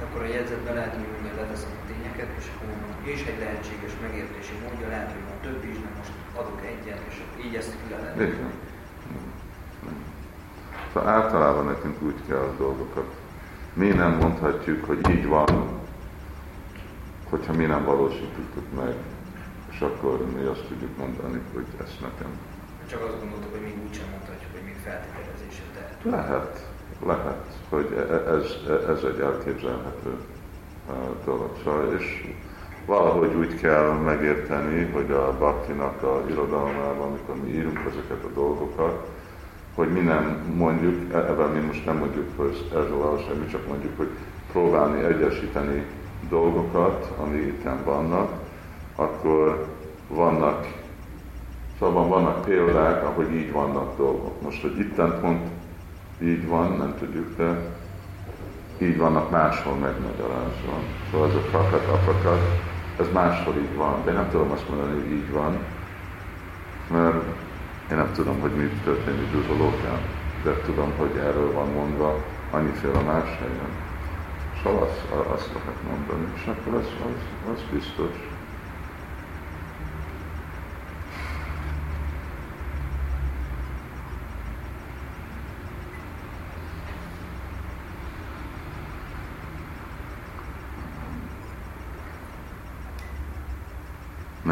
[0.05, 2.69] akkor a jegyzetben lehet, hogy úgy leteszem a tényeket, és akkor
[3.03, 7.17] és egy lehetséges megértési módja, lehet, hogy van több is, de most adok egyet, és
[7.45, 8.17] így ezt ki lehet.
[8.17, 8.53] Igen.
[10.93, 13.11] Szóval általában nekünk úgy kell a dolgokat.
[13.73, 15.81] Mi nem mondhatjuk, hogy így van,
[17.31, 18.95] hogyha mi nem valósítjuk meg,
[19.71, 22.31] és akkor mi azt tudjuk mondani, hogy ezt nekem.
[22.93, 25.99] Csak azt gondoltuk, hogy még úgysem mondhatjuk, hogy még feltételezésre tehet.
[26.17, 26.55] Lehet,
[27.07, 30.13] lehet, hogy e, e, ez, e, ez egy elképzelhető
[31.25, 31.51] dolog.
[31.65, 32.07] Szóval, és
[32.87, 39.09] valahogy úgy kell megérteni, hogy a Baktinak a irodalmában, amikor mi írunk ezeket a dolgokat,
[39.75, 43.97] hogy mi nem mondjuk, ebben mi most nem mondjuk, hogy ez valóság, mi csak mondjuk,
[43.97, 44.11] hogy
[44.53, 45.87] próbálni egyesíteni
[46.29, 48.31] dolgokat, ami itt vannak,
[48.97, 49.67] akkor
[50.09, 50.82] vannak,
[51.83, 54.43] szóval vannak példák, ahogy így vannak dolgok.
[54.43, 55.49] Most, hogy itten pont
[56.21, 57.57] így van, nem tudjuk, de
[58.79, 60.75] így vannak máshol megmagyarázva.
[61.11, 62.41] Szóval ez a prakat, aprakat,
[62.99, 65.59] ez máshol így van, de nem tudom azt mondani, hogy így van,
[66.91, 67.23] mert
[67.91, 70.01] én nem tudom, hogy mi történik Duzolókán,
[70.45, 72.17] de tudom, hogy erről van mondva
[72.51, 73.73] annyiféle más helyen.
[74.63, 78.33] Szóval azt, azt lehet mondani, és akkor az, az, az biztos.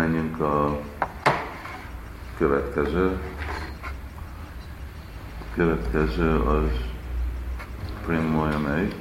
[0.00, 0.80] menjünk a
[2.38, 3.18] következő.
[5.54, 6.70] Következő az
[8.06, 8.94] Primoya melyik?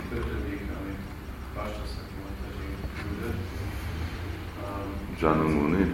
[5.22, 5.91] Janumuni.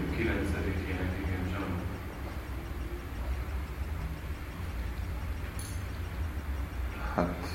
[7.15, 7.47] Hát,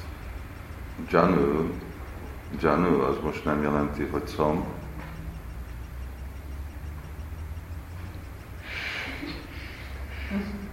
[1.10, 1.70] Janu,
[2.60, 4.64] Janu az most nem jelenti, hogy szom,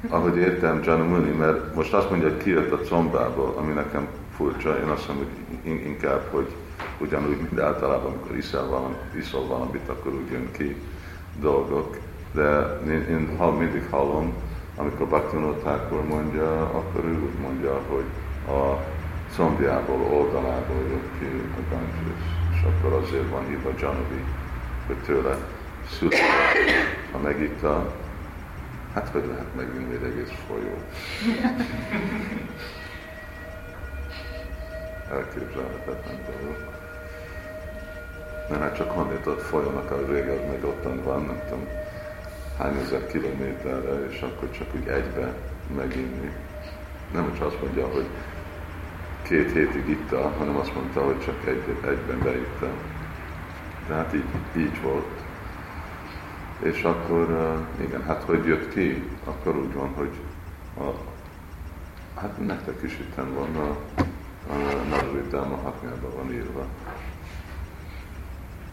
[0.09, 4.87] ahogy értem Janumuni, mert most azt mondja, hogy kijött a combából, ami nekem furcsa, én
[4.87, 5.25] azt mondom,
[5.63, 6.47] hogy inkább, hogy
[6.97, 10.75] ugyanúgy, mint általában, amikor iszel valamit, iszol valamit, akkor úgy jön ki
[11.39, 11.97] dolgok.
[12.31, 14.33] De én, én mindig hallom,
[14.75, 18.05] amikor Bhaktivinoda mondja, akkor ő úgy mondja, hogy
[18.47, 18.83] a
[19.35, 21.25] combjából, oldalából jött ki
[21.57, 24.23] a Ganges, és akkor azért van hívva Janavi,
[24.87, 25.37] hogy tőle
[25.89, 26.17] szülte,
[27.11, 27.93] ha megitta,
[28.97, 30.75] hát hogy lehet meginni egy egész folyó.
[35.17, 36.57] Elképzelhetetlen dolog.
[38.49, 41.67] Mert hát csak honnét ott folyónak a vége, az meg ottan van, nem tudom,
[42.57, 45.33] hány ezer kilométerre, és akkor csak úgy egybe
[45.75, 46.31] meginni.
[47.13, 48.07] Nem csak azt mondja, hogy
[49.21, 52.69] két hétig itta, hanem azt mondta, hogy csak egy, egyben beitta.
[53.87, 55.16] De hát így, így volt.
[56.59, 60.11] És akkor, igen, hát hogy jött ki, akkor úgy van, hogy
[60.79, 60.91] a,
[62.19, 63.69] hát nektek is itt van a,
[64.51, 66.65] a Naravidám a hatnyában van írva,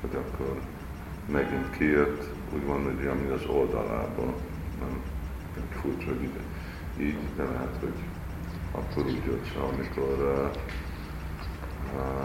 [0.00, 0.60] hogy akkor
[1.26, 4.34] megint kijött, úgy van, hogy ami az oldalából,
[4.80, 5.00] nem,
[5.56, 6.40] nem furcsa, hogy ide,
[6.98, 7.94] így, de lehet, hogy
[8.72, 10.50] akkor úgy jött, amikor uh,
[11.94, 12.24] uh,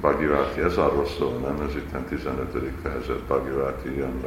[0.00, 1.60] Bhagirati, ez arról szól, nem?
[1.60, 2.72] Ez itt 15.
[2.82, 4.20] fejezet, Bhagirati jön.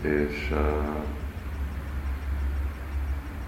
[0.00, 0.54] És,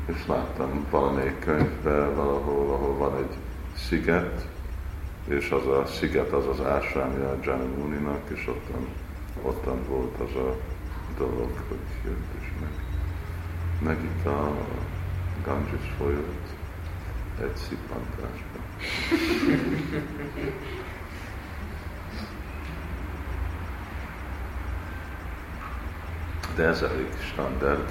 [0.07, 3.37] és láttam valamelyik könyvben valahol, ahol van egy
[3.77, 4.49] sziget,
[5.29, 8.87] és az a sziget az az ásrámja a Janamuninak, és ottan,
[9.43, 10.57] ottan volt az a
[11.19, 12.71] dolog, hogy jött és meg,
[13.79, 14.57] megitta a
[15.45, 16.55] Ganges folyót
[17.41, 18.65] egy szippantásban.
[26.61, 27.91] De ez elég standard.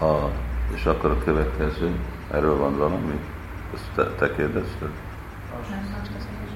[0.00, 0.28] A,
[0.74, 1.94] és akkor a következő,
[2.30, 3.20] erről van valami?
[3.74, 4.88] Ezt te, te kérdezted?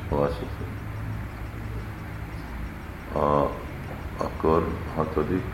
[0.08, 0.50] Valószínűleg.
[3.14, 3.50] A,
[4.16, 5.44] akkor hatodik.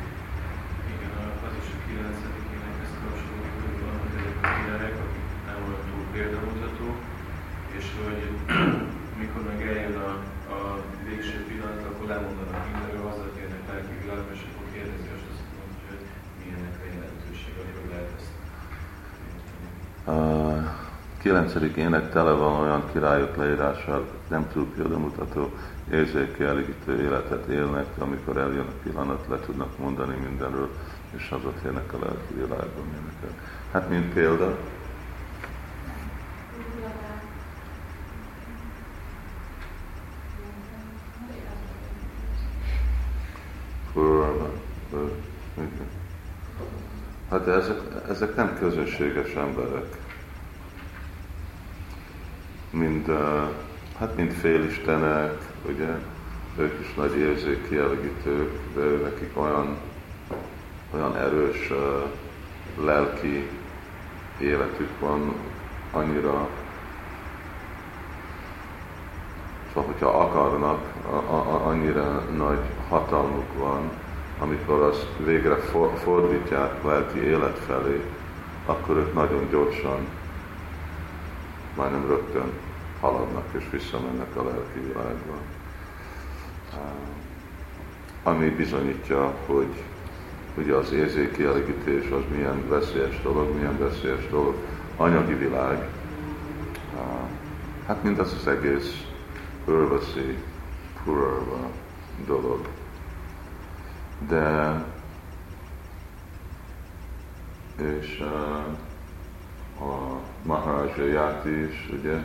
[21.53, 21.77] 9.
[21.77, 25.51] ének tele van olyan királyok leírással, nem túl példamutató
[25.91, 30.69] érzékkielégítő életet élnek, amikor eljön a pillanat, le tudnak mondani mindenről,
[31.17, 33.41] és azok élnek a lelki világban mindenkit.
[33.73, 34.57] Hát mint példa,
[47.31, 50.12] hát, hát ezek, ezek nem közönséges emberek.
[52.73, 53.07] Mind,
[53.99, 55.89] hát mind félistenek, ugye,
[56.57, 59.77] ők is nagy érzékkielégítők, de nekik olyan,
[60.95, 63.49] olyan erős uh, lelki
[64.41, 65.35] életük van,
[65.93, 66.49] annyira
[69.75, 70.81] Szóval, hogyha akarnak,
[71.31, 73.91] a, annyira nagy hatalmuk van,
[74.39, 78.05] amikor azt végre for, fordítják lelki élet felé,
[78.67, 80.07] akkor ők nagyon gyorsan,
[81.77, 82.53] majdnem rögtön
[83.01, 85.37] haladnak és visszamennek a lelki világba.
[88.23, 89.83] Ami bizonyítja, hogy
[90.57, 94.55] ugye az érzékielégítés az milyen veszélyes dolog, milyen veszélyes dolog,
[94.97, 95.89] anyagi világ,
[97.87, 99.07] hát mindaz az egész
[99.67, 100.39] örveszi,
[101.05, 101.71] purarva
[102.27, 102.69] dolog.
[104.29, 104.85] De
[107.77, 108.77] és uh,
[109.81, 112.23] a Maharaja is, ugye,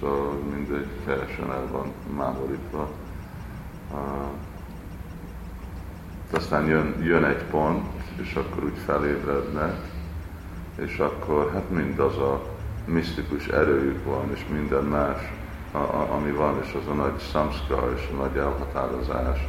[0.00, 2.88] szóval mindegy, teljesen el van mámorítva.
[3.92, 3.98] Uh,
[6.32, 7.86] aztán jön, jön egy pont,
[8.16, 9.76] és akkor úgy felébrednek,
[10.76, 12.42] és akkor hát mindaz a
[12.84, 15.32] misztikus erőjük van, és minden más,
[15.72, 19.48] a, a, ami van, és az a nagy samskar és a nagy elhatározás,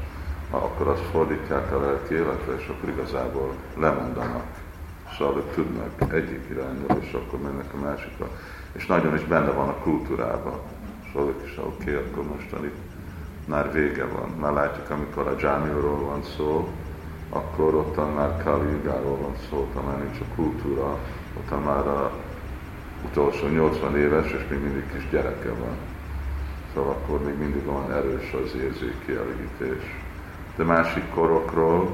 [0.50, 4.51] akkor azt fordítják a lelki életre, és akkor igazából lemondanak.
[5.30, 8.30] Ők tudnak egyik irányba, és akkor mennek a másikra.
[8.72, 10.60] És nagyon is benne van a kultúrában.
[11.14, 12.72] Szóval ők is, oké, okay, akkor mostani
[13.46, 14.30] már vége van.
[14.40, 16.68] Már látjuk, amikor a Jámióról van szó,
[17.30, 20.98] akkor ott már Kali van szó, ott már nincs a kultúra,
[21.38, 22.12] ott már a
[23.06, 25.76] utolsó 80 éves, és még mindig kis gyereke van.
[26.74, 29.84] Szóval akkor még mindig van erős az érzékkielégítés.
[30.56, 31.92] De másik korokról,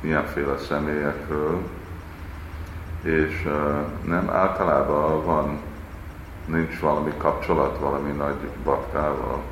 [0.00, 1.60] ilyenféle személyekről,
[3.02, 3.48] és
[4.04, 5.60] nem általában van,
[6.46, 9.42] nincs valami kapcsolat valami nagy baktával,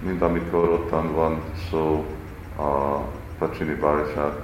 [0.00, 1.40] mint amikor ottan van
[1.70, 2.04] szó
[2.56, 2.98] a
[3.38, 4.40] Pacsini Bajsát,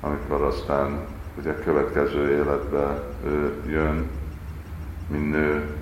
[0.00, 1.06] amikor aztán
[1.38, 4.10] ugye következő életbe ő jön,
[5.06, 5.76] mint nő,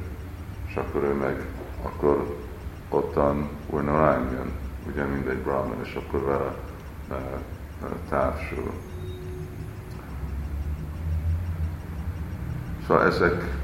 [0.69, 2.37] és akkor ő meg akkor
[2.89, 4.53] ottan új jön,
[4.91, 6.55] ugye mindegy Brahman, és akkor vele
[8.09, 8.73] társul.
[12.87, 13.57] Szóval ezek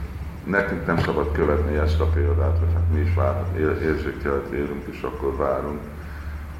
[0.45, 5.03] nekünk nem szabad követni ezt a példát, hogy hát mi is várhat, érzékelt élünk, és
[5.03, 5.81] akkor várunk,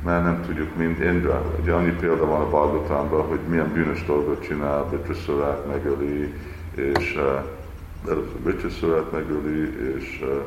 [0.05, 1.43] mert nem tudjuk, mint Indra.
[1.61, 6.35] Ugye annyi példa van a Balgotánban, hogy milyen bűnös dolgot csinál, Bitraszorát megöli,
[6.75, 10.43] és uh, először Bitraszorát megöli, és uh,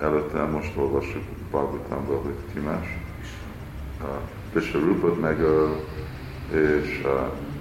[0.00, 2.98] előtte most olvassuk Balgotánban, hogy ki más.
[4.52, 5.84] Vishwarupot megöl,
[6.52, 7.06] és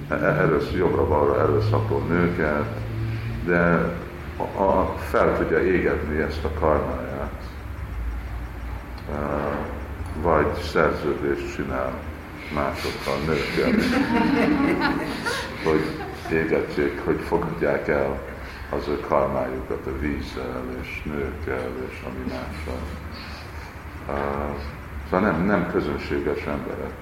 [0.09, 2.65] először jobbra-balra előszapol nőket,
[3.45, 3.93] de
[4.37, 7.43] a, a, fel tudja égetni ezt a karmáját,
[10.21, 11.93] vagy szerződést csinál
[12.53, 13.71] másokkal, nőkkel,
[15.65, 15.83] hogy
[16.31, 18.19] égetjék, hogy fogadják el
[18.69, 22.81] az ő karmájukat a vízzel, és nőkkel, és ami mással.
[24.07, 24.55] Uh,
[25.09, 26.95] szóval nem, nem közönséges emberek,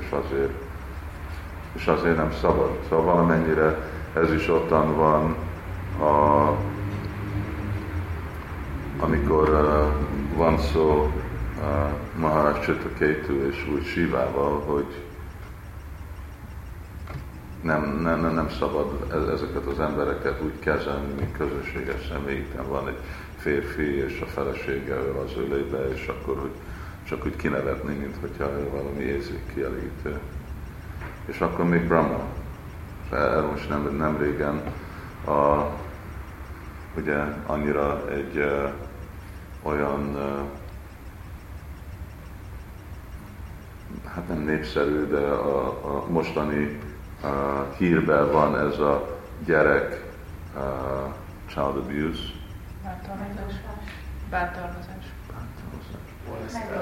[0.00, 0.52] és azért,
[1.72, 2.78] és azért nem szabad.
[2.88, 3.78] Szóval valamennyire
[4.14, 5.36] ez is ottan van,
[6.08, 6.54] a,
[8.98, 9.50] amikor
[10.36, 11.12] van szó
[11.58, 15.09] uh, Maharaj Csitakétu és úgy Sivával, hogy
[17.62, 22.46] nem, nem, nem, nem szabad ezeket az embereket úgy kezelni, mint közösséges személy.
[22.68, 22.98] van egy
[23.36, 26.54] férfi, és a felesége ő az ölébe, és akkor hogy
[27.08, 30.18] csak úgy kinevetni, mint hogyha ő valami érzék kielégítő.
[31.26, 32.22] És akkor még Brahma.
[33.12, 34.62] Erről most nem, nem régen
[35.26, 35.66] a
[36.96, 38.70] ugye annyira egy uh,
[39.62, 40.48] olyan, uh,
[44.14, 46.78] hát nem népszerű, de a, a mostani
[47.22, 47.30] uh,
[47.76, 50.04] hírben van ez a gyerek
[50.56, 50.62] uh,
[51.46, 52.22] child abuse.
[52.84, 53.54] Bántalmazás.
[54.30, 55.04] Bántalmazás.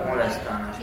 [0.09, 0.77] Molesztálás.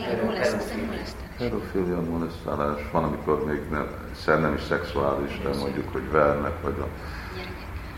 [1.38, 2.80] Pedofilia, molesztálás.
[2.92, 3.86] Van, amikor még nem,
[4.26, 6.86] nem is szexuális, de mondjuk, hogy vernek, vagy a...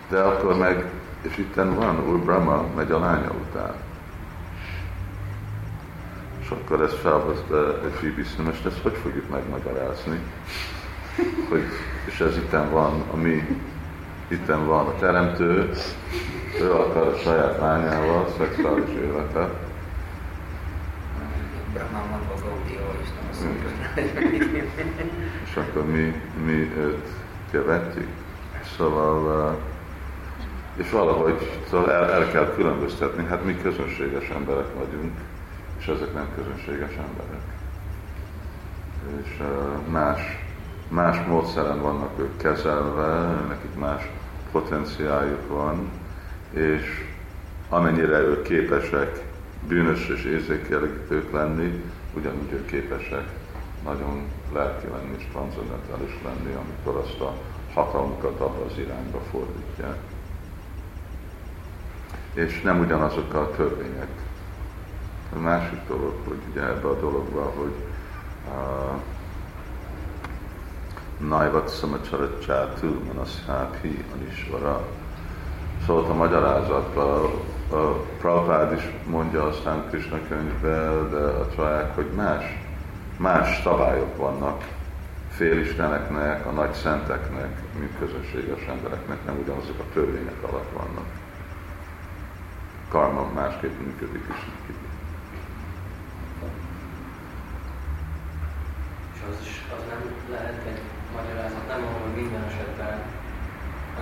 [0.09, 0.91] De akkor meg
[1.23, 3.75] és itt van, Úr Brahma megy a lánya után.
[6.41, 10.21] És akkor ezt felhozta Phoebe most ezt hogy fogjuk megmagyarázni?
[11.49, 11.65] Hogy,
[12.05, 13.59] és ez itten van, ami
[14.29, 15.71] itten van a teremtő,
[16.61, 19.67] ő akar a saját lányával szexuális életet.
[25.45, 27.09] És akkor mi, mi őt
[27.51, 28.09] követjük.
[28.77, 29.59] Szóval
[30.79, 35.13] és valahogy szóval el, el kell különböztetni, hát mi közönséges emberek vagyunk,
[35.79, 37.43] és ezek nem közönséges emberek.
[39.23, 39.43] És
[39.91, 40.21] más,
[40.89, 44.11] más módszeren vannak ők kezelve, nekik más
[44.53, 45.91] potenciáljuk van,
[46.51, 47.05] és
[47.69, 49.25] amennyire ők képesek
[49.69, 51.85] bűnös és érzékkielégítők lenni,
[52.15, 53.29] ugyanúgy ők képesek
[53.85, 57.33] nagyon lelki lenni és transzendentális lenni, amikor azt a
[57.75, 59.97] hatalmukat abba az irányba fordítják
[62.39, 64.09] és nem ugyanazok a törvények.
[65.37, 67.75] A másik dolog, hogy ugye ebbe a dologba, hogy
[68.47, 69.01] uh,
[71.19, 74.87] Naivat Samacsarat Csátu Manaszhápi Anisvara.
[75.87, 77.31] Szólt a magyarázatban,
[77.71, 77.77] a,
[78.19, 82.45] Prabhupád is mondja aztán Krishna könyvben, de a csaják, hogy más,
[83.17, 84.65] más szabályok vannak
[85.31, 91.07] félisteneknek, a nagy szenteknek, mint közösséges embereknek, nem ugyanazok a törvények alatt vannak
[92.89, 94.79] karma másképp működik is neki.
[99.31, 100.81] az, is, az nem lehet egy
[101.19, 102.97] magyarázat, nem hogy minden esetben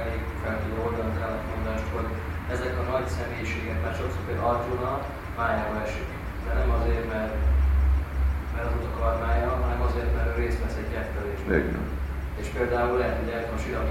[0.01, 2.11] elég fel tud oldani az ellentmondást, hogy
[2.55, 4.93] ezek a nagy személyiségek, mert sokszor például Arjuna
[5.41, 6.09] májába esik.
[6.45, 7.35] De nem azért, mert,
[8.55, 11.87] mert az utak karmája, hanem azért, mert ő részt vesz egy kettelésben.
[12.41, 13.83] És például lehet, hogy Elton Sira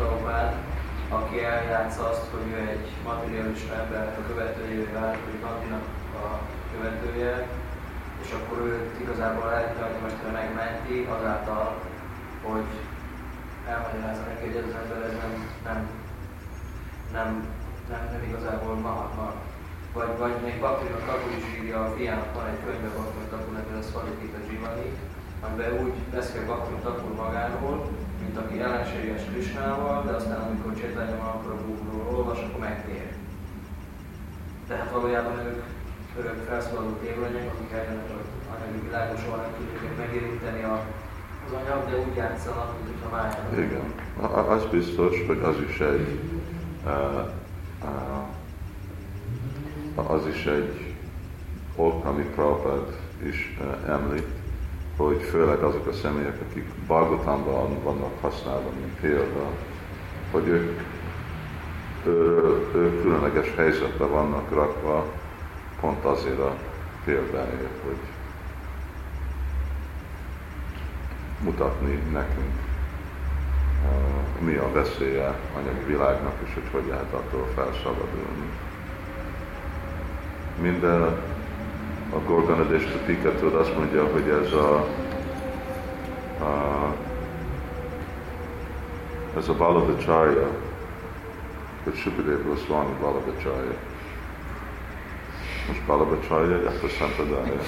[1.09, 5.85] aki eljátsza azt, hogy ő egy materialista embernek a követőjévé vált, hogy Gandinak
[6.23, 6.27] a
[6.73, 7.47] követője,
[8.23, 8.73] és akkor ő
[9.03, 9.79] igazából a lelki
[10.39, 11.75] megmenti azáltal,
[12.43, 12.67] hogy
[13.73, 15.33] elmagyarázza neki, hogy az ember ez nem,
[15.67, 15.79] nem,
[17.15, 17.29] nem,
[17.91, 19.27] nem, nem igazából Mahatma.
[19.93, 23.81] Vagy, vagy még Bakrinak Kapu is írja, a fiának van egy könyve Bakrinak Kapunak, ez
[23.83, 24.87] a Szvalikita Zsivani,
[25.43, 27.75] amiben úgy beszél Bakrinak Kapu magáról,
[28.21, 33.07] mint aki ellenséges Krisnával, de aztán amikor Csétanya Mahaprabhuról olvas, akkor megtér.
[34.67, 35.63] Tehát valójában ők
[36.19, 40.85] örök felszólaló tévlanyok, akik eljönnek az anyagi világos nem tudják megérinteni a
[41.45, 43.63] az anyag, de úgy játszanak, mintha májában.
[43.63, 43.93] Igen.
[44.47, 46.19] Az biztos, hogy az is egy
[49.95, 50.95] az is egy
[51.75, 53.57] ok, ami Prabhupád is
[53.87, 54.27] említ,
[54.97, 59.47] hogy főleg azok a személyek, akik Balgotamban vannak használva, mint példa,
[60.31, 60.81] hogy ők,
[62.05, 62.11] ő,
[62.75, 65.05] ő különleges helyzetben vannak rakva,
[65.79, 66.55] pont azért a
[67.05, 67.97] példáért, hogy
[71.45, 72.55] mutatni nekünk,
[74.39, 78.49] mi a veszélye anyagi világnak, és hogy hogy lehet attól felszabadulni.
[80.61, 81.01] Minden
[82.13, 84.75] a Gorgonadés Tiketől azt mondja, hogy ez a,
[86.45, 86.93] a
[89.37, 90.47] ez a Balabacharya,
[91.83, 93.77] hogy Sukadev Goswami Balabacharya.
[95.67, 97.61] Most Balabacharya, Yakta Sampradaya.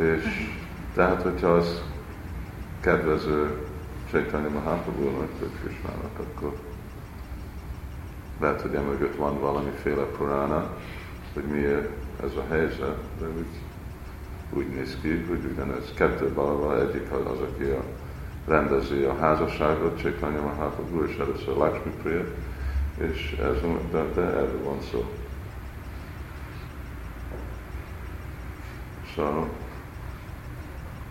[0.00, 0.59] és
[0.94, 1.82] tehát, hogyha az
[2.80, 3.66] kedvező
[4.10, 6.52] Chaitanya Mahaprabhu-nak, vagy Krishnának, akkor
[8.40, 10.76] lehet, hogy emögött van valamiféle purána,
[11.34, 11.88] hogy miért
[12.24, 13.60] ez a helyzet, de úgy,
[14.52, 17.82] úgy néz ki, hogy ugyanez kettő valahol egyik az, aki a,
[18.46, 22.24] rendezi a házasságot, Chaitanya Mahaprabhu, és először Lakshmi Priya,
[22.98, 23.60] és ez,
[23.90, 25.04] de, de erről van szó.
[29.14, 29.46] So,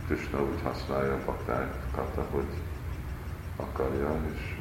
[0.09, 2.47] Krishna úgy használja a baktákat, hogy
[3.55, 4.55] akarja, és...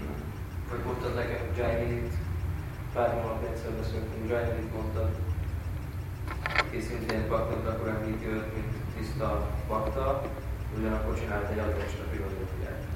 [0.70, 2.12] Vagy mondtad nekem Jairit,
[2.94, 5.10] pár hónap egyszer beszéltünk, Jairit mondtad,
[6.58, 10.22] aki szintén akkor említi őt, mint tiszta bakta,
[10.78, 12.86] ugyanakkor csinált egy adventista filozófiát.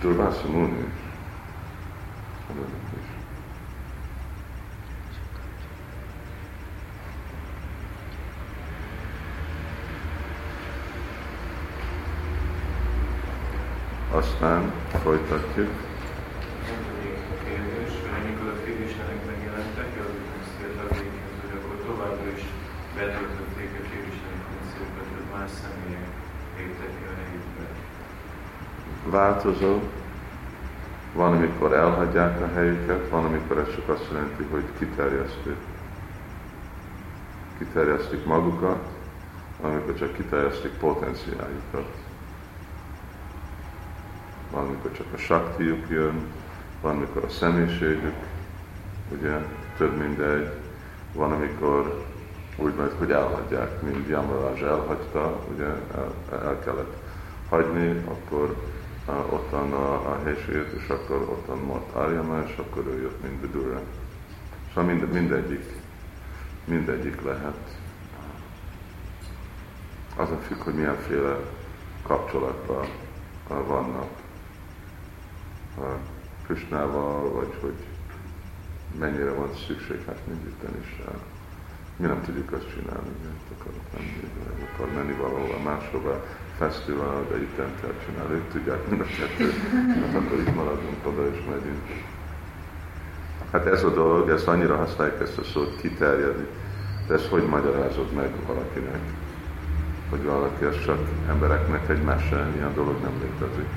[0.00, 0.92] Durvása Muni.
[2.48, 2.94] Aztán folytatjuk.
[2.94, 3.14] kérdés,
[5.24, 6.04] amikor a Krisztának
[11.34, 11.42] megjelentek,
[12.16, 13.94] az hogy akkor
[21.86, 22.44] továbbra is
[22.96, 26.08] betöltötték a Krisztának funkciókat, hogy más személyek
[26.56, 26.92] léptek.
[29.04, 29.80] Változó,
[31.12, 35.56] van, amikor elhagyják a helyüket, van, amikor ez csak azt jelenti, hogy kiterjesztik.
[37.58, 38.82] Kiterjesztik magukat,
[39.60, 42.03] amikor csak kiterjesztik potenciáljukat
[44.54, 46.26] valamikor csak a saktiuk jön,
[46.80, 48.14] valamikor a személyiségük,
[49.12, 49.36] ugye,
[49.76, 50.52] több mindegy,
[51.12, 52.04] van, amikor
[52.56, 55.64] úgy megy, hogy elhagyják, mint Yamaraj elhagyta, ugye
[55.94, 56.96] el, el kellett
[57.48, 58.56] hagyni, akkor
[59.06, 63.40] uh, ottan a, a helységét, és akkor ottan maradt Aryama, és akkor ő jött, mint
[63.40, 63.80] Vidura.
[64.68, 65.64] Szóval mind, mindegyik,
[66.64, 67.76] mindegyik lehet.
[70.16, 71.36] Azon függ, hogy milyenféle
[72.02, 72.86] kapcsolatban
[73.48, 74.23] vannak.
[76.46, 77.78] Krisnával, vagy hogy
[78.98, 81.00] mennyire van szükség, hát mindig is.
[81.96, 86.24] Mi nem tudjuk azt csinálni, hogy akarok menni, akar menni valahol máshova,
[86.58, 89.50] fesztivál, de itt nem kell csinálni, ők tudják mind a kettő,
[90.00, 92.04] hát akkor itt maradunk oda és megyünk.
[93.52, 96.46] Hát ez a dolog, ezt annyira használják ezt a szót kiterjedni,
[97.06, 99.00] de ezt hogy magyarázod meg valakinek?
[100.10, 100.98] Hogy valaki ez csak
[101.28, 103.68] embereknek egy mese, ilyen dolog nem létezik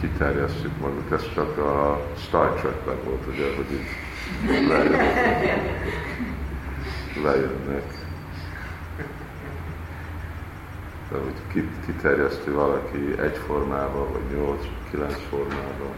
[0.00, 1.12] kiterjesztjük maguk.
[1.12, 5.14] Ez csak a Star Trek-ben volt, ugye, hogy így lejönnek.
[7.22, 7.98] lejönnek.
[11.10, 15.94] De hogy kiterjeszti valaki egy formával, vagy nyolc, kilenc formával.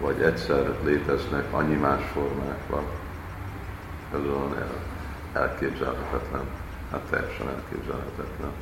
[0.00, 2.54] Vagy egyszer léteznek annyi más formák
[4.14, 4.76] ez olyan el,
[5.42, 6.44] elképzelhetetlen,
[6.90, 8.52] hát teljesen elképzelhetetlen.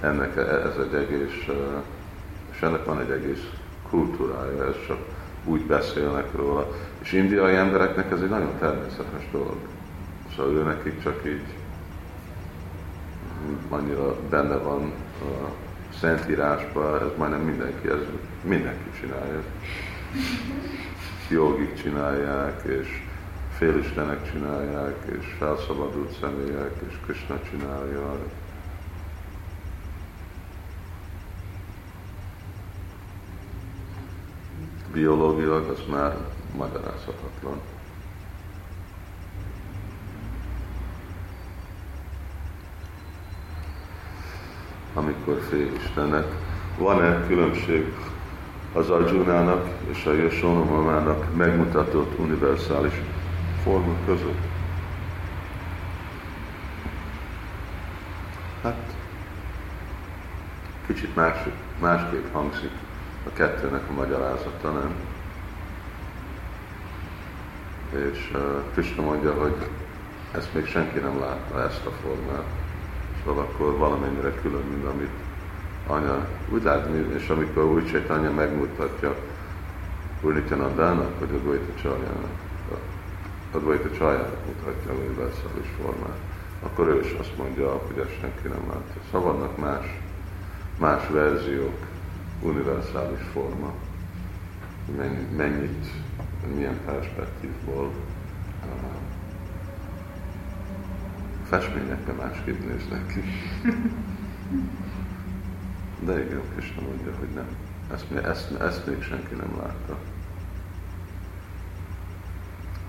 [0.00, 1.46] Ennek ez egy egész,
[2.50, 3.50] és ennek van egy egész
[3.90, 4.98] kultúrája, ez csak
[5.44, 6.68] úgy beszélnek róla.
[7.02, 9.56] És indiai embereknek ez egy nagyon természetes dolog.
[10.36, 11.44] Szóval ő nekik csak így
[13.68, 15.48] annyira benne van a
[15.98, 18.00] Szentírásban, ez majdnem mindenki, ez
[18.42, 19.42] mindenki csinálja.
[21.30, 23.02] Jogik csinálják, és
[23.56, 28.16] félistenek csinálják, és felszabadult személyek, és Krishna csinálja.
[34.92, 36.16] Biológilag az már
[36.56, 37.60] magyarázhatatlan.
[44.94, 46.26] amikor fél Istennek.
[46.78, 47.94] Van-e különbség
[48.72, 52.94] az Arjunának és a Yashonomamának megmutatott univerzális
[53.62, 54.48] forma között?
[58.62, 58.94] Hát,
[60.86, 61.36] kicsit más,
[61.80, 62.70] másképp hangzik
[63.26, 64.94] a kettőnek a magyarázata, nem?
[68.10, 68.40] És uh,
[68.72, 69.56] Krishna mondja, hogy
[70.32, 72.44] ezt még senki nem látta, ezt a formát.
[73.24, 75.10] Szóval akkor valamennyire külön, mint amit
[75.86, 79.14] anya úgy látni, és amikor úgy anya megmutatja
[80.22, 82.38] Úrnityanandának, hogy a Gojta Csajának,
[83.52, 86.18] a Gojta Csajának mutatja a univerzális formát,
[86.62, 89.00] akkor ő is azt mondja, hogy ezt senki nem látja.
[89.10, 89.86] Szóval vannak más,
[90.78, 91.76] más verziók,
[92.42, 93.72] univerzális forma,
[95.36, 95.86] mennyit,
[96.54, 98.90] milyen perspektívból uh,
[101.44, 103.20] festményekben másképp néznek ki.
[106.04, 107.46] De igen, Krishna mondja, hogy nem.
[107.92, 109.98] Ezt, ezt, ezt még senki nem látta.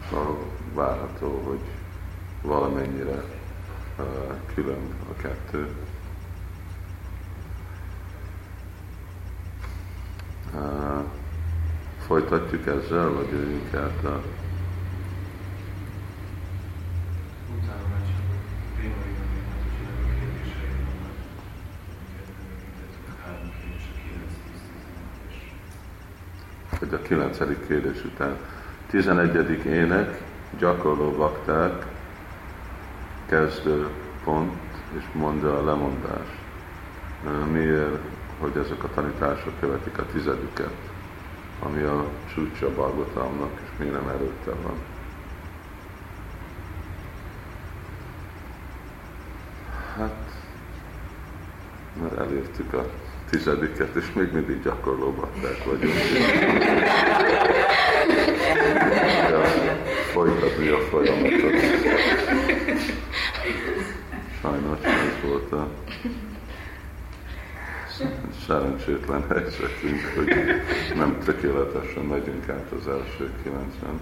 [0.10, 0.38] Szóval
[0.73, 1.61] várható, hogy
[2.41, 3.23] valamennyire
[3.98, 4.06] uh,
[4.53, 5.76] külön a kettő.
[12.06, 14.22] Folytatjuk ezzel, vagy jöjjünk át a
[26.82, 28.36] hogy a kilencedik kérdés után.
[28.90, 30.22] Tizenegyedik ének,
[30.57, 31.86] gyakorló bakták,
[33.26, 33.88] kezdő
[34.23, 34.53] pont,
[34.98, 36.40] és mondja a lemondást.
[37.52, 37.99] Miért,
[38.41, 40.73] hogy ezek a tanítások követik a tizediket,
[41.59, 44.76] ami a csúcsa Balgotalmnak, és miért nem előtte van.
[49.97, 50.31] Hát,
[52.01, 52.85] mert elértük a
[53.30, 55.93] tizediket, és még mindig gyakorló bakták vagyunk.
[59.30, 59.43] Ja,
[60.11, 61.53] folytatni a folyamatot.
[64.41, 65.69] Sajnos ez volt a
[68.48, 70.34] szerencsétlen helyzetünk, hogy
[70.95, 73.99] nem tökéletesen megyünk át az első kilencen.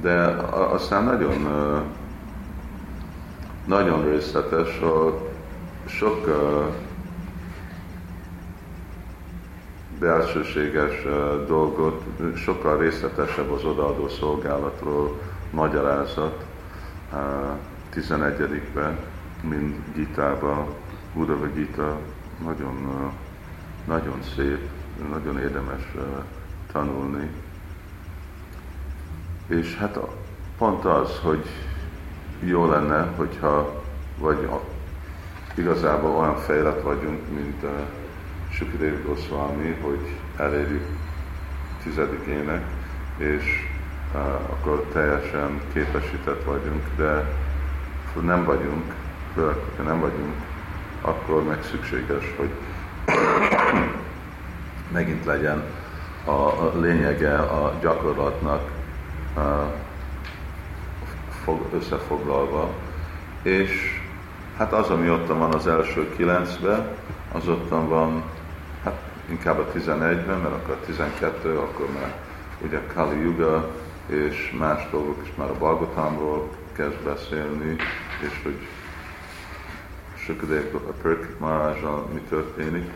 [0.00, 0.14] De
[0.50, 1.48] aztán nagyon,
[3.66, 4.80] nagyon részletes,
[5.86, 6.28] sok
[9.98, 11.02] belsőséges
[11.46, 12.02] dolgot,
[12.36, 15.20] sokkal részletesebb az odaadó szolgálatról
[15.50, 16.44] magyarázat
[17.94, 18.98] 11-ben,
[19.48, 20.66] mint Gitába,
[21.14, 21.98] Udava Gita,
[22.44, 23.12] nagyon,
[23.84, 24.68] nagyon szép,
[25.10, 25.94] nagyon érdemes
[26.72, 27.30] tanulni.
[29.46, 29.98] És hát
[30.58, 31.44] pont az, hogy
[32.40, 33.82] jó lenne, hogyha
[34.18, 34.48] vagy
[35.54, 37.64] igazából olyan fejlett vagyunk, mint
[38.50, 40.86] Sukadev Goswami, hogy elérjük
[41.82, 42.64] tizedikének,
[43.16, 43.66] és
[44.14, 47.36] uh, akkor teljesen képesített vagyunk, de
[48.22, 48.94] nem vagyunk,
[49.34, 50.34] főleg, hogyha nem vagyunk,
[51.00, 52.50] akkor meg szükséges, hogy
[54.92, 55.62] megint legyen
[56.24, 58.70] a, lényege a gyakorlatnak
[61.44, 62.70] fog, összefoglalva,
[63.42, 64.00] és
[64.56, 66.86] hát az, ami ott van az első kilencben,
[67.32, 68.22] az ott van
[69.30, 72.14] inkább a 11-ben, mert akkor a 12, akkor már
[72.64, 73.70] ugye Kali Yuga
[74.06, 77.76] és más dolgok is már a Balgotámról kezd beszélni,
[78.20, 78.56] és hogy
[80.28, 82.90] Sukadev a Perkit Marázsal mi történik.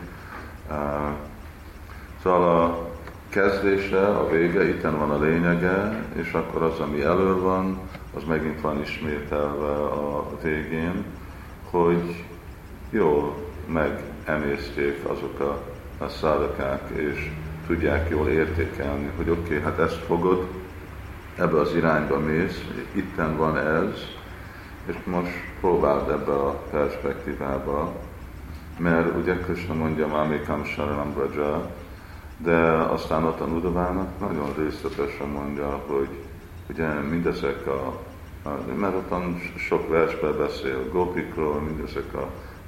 [2.23, 2.89] Szóval a
[3.29, 7.79] kezdése, a vége, itten van a lényege, és akkor az, ami elő van,
[8.15, 11.05] az megint van ismételve a végén,
[11.69, 12.25] hogy
[12.89, 13.37] jó
[13.67, 17.29] megemészték azok a a szádakák, és
[17.67, 20.47] tudják jól értékelni, hogy oké, okay, hát ezt fogod,
[21.35, 24.05] ebbe az irányba mész, itten van ez,
[24.85, 27.93] és most próbáld ebbe a perspektívába,
[28.77, 31.69] mert ugye Krishna mondja Mamikam Sharanam Braja,
[32.37, 36.07] de aztán ott a Nudavának nagyon részletesen mondja, hogy
[36.69, 37.99] ugye mindezek a,
[38.75, 42.27] mert ott sok versben beszél Gopikról, mindezek a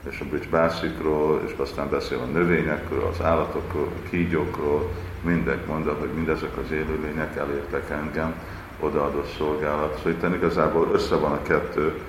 [0.09, 4.89] és a bászikról, és aztán beszél a növényekről, az állatokról, a kígyókról,
[5.21, 8.33] mindegy mondja, hogy mindezek az élőlények elértek engem,
[8.79, 9.97] odaadott szolgálat.
[9.97, 12.01] Szóval itt igazából össze van a kettő.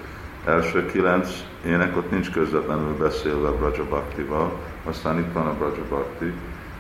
[0.47, 1.29] Első kilenc
[1.65, 4.53] ének ott nincs közvetlenül beszélve Braja Bhaktival,
[4.85, 6.33] aztán itt van a Braja Bhakti,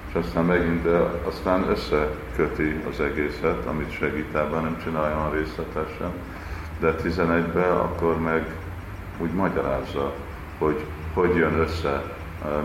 [0.08, 6.10] és aztán megint, de aztán összeköti az egészet, amit segítában nem csinálja részletesen,
[6.80, 8.56] de 11-ben akkor meg
[9.18, 10.12] úgy magyarázza,
[10.58, 10.84] hogy
[11.14, 12.02] hogy jön össze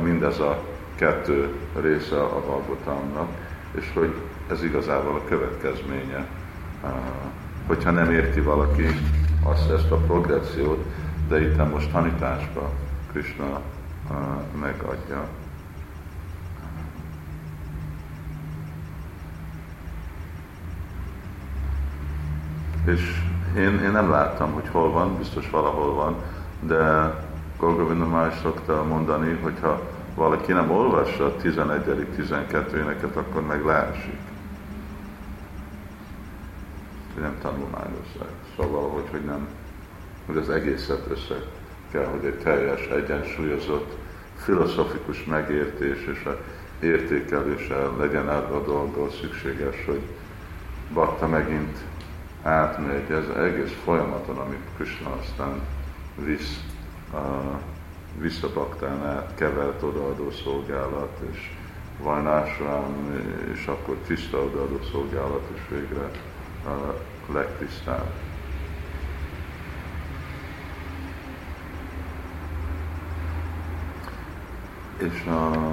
[0.04, 0.64] mindez a
[0.96, 1.50] kettő
[1.82, 3.30] része a Valgotamnak,
[3.72, 4.14] és hogy
[4.52, 6.28] ez igazából a következménye,
[7.68, 8.88] hogyha nem érti valaki
[9.44, 10.86] azt ezt a progressziót,
[11.28, 12.70] de itt most tanításba
[13.12, 13.62] Krishna
[14.60, 15.28] megadja.
[22.86, 23.24] És
[23.58, 26.16] én, én nem láttam, hogy hol van, biztos valahol van,
[26.60, 27.14] de
[27.58, 29.82] Golgovinda már szokta mondani, hogyha
[30.16, 34.20] valaki nem olvassa a 11 12 éneket, akkor meg leesik.
[37.20, 38.41] Nem tanulmányozzák.
[38.58, 39.48] Szóval hogy, hogy nem,
[40.26, 41.36] hogy az egészet össze
[41.92, 43.98] kell, hogy egy teljes, egyensúlyozott,
[44.36, 46.38] filozofikus megértés és a
[46.80, 50.02] értékelése legyen erre a dolgból szükséges, hogy
[50.94, 51.78] bakta megint
[52.44, 55.62] átmegy ez egész folyamaton, amit Krishna aztán
[56.26, 56.60] visz
[57.14, 57.60] a
[58.20, 61.52] visszabaktán át kevert odaadó szolgálat, és
[62.00, 63.24] vajnásrám,
[63.54, 66.12] és akkor tiszta odaadó szolgálat, és végre
[66.66, 66.96] a
[67.32, 68.12] legtisztább.
[75.02, 75.72] És a,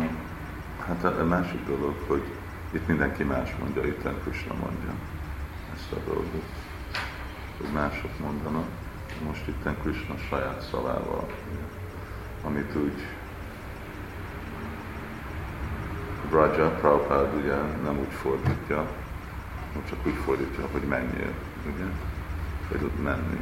[0.86, 2.22] hát a, a másik dolog, hogy
[2.70, 4.92] itt mindenki más mondja, itt Krishna mondja
[5.74, 6.44] ezt a dolgot,
[7.58, 8.66] hogy mások mondanak
[9.26, 11.28] most itt Krishna saját szavával,
[12.44, 13.02] amit úgy
[16.30, 18.86] Braja, Prabhupád ugye nem úgy fordítja,
[19.88, 21.32] csak úgy fordítja, hogy menjél,
[21.74, 21.84] ugye?
[22.70, 23.40] Vagy menni.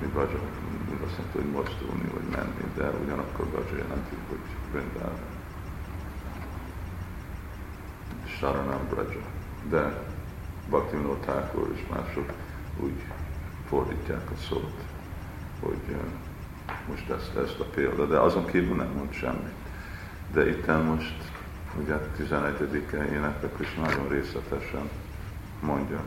[0.00, 0.71] Mi Braja úgy
[1.04, 4.38] azt mondta, hogy mozdulni, vagy menni, de ugyanakkor Braja jelenti, hogy
[4.70, 5.40] Vrindában.
[8.38, 9.22] Saranam Braja.
[9.68, 10.10] De
[10.68, 12.32] Bhaktivinoda Thakur és mások
[12.80, 13.02] úgy
[13.68, 14.82] fordítják a szót,
[15.60, 15.96] hogy
[16.88, 19.54] most ezt, ezt a példa, de azon kívül nem mond semmit.
[20.32, 21.14] De itt most,
[21.82, 24.90] ugye 11-e énekek is nagyon részletesen
[25.60, 26.00] mondja,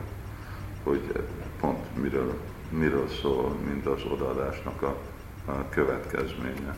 [0.82, 1.12] hogy
[1.60, 2.38] pont miről,
[2.70, 4.96] miről szól mind az odaadásnak a,
[5.46, 6.76] a következménye,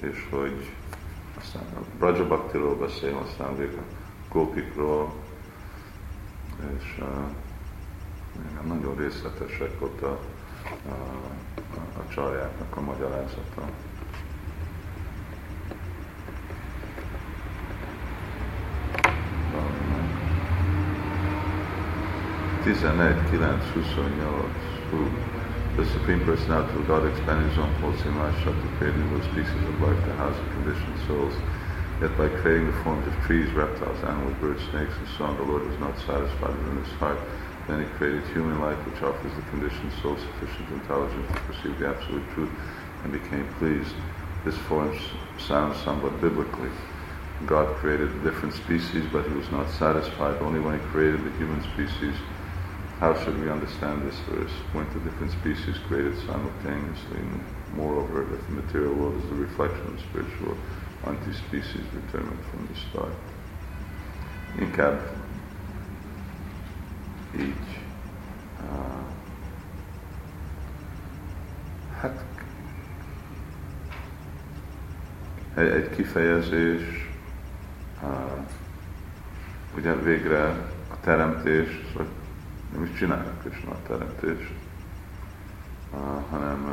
[0.00, 0.70] és hogy
[1.40, 5.12] aztán a Brajabaktiról beszél, aztán végül a Gópikról,
[6.78, 10.18] és uh, nagyon részletesek ott a,
[10.88, 10.92] a,
[11.98, 13.70] a csarjáknak a magyarázata.
[22.62, 28.96] Tizenegy, kilenc, huszonnyolc, The Supreme Personality of God expanded his own wholesome life to create
[28.96, 31.34] new species of life to house the conditioned souls.
[32.00, 35.42] Yet by creating the forms of trees, reptiles, animals, birds, snakes, and so on, the
[35.42, 37.18] Lord was not satisfied within his heart
[37.68, 41.88] then he created human life, which offers the conditioned soul sufficient intelligence to perceive the
[41.88, 42.50] absolute truth
[43.04, 43.94] and became pleased.
[44.44, 44.98] This form
[45.36, 46.70] sounds somewhat biblically.
[47.44, 51.62] God created different species, but he was not satisfied only when he created the human
[51.74, 52.14] species.
[52.98, 54.50] How should we understand this verse?
[54.74, 57.18] Weren't the different species created simultaneously?
[57.18, 57.44] And
[57.76, 60.56] moreover, if the material world is the reflection of spiritual,
[61.24, 63.14] these species determined from the start?
[64.56, 65.00] In Inkább
[67.38, 67.80] így
[68.60, 69.04] uh,
[72.00, 72.24] hát
[75.54, 77.10] egy, egy kifejezés,
[78.02, 78.46] uh,
[79.76, 80.48] ugye végre
[80.90, 82.06] a teremtés, vagy
[82.72, 84.52] nem is csinálják Krishna a teremtést,
[86.30, 86.64] hanem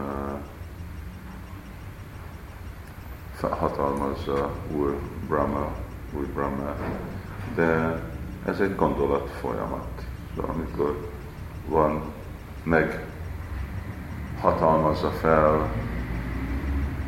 [3.42, 4.96] uh, hatalmazza Úr
[5.28, 5.72] Brahma,
[6.14, 6.76] Úr Brahma,
[7.56, 8.02] de
[8.46, 10.06] ez egy gondolat folyamat.
[10.36, 11.10] Amikor
[11.68, 12.02] van,
[12.64, 13.06] meg
[14.42, 15.70] hatalmazza fel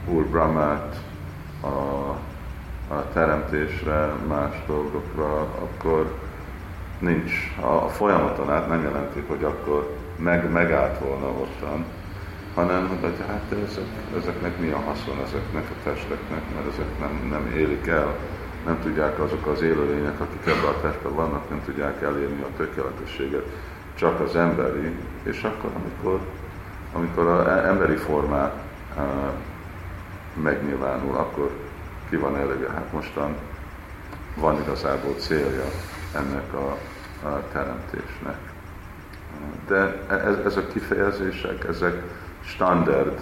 [0.07, 1.01] Úr Brahmát
[1.61, 1.67] a,
[2.93, 6.26] a teremtésre, más dolgokra, akkor
[6.99, 7.31] nincs.
[7.61, 11.85] A folyamaton át nem jelenti, hogy akkor meg, megállt volna ottan,
[12.53, 13.83] hanem hogy hát ezek,
[14.17, 18.15] ezeknek mi a haszon ezeknek a testeknek, mert ezek nem, nem élik el,
[18.65, 23.45] nem tudják azok az élőlények, akik ebben a testben vannak, nem tudják elérni a tökéletességet,
[23.95, 26.19] csak az emberi, és akkor, amikor,
[26.93, 28.53] amikor az emberi formát
[28.97, 29.03] uh,
[30.43, 31.51] megnyilvánul, akkor
[32.09, 32.69] ki van elége.
[32.69, 33.35] Hát mostan
[34.35, 35.65] van igazából célja
[36.17, 36.77] ennek a,
[37.27, 38.37] a teremtésnek.
[39.67, 42.03] De ez, ez a kifejezések, ezek
[42.43, 43.21] standard,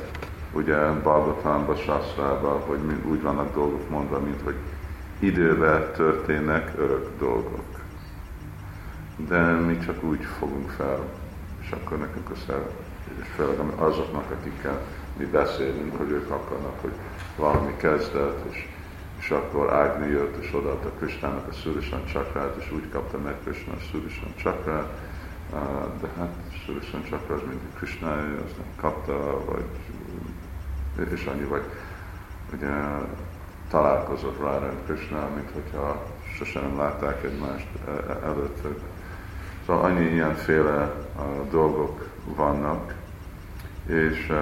[0.52, 4.56] ugye Balgotánban, Sasrában, hogy úgy vannak dolgok mondva, mint hogy
[5.20, 7.64] idővel történnek örök dolgok.
[9.28, 11.00] De mi csak úgy fogunk fel,
[11.62, 12.70] és akkor nekünk a szer,
[13.22, 14.82] és főleg azoknak, akikkel
[15.18, 16.94] mi beszélünk, hogy ők akarnak, hogy
[17.38, 18.68] valami kezdet, és,
[19.26, 23.74] és akkor Ágni jött, és odaadta Kristának a Szurisan csakrát, és úgy kapta meg Krishna
[23.74, 24.88] a Szurisan csakrát,
[26.02, 26.34] de hát
[26.66, 29.66] Szurisan csakra az mindig Krishnája, azt nem kapta, vagy
[31.12, 31.64] és annyi, vagy
[32.54, 32.70] ugye
[33.70, 36.06] találkozott és Krishna, mint hogyha
[36.38, 38.62] sosem látták egymást e, e, előtt.
[39.66, 40.94] Szóval annyi ilyenféle
[41.50, 42.94] dolgok vannak,
[43.86, 44.34] és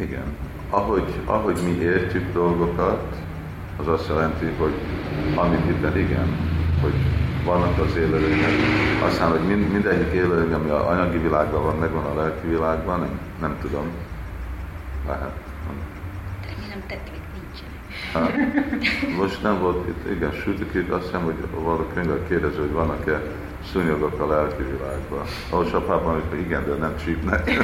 [0.00, 0.36] igen,
[0.70, 3.16] ahogy, ahogy mi értjük dolgokat,
[3.76, 4.74] az azt jelenti, hogy
[5.34, 6.36] amit itt igen,
[6.80, 6.94] hogy
[7.44, 8.52] vannak az élőlények,
[9.04, 13.20] aztán, hogy mind, mindegyik élőlény, ami a anyagi világban van, megvan a lelki világban, nem,
[13.40, 13.86] nem tudom.
[15.06, 15.32] Lehet.
[16.68, 19.16] Nem tették, nincsenek.
[19.20, 23.22] most nem volt itt, igen, sütük azt hiszem, hogy valaki kérdező, hogy vannak-e
[23.72, 25.24] szúnyogok a lelki világban.
[25.50, 27.50] Ahhoz apában, hogy igen, de nem csípnek.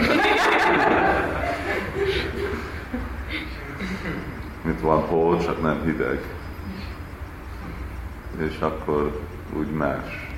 [4.65, 6.21] Mint van hol, csak nem hideg.
[8.39, 9.21] És akkor
[9.59, 10.29] úgy más,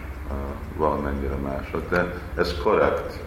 [0.76, 1.70] valamennyire más.
[1.88, 3.22] De ez korrekt.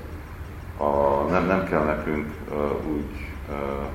[0.77, 3.85] A, nem, nem kell nekünk uh, úgy uh,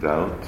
[0.00, 0.46] doubt,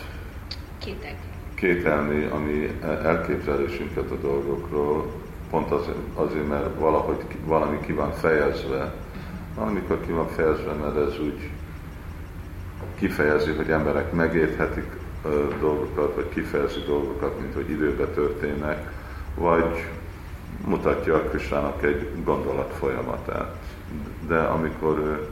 [1.54, 5.12] kételni a mi elképzelésünket a dolgokról,
[5.50, 8.94] pont azért, azért mert valahogy valami ki van fejezve.
[9.56, 11.50] Valamikor ki van fejezve, mert ez úgy
[13.04, 14.90] kifejezi, hogy emberek megérthetik
[15.60, 18.90] dolgokat, vagy kifejezi dolgokat, mint hogy időben történnek,
[19.34, 19.84] vagy
[20.66, 23.56] mutatja a Kristának egy gondolat folyamatát.
[24.28, 25.28] De amikor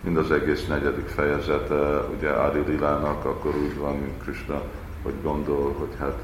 [0.00, 4.62] mind az egész negyedik fejezete, ugye Adi Lilának, akkor úgy van, mint Krishna,
[5.02, 6.18] hogy gondol, hogy hát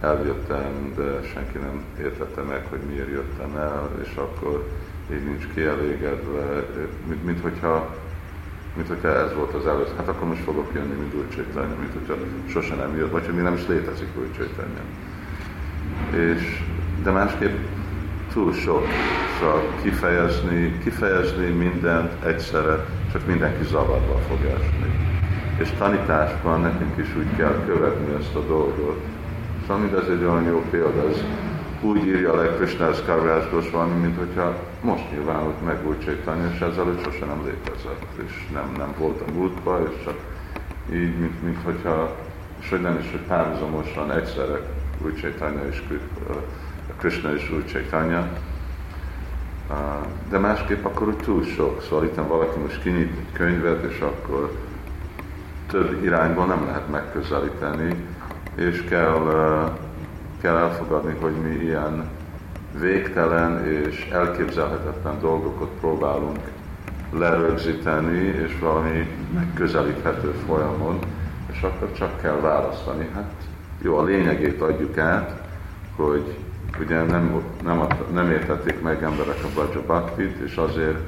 [0.00, 4.68] eljöttem, de senki nem értette meg, hogy miért jöttem el, és akkor
[5.12, 6.66] így nincs kielégedve,
[7.08, 7.96] mint, mint hogyha
[8.76, 11.92] mint hogyha ez volt az előző, hát akkor most fogok jönni, mint új Csaitanya, mint
[11.92, 12.14] hogyha
[12.48, 14.82] sose nem jött, vagy hogy mi nem is létezik új Csaitanya.
[16.10, 16.62] És,
[17.02, 17.56] de másképp
[18.32, 18.86] túl sok,
[19.40, 24.90] szóval kifejezni, kifejezni mindent egyszerre, csak mindenki zavarba fog esni.
[25.58, 29.00] És tanításban nekünk is úgy kell követni ezt a dolgot.
[29.66, 31.22] Szóval ez egy olyan jó példa, ez
[31.80, 37.04] úgy írja le Krishnász Kavrás Goswami, mint hogyha most nyilvánult meg úgy Csaitanya, és ezelőtt
[37.04, 40.16] sose nem létezett, és nem, nem volt a múltban, és csak
[40.92, 42.16] így, mint, mint hogyha,
[42.60, 44.60] és hogy nem is, hogy párhuzamosan egyszerre
[45.04, 45.82] úgy Csaitanya és
[46.98, 48.28] Krishna és úgy Csaitanya,
[50.28, 51.82] de másképp akkor úgy túl sok.
[51.82, 54.56] Szóval itt valaki most kinyit egy könyvet, és akkor
[55.66, 58.04] több irányból nem lehet megközelíteni,
[58.54, 59.76] és kell
[60.40, 62.08] kell elfogadni, hogy mi ilyen
[62.80, 66.38] végtelen és elképzelhetetlen dolgokat próbálunk
[67.12, 70.98] lerögzíteni, és valami megközelíthető folyamon,
[71.52, 73.08] és akkor csak kell választani.
[73.14, 73.32] Hát
[73.82, 75.42] jó, a lényegét adjuk át,
[75.96, 76.36] hogy
[76.80, 80.98] ugye nem, nem, nem értették meg emberek a Bhaja Bhaktit, és azért,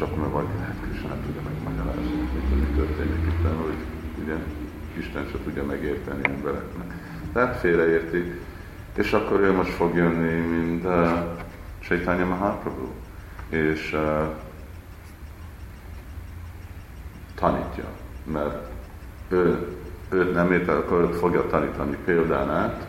[0.00, 3.76] akkor meg vagy, hát Krishna nem tudja megmagyarázni, mit, mi történik itt, hogy
[4.24, 4.34] ugye
[4.98, 6.94] Isten se tudja megérteni embereknek.
[7.32, 8.32] Tehát félreérti.
[8.94, 11.10] És akkor ő most fog jönni, mint uh,
[11.80, 12.86] Chaitanya Mahaprabhu.
[13.48, 14.22] És uh,
[17.34, 17.84] tanítja.
[18.24, 18.68] Mert
[19.28, 19.68] ő,
[20.10, 22.86] őt nem ért, akkor őt fogja tanítani példán át,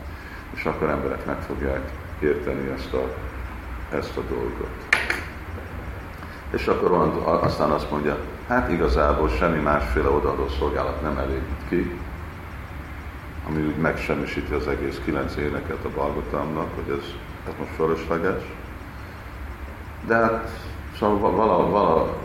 [0.53, 3.13] és akkor emberek meg fogják érteni ezt a,
[3.95, 4.69] ezt a dolgot.
[6.49, 6.91] És akkor
[7.23, 8.17] aztán azt mondja,
[8.47, 11.99] hát igazából semmi másféle odaadó szolgálat nem elégít ki,
[13.47, 17.05] ami úgy megsemmisíti az egész kilenc éneket a Balgotamnak, hogy ez,
[17.47, 18.43] ez most fölösleges.
[20.07, 20.49] De hát
[20.97, 22.17] szóval vala, vala,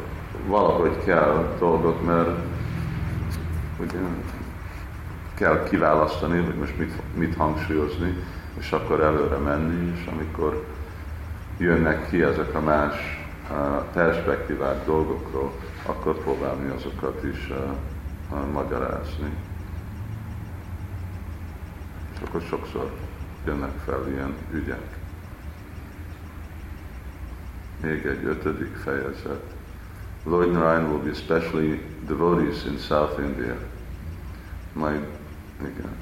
[0.47, 2.31] valahogy kell dolgot, mert
[3.79, 3.99] ugye
[5.35, 8.15] kell kiválasztani, hogy most mit, mit hangsúlyozni,
[8.59, 10.65] és akkor előre menni, és amikor
[11.59, 12.95] jönnek ki ezek a más
[13.93, 15.53] perspektívák dolgokról,
[15.87, 17.53] akkor próbálni azokat is
[18.53, 19.33] magyarázni.
[22.31, 22.91] Akkor sokszor
[23.47, 24.99] jönnek fel ilyen ügyek.
[27.83, 29.43] Még egy ötödik fejezet.
[30.25, 33.57] Lord Narayan will be especially devotees in South India.
[34.73, 35.07] Majd,
[35.61, 35.97] igen.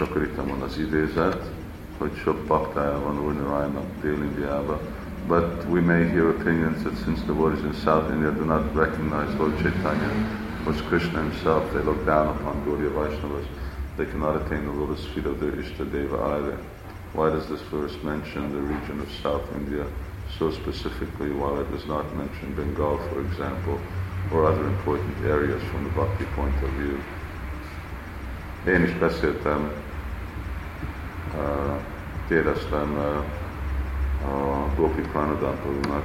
[0.00, 1.50] Uh, itt van az idézet,
[1.98, 4.78] hogy sok baktája van Úr Narayannak Dél-Indiában.
[5.26, 9.36] But we may hear opinions that since the devotees in South India do not recognize
[9.38, 10.10] Lord Chaitanya
[10.66, 13.67] was Krishna himself, they look down upon Gaudiya Vaishnavas.
[13.98, 16.56] They cannot attain the lotus feet of their Ishtadeva either.
[17.14, 19.84] Why does this verse mention the region of South India
[20.38, 23.80] so specifically while it does not mention Bengal, for example,
[24.32, 26.98] or other important areas from the bhakti point of view?
[28.72, 29.70] Én is beszéltem,
[31.34, 31.76] uh,
[32.28, 36.04] kérdeztem uh, a Gopi Pranadampurnak,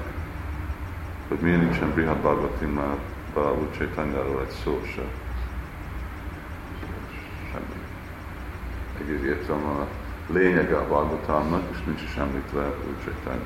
[1.28, 2.98] hogy miért nincsen Brihad Bhagavatimmal
[3.34, 5.23] Balavu Chaitanyáról egy szó se.
[9.08, 9.88] Egész értem a
[10.34, 13.46] lényege a Bhagavatamnak, és nincs is említve úgy Chaitanya.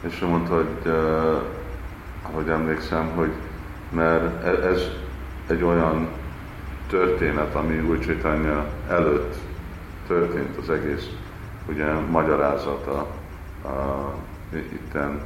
[0.00, 1.42] És mondta, hogy uh,
[2.22, 3.32] ahogy emlékszem, hogy
[3.90, 4.82] mert e- ez
[5.46, 6.08] egy olyan
[6.88, 9.34] történet, ami új Chaitanya előtt
[10.06, 11.08] történt az egész
[11.68, 13.06] ugye magyarázata
[13.64, 14.14] a,
[14.52, 15.20] itten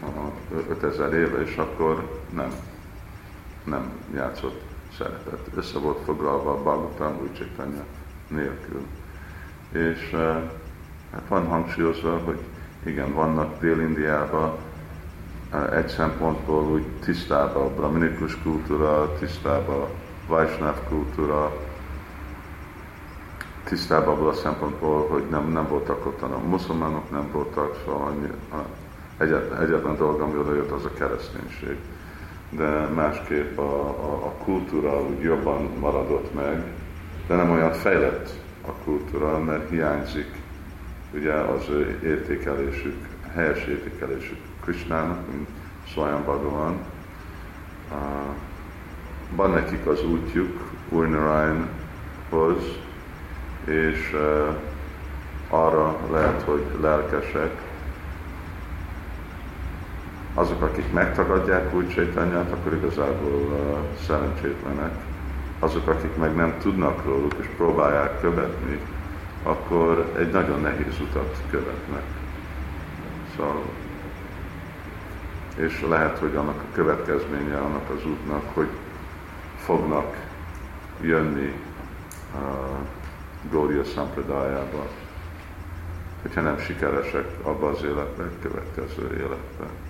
[0.00, 2.50] a 5000 éve, és akkor nem,
[3.64, 4.71] nem játszott
[5.02, 5.48] szerepet.
[5.54, 7.84] Össze volt foglalva a Bhagavatam új Chaitanya
[8.28, 8.80] nélkül.
[9.72, 10.10] És
[11.12, 12.38] hát van hangsúlyozva, hogy
[12.84, 14.52] igen, vannak Dél-Indiában
[15.72, 19.88] egy szempontból úgy tisztában a brahminikus kultúra, tisztában a
[20.26, 21.52] Vaisnav kultúra,
[23.64, 28.30] tisztában abból a szempontból, hogy nem, nem voltak ott a muszlimánok, nem voltak, szóval annyi,
[29.18, 31.76] egyetlen, egyetlen dolog, ami oda jött, az a kereszténység.
[32.56, 36.62] De másképp a, a, a kultúra úgy jobban maradott meg,
[37.26, 38.30] de nem olyan fejlett
[38.66, 40.28] a kultúra, mert hiányzik
[41.14, 41.68] ugye az
[42.02, 42.96] értékelésük,
[43.34, 45.48] helyes értékelésük Krishnának, mint
[45.84, 46.78] Swayam Bhagavan.
[49.36, 52.78] Van nekik az útjuk Úr Narayanhoz,
[53.64, 54.56] és uh,
[55.48, 57.71] arra lehet, hogy lelkesek.
[60.34, 64.92] Azok, akik megtagadják úgy sétányát, akkor igazából uh, szerencsétlenek.
[65.58, 68.80] Azok, akik meg nem tudnak róluk, és próbálják követni,
[69.42, 72.02] akkor egy nagyon nehéz utat követnek.
[73.36, 73.62] Szóval,
[75.56, 78.68] és lehet, hogy annak a következménye annak az útnak, hogy
[79.56, 80.16] fognak
[81.00, 81.54] jönni
[82.34, 82.40] uh,
[83.50, 84.86] Gaudiya Sampradájába,
[86.22, 89.81] hogyha nem sikeresek abba az életben, következő életben.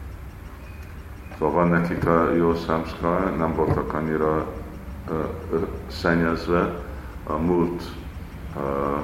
[1.43, 4.47] Szóval van nekik a jó samskar, nem voltak annyira
[5.10, 5.27] uh,
[5.86, 6.85] szennyezve
[7.24, 7.82] a múlt,
[8.56, 8.98] uh,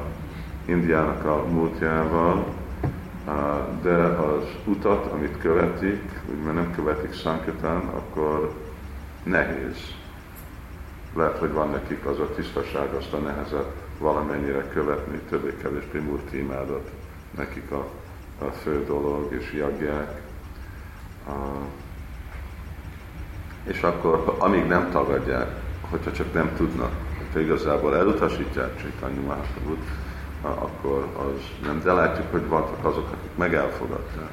[0.65, 2.47] Indiának a múltjával,
[3.27, 3.35] uh,
[3.83, 8.55] de az utat, amit követik, úgy mert nem követik Sankatán, akkor
[9.23, 9.77] nehéz.
[11.15, 16.91] Lehet, hogy van nekik az a tisztaság, azt a nehezet, valamennyire követni, többé-kevésbé murti imádat
[17.37, 17.87] nekik a,
[18.39, 20.23] a fő dolog, és jagják.
[21.27, 21.33] A,
[23.69, 25.49] és akkor, amíg nem tagadják,
[25.91, 29.85] hogyha csak nem tudnak, hogyha igazából elutasítják Csaitanya Mahaprabhut,
[30.43, 31.81] akkor az nem.
[31.85, 34.31] De látjuk, hogy vannak azok, akik meg elfogadták.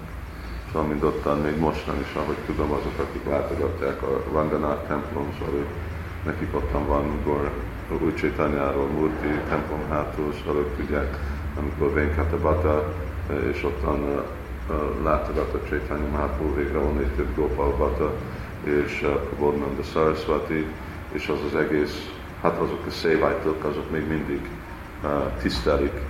[0.71, 5.65] Szóval, mint ottan még mostan is, ahogy tudom, azok, akik látogatják a Ranganát templom, szóval
[6.25, 7.51] nekik ottan van Gor
[8.03, 11.17] új Csaitanyáról, Murti templom hátul, szóval tudják,
[11.59, 12.93] amikor Venkata Bata,
[13.51, 14.23] és ottan
[15.03, 18.13] látogatott Chaitanya Mahaprabhu végre van egy több Gopal Bata,
[18.65, 19.07] és
[19.39, 20.65] Bodnanda Saraswati,
[21.11, 22.11] és az az egész,
[22.41, 24.49] hát azok a szévájtok, azok még mindig
[25.03, 26.01] uh, tisztelik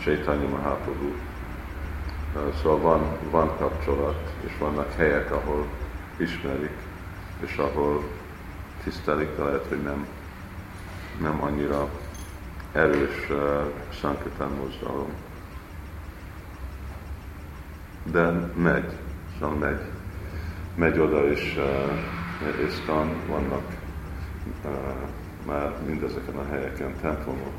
[0.00, 1.06] Chaitanya Mahaprabhu.
[1.06, 5.66] Uh, szóval van, van kapcsolat, és vannak helyek, ahol
[6.16, 6.76] ismerik,
[7.40, 8.02] és ahol
[8.82, 10.06] tisztelik, de lehet, hogy nem
[11.20, 11.88] nem annyira
[12.72, 15.12] erős uh, Sankatán mozdalom.
[18.02, 18.92] De megy,
[19.38, 19.97] szóval megy.
[20.78, 23.76] Megy oda is uh, Isztan, vannak
[24.64, 24.70] uh,
[25.46, 27.52] már mindezeken a helyeken templomok.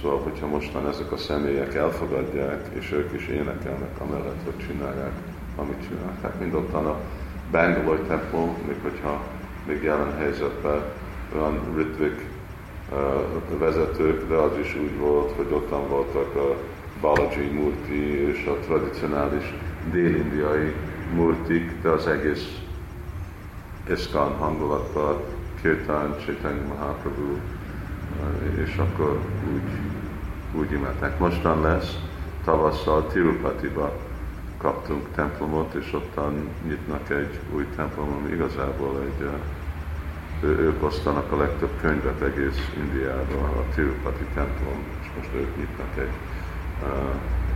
[0.00, 5.12] Szóval, hogyha mostan ezek a személyek elfogadják, és ők is énekelnek amellett, hogy csinálják,
[5.56, 6.22] amit csinálják.
[6.22, 7.00] Hát mind ottan a
[7.50, 9.22] Bangalore templom, még hogyha
[9.66, 10.82] még jelen helyzetben
[11.34, 12.26] olyan ritvik
[13.58, 16.56] vezetők, de az is úgy volt, hogy ottan voltak a
[17.00, 19.54] Balaji Murti és a tradicionális
[19.90, 20.74] dél-indiai
[21.14, 22.60] murtik, de az egész
[23.90, 25.20] Iszkan hangulatban
[25.60, 27.36] Kirtan, Chaitanya Mahaprabhu,
[28.64, 29.20] és akkor
[29.54, 29.70] úgy,
[30.60, 31.18] úgy imádták.
[31.18, 31.98] Mostan lesz,
[32.44, 33.92] tavasszal Tirupatiba
[34.58, 39.28] kaptunk templomot, és ottan nyitnak egy új templom, ami igazából egy,
[40.42, 46.12] ők osztanak a legtöbb könyvet egész Indiában, a Tirupati templom, és most ők nyitnak egy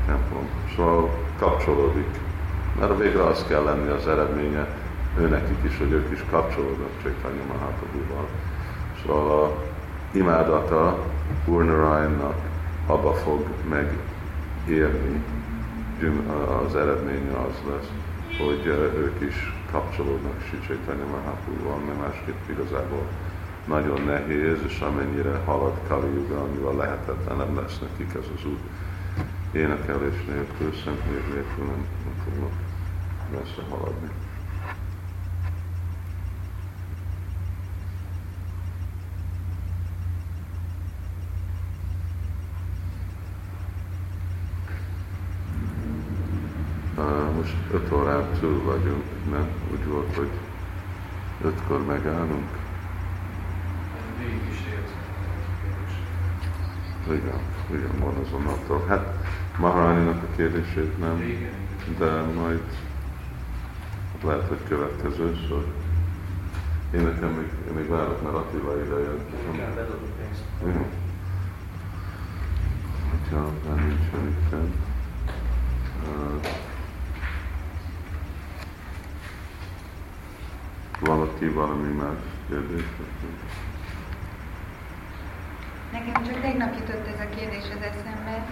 [0.07, 0.49] templom.
[0.77, 2.26] Szóval kapcsolódik.
[2.79, 4.67] Mert a végre az kell lenni az eredménye,
[5.19, 8.29] ő nekik is, hogy ők is kapcsolódnak Chaitanya Mahaprabhu-val.
[9.03, 9.53] Szóval a
[10.11, 10.99] imádata
[11.47, 12.37] Urnaraynak
[12.87, 15.23] abba fog megérni,
[16.67, 17.91] az eredménye az lesz,
[18.39, 18.67] hogy
[18.97, 23.07] ők is kapcsolódnak Sri Chaitanya Mahaprabhu-val, mert másképp igazából
[23.67, 28.61] nagyon nehéz, és amennyire halad Kali Yuga, amivel lehetetlenebb lesz nekik ez az út.
[29.53, 32.66] Énekelés nélkül, szent nélkül nem, nem fognak
[33.31, 34.11] messze haladni.
[47.37, 49.49] most 5 órán túl vagyunk, nem?
[49.73, 50.31] Úgy volt, hogy
[51.45, 52.49] ötkor megállunk.
[57.07, 57.41] Igen,
[57.71, 58.85] igen, van azonnantól.
[58.89, 59.27] Hát
[59.59, 61.23] Maharaninak a kérdését nem,
[61.99, 62.63] de majd
[64.27, 65.67] lehet, hogy következő szor.
[66.95, 69.21] Én nekem még, én még várok, mert Attila ide jön.
[69.53, 70.45] Igen, bedobjuk pénzt.
[73.11, 74.85] Hogyha már nincsen itt.
[81.01, 82.85] Valaki valami más kérdés?
[85.93, 88.47] Nekem csak tegnap jutott ez a kérdés az eszembe,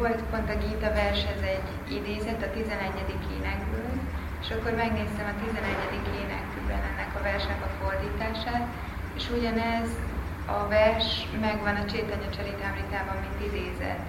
[0.00, 1.68] volt pont a Gita vershez egy
[1.98, 3.36] idézet a 11.
[3.36, 3.92] énekből,
[4.42, 6.22] és akkor megnéztem a 11.
[6.22, 8.66] énekben ennek a versnek a fordítását,
[9.18, 9.90] és ugyanez
[10.56, 11.08] a vers
[11.46, 14.02] megvan a Csétanya Csaritámritában, mint idézet.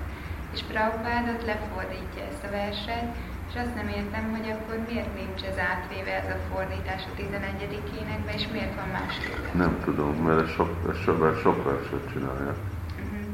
[0.54, 3.08] És Prabhupádot lefordítja ezt a verset,
[3.50, 7.82] és azt nem értem, hogy akkor miért nincs ez átvéve ez a fordítás a 11.
[8.02, 9.44] énekbe, és miért van másképp?
[9.64, 12.60] Nem tudom, mert ez sok, ez sok, sok verset csinálják.
[13.04, 13.26] Uh-huh.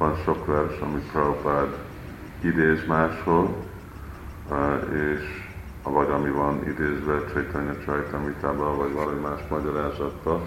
[0.00, 1.72] Van sok vers, amit Prabhupád
[2.44, 3.56] idéz máshol,
[4.92, 5.44] és
[5.82, 10.40] vagy ami van idézve Csaitanya Csaitamritában, vagy valami más magyarázatban,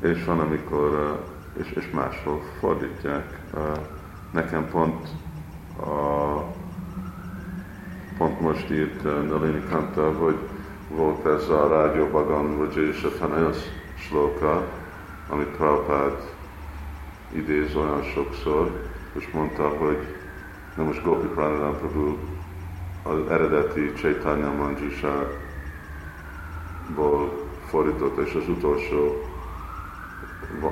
[0.00, 1.20] és van, amikor,
[1.60, 3.38] és, és máshol fordítják.
[4.30, 5.08] Nekem pont
[5.80, 6.58] a
[8.18, 10.36] pont most írt Nalini Kanta, hogy
[10.88, 13.56] volt ez a Rádió Bagan Rajesh Athanayas
[13.98, 14.68] sloka,
[15.28, 16.34] amit Prabhupád
[17.32, 20.19] idéz olyan sokszor, és mondta, hogy
[20.76, 22.16] nem most Gopi Pranadam Prabhu
[23.02, 25.26] az eredeti Chaitanya Manjusha
[26.94, 29.22] ból fordította, és az utolsó
[30.60, 30.70] uh,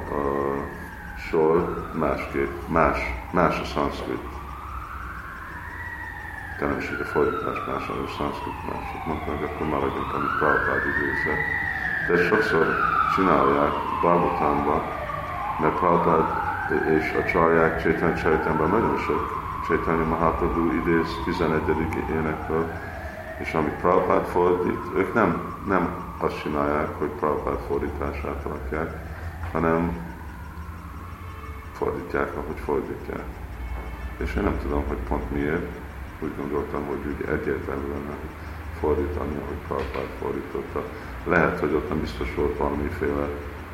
[1.30, 2.98] sor másképp, más,
[3.32, 4.36] más a szanszkrit
[6.58, 9.06] természetesen a fordítás más, a szanszkrit mások.
[9.06, 11.44] Mondta, hogy akkor maradjunk, amit Prabhupád idézett.
[12.08, 12.66] De sokszor
[13.14, 14.82] csinálják Bhagavatamban,
[15.60, 16.26] mert Prabhupád
[16.98, 19.38] és a csarják Csétany Csajtánban nagyon sok
[19.69, 21.62] Csétanya Mahaprabhu idéz 11.
[22.11, 22.73] énekből,
[23.39, 25.89] és amit Prabhupád fordít, ők nem, nem
[26.19, 28.90] azt csinálják, hogy Prabhupád fordítását rakják,
[29.53, 29.97] hanem
[31.73, 33.24] fordítják, ahogy fordítják.
[34.16, 35.69] És én nem tudom, hogy pont miért,
[36.20, 38.16] úgy gondoltam, hogy úgy egyértelmű lenne
[38.81, 40.82] fordítani, ahogy Prabhupád fordította.
[41.24, 43.28] Lehet, hogy ott nem biztos volt valamiféle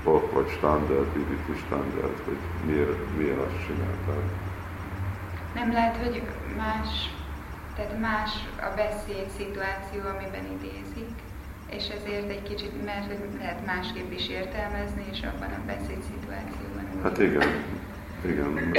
[0.04, 4.43] ok vagy standard, bibiti standard, hogy miért, miért azt csinálták.
[5.54, 6.22] Nem lehet, hogy
[6.56, 7.14] más,
[7.76, 11.14] tehát más a beszéd szituáció, amiben idézik,
[11.66, 13.06] és ezért egy kicsit, mert
[13.38, 17.02] lehet másképp is értelmezni, és abban a beszéd szituációban.
[17.02, 17.48] Hát igen,
[18.24, 18.72] igen,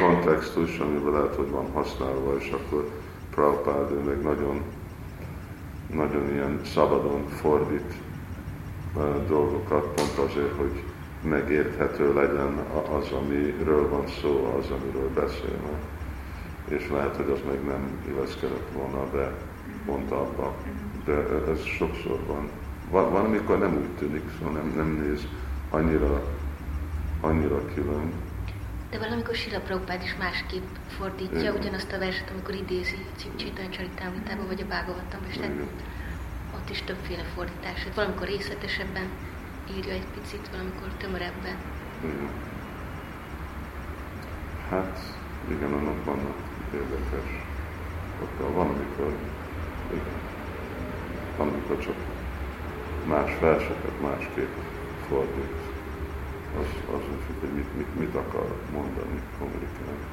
[0.00, 2.90] kontextus, amiben lehet, hogy van használva, és akkor
[3.30, 4.62] Prabhupád, meg nagyon,
[5.94, 7.94] nagyon ilyen szabadon fordít
[9.28, 10.82] dolgokat, pont azért, hogy
[11.22, 12.58] megérthető legyen
[12.98, 15.91] az, amiről van szó, az, amiről beszélnek.
[16.76, 19.32] És lehet, hogy az meg nem illeszkedett volna be
[19.86, 20.56] pont abba.
[21.04, 21.12] De
[21.50, 22.50] ez sokszor van.
[22.90, 25.26] Van, van amikor nem úgy tűnik, szóval nem, nem néz
[25.70, 26.22] annyira,
[27.20, 28.12] annyira külön.
[28.90, 30.68] De valamikor Sila Prabhupád is másképp
[30.98, 31.54] fordítja Igen.
[31.54, 33.68] ugyanazt a verset, amikor idézi Csitan
[34.46, 35.38] vagy a Bhagavatamban, és
[36.54, 37.84] ott is többféle fordítás.
[37.84, 39.08] Hát valamikor részletesebben,
[39.76, 41.56] írja egy picit valamikor tömörebben.
[42.04, 42.30] Igen.
[44.68, 44.98] Hát,
[45.48, 47.28] igen, annak vannak érdekes.
[48.22, 49.12] Ott van, amikor,
[51.36, 51.94] van, amikor csak
[53.06, 54.54] más verseket másképp
[55.08, 55.60] fordít.
[56.60, 60.06] Az, az úgy, hogy mit, mit, mit akar mondani, kommunikálni.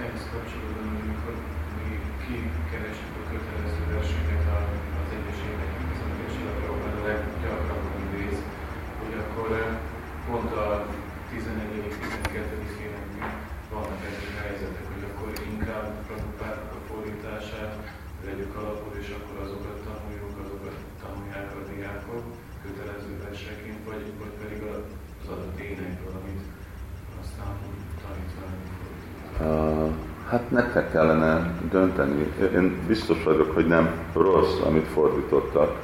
[0.00, 1.34] Ehhez kapcsolódóan, amikor
[1.76, 1.90] mi
[2.24, 4.68] kikeresünk a kötelező versenyeket
[5.00, 8.38] az egyes éveknek, az egyes években a leggyakrabban idéz,
[9.00, 9.72] hogy akkor eh,
[10.26, 10.68] pont a
[11.30, 11.94] 11.
[12.32, 12.84] 12.
[12.84, 13.32] években
[13.72, 17.74] vannak egyes helyzetek, hogy akkor inkább Prabhupádnak a fordítását
[18.24, 22.24] vegyük alapul, és akkor azokat tanuljuk, azokat tanulják a diákok
[22.62, 26.44] kötelező verseként, vagy, vagy pedig az adott énekből, amit
[27.20, 27.54] aztán
[28.02, 28.82] tanítványok
[29.40, 29.92] Uh,
[30.48, 32.32] nektek kellene dönteni.
[32.54, 35.80] Én biztos vagyok, hogy nem rossz, amit fordítottak,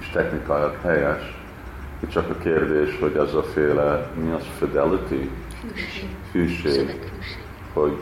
[0.00, 1.42] és technikailag helyes.
[2.00, 5.30] Itt csak a kérdés, hogy az a féle, mi az fidelity?
[6.32, 7.10] Hűség.
[7.72, 7.96] Hogy,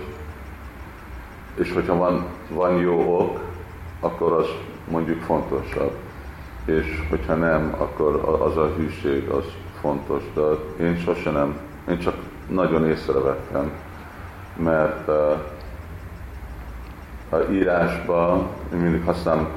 [1.55, 3.41] és hogyha van, van jó ok,
[4.01, 4.47] akkor az
[4.89, 5.93] mondjuk fontosabb.
[6.65, 9.45] És hogyha nem, akkor az a hűség az
[9.81, 10.23] fontos.
[10.35, 10.43] De
[10.85, 11.57] én sose nem,
[11.89, 12.15] én csak
[12.49, 13.73] nagyon észrevettem,
[14.57, 15.39] mert uh,
[17.33, 19.49] a írásban én mindig használom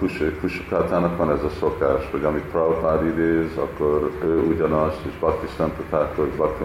[0.41, 6.27] Kusukátának van ez a szokás, hogy amit Prabhupád idéz, akkor ő ugyanazt, és Bhakti Szentetákor,
[6.27, 6.63] Bhakti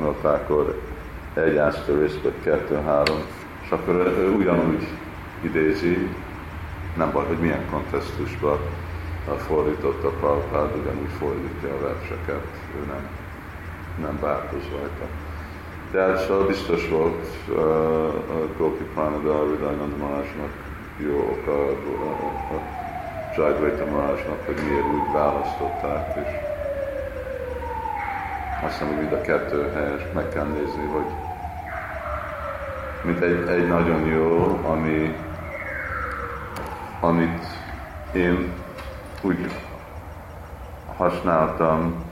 [1.35, 3.19] egy asterisk, vagy kettő, három,
[3.65, 4.86] és akkor ő ugyanúgy
[5.40, 6.09] idézi,
[6.97, 8.59] nem baj, hogy milyen kontextusban
[9.36, 12.47] fordította Prabhupád, ugyanúgy fordítja a verseket,
[12.77, 13.09] ő nem,
[14.01, 15.20] nem változ rajta.
[15.93, 17.57] Szóval biztos volt uh,
[18.57, 20.51] Gopi Pranada Ridayanand Marásnak
[20.97, 22.61] jó oka a, a, a
[23.37, 26.33] Jayadvaita Marásnak, hogy miért úgy választották, és
[28.65, 31.07] azt hiszem, hogy mind a kettő helyes, meg kell nézni, hogy
[33.03, 35.17] mint egy, egy nagyon jó, ami,
[37.01, 37.45] amit
[38.12, 38.53] én
[39.23, 39.47] úgy
[40.97, 42.05] használtam,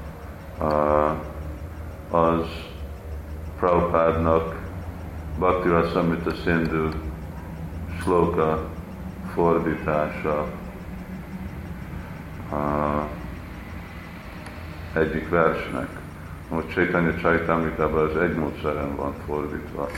[0.60, 1.10] uh,
[2.10, 2.67] az
[3.59, 4.55] Prabhupádnak
[5.39, 6.89] Bhakti Rasamrita Sindhu
[8.01, 8.59] sloka
[9.35, 10.44] fordítása
[12.52, 13.02] uh,
[14.93, 15.89] egyik versnek.
[16.48, 19.89] Most Chaitanya Chaitamritában az egy módszeren van fordítva.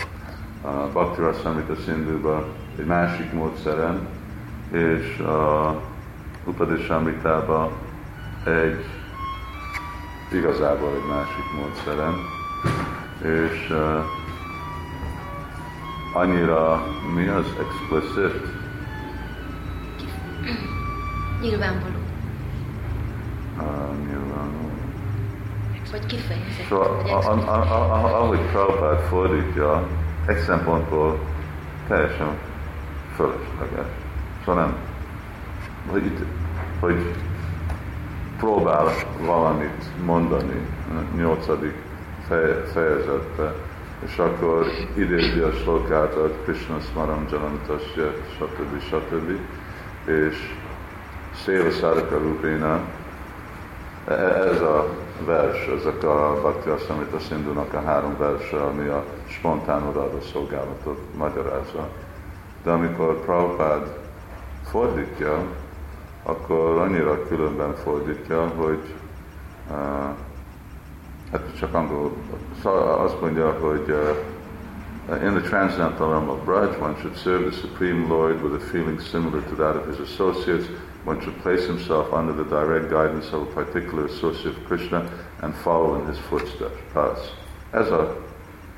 [0.63, 2.45] A Bhakti Rasamrita Sindhuba
[2.79, 4.07] egy másik módszeren,
[4.71, 5.75] és a
[6.45, 7.71] Upadeshamritában
[8.45, 8.85] egy
[10.33, 12.40] igazából egy másik módszeren
[13.25, 14.05] és uh,
[16.13, 16.83] annyira,
[17.15, 18.43] mi az explicit?
[21.41, 21.95] Nyilvánvaló.
[23.57, 24.71] Uh, nyilvánvaló.
[25.91, 26.67] Vagy kifejezett.
[26.69, 27.01] Szóval,
[28.13, 29.87] ahogy Prabhupád fordítja,
[30.27, 31.19] egy szempontból
[31.89, 32.29] teljesen
[33.15, 33.87] fölösleges.
[34.45, 34.77] Szóval nem,
[35.91, 36.19] hogy, itt,
[36.81, 37.15] hogy
[38.39, 38.89] próbál
[39.21, 40.67] valamit mondani,
[41.17, 41.75] nyolcadik
[42.73, 43.55] fejezetbe,
[44.05, 48.81] és akkor idézi a slokátat, Krishna Smaram Jalantasya, stb.
[48.81, 49.39] stb.
[50.05, 50.37] És
[51.45, 52.81] Széva Száraka Rupéna,
[54.07, 54.89] e, ez a
[55.27, 61.89] vers, ezek a Bhakti Assamita Szindunak a három verse, ami a spontán odaadó szolgálatot magyarázza.
[62.63, 63.99] De amikor Prabhupád
[64.71, 65.43] fordítja,
[66.23, 68.95] akkor annyira különben fordítja, hogy
[69.71, 69.77] uh,
[71.33, 72.13] hát csak angol,
[72.63, 77.59] szóval azt mondja, hogy uh, in the transcendental realm of Braj, one should serve the
[77.61, 80.67] Supreme Lord with a feeling similar to that of his associates.
[81.05, 85.03] One should place himself under the direct guidance of a particular associate of Krishna
[85.41, 86.79] and follow in his footsteps.
[87.71, 88.17] Ez a,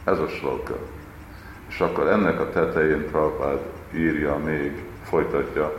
[0.05, 0.77] ez a sloka.
[1.69, 3.59] És akkor ennek a tetején Prabhupád
[3.95, 5.73] írja még, folytatja,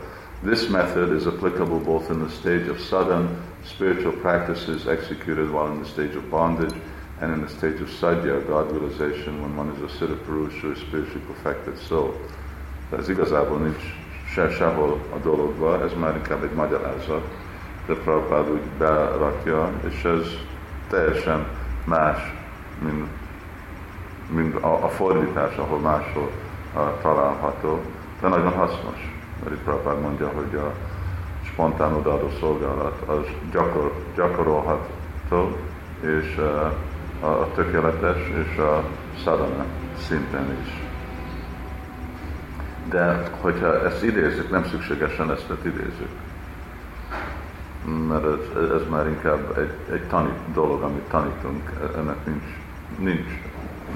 [0.44, 3.28] This method is applicable both in the stage of sadhana,
[3.64, 6.74] spiritual practices executed while in the stage of bondage,
[7.20, 10.76] and in the stage of sadhya, God realization, when one is a siddha purusha, a
[10.76, 12.14] spiritually perfected soul.
[12.90, 13.82] De ez igazából nincs
[14.32, 17.22] se sehol a dologba, ez már inkább egy magyarázat,
[17.86, 20.26] de Prabhupád úgy berakja, és ez
[20.88, 21.46] teljesen
[21.84, 22.34] más,
[22.84, 23.06] mint,
[24.28, 26.30] mint a, a fordítás, ahol máshol
[26.74, 27.80] uh, található,
[28.20, 29.14] de nagyon hasznos.
[29.42, 30.72] Mert itt Prabhupád mondja, hogy a
[31.54, 35.56] spontán odaadó szolgálat az gyakor, gyakorolható,
[36.00, 36.64] és a,
[37.26, 38.84] a tökéletes és a
[39.24, 39.64] szadana
[39.98, 40.82] szinten is.
[42.88, 46.10] De hogyha ezt idézzük, nem szükségesen ezt idézzük.
[48.08, 52.44] mert ez, ez már inkább egy, egy tanít dolog, amit tanítunk, ennek nincs,
[52.98, 53.30] nincs,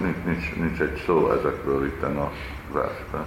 [0.03, 2.31] nincs, nincs, nincs egy szó ezekről itt a
[2.73, 3.25] versben.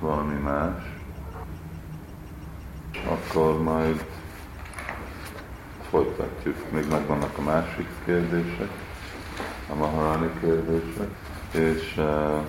[0.00, 0.91] Valami más.
[2.92, 4.04] Akkor majd
[5.90, 6.70] folytatjuk.
[6.70, 8.70] Még megvannak a másik kérdések,
[9.70, 11.08] a maharani kérdések,
[11.52, 12.42] és, eh,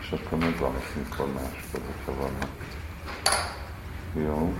[0.00, 2.50] és akkor meg valamikor máskor, hogyha vannak.
[4.14, 4.54] Jó.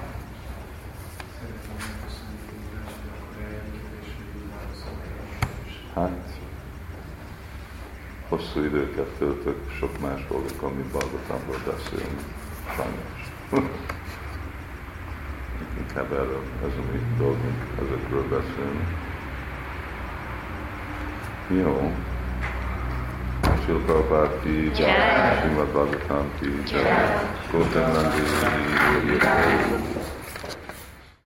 [5.94, 6.38] Hát,
[8.28, 12.22] hosszú időket töltök sok más dolgok, amit Balgotamról beszélni,
[12.76, 13.11] sajnos.
[15.78, 18.86] Inkább erről, ez a mi dolgunk, ezekről beszélni.
[21.62, 21.92] Jó.
[23.62, 24.70] Srila Prabhupada ki
[25.40, 26.48] Srimad Bhagavatam ki
[27.50, 28.20] Gautam Nandi,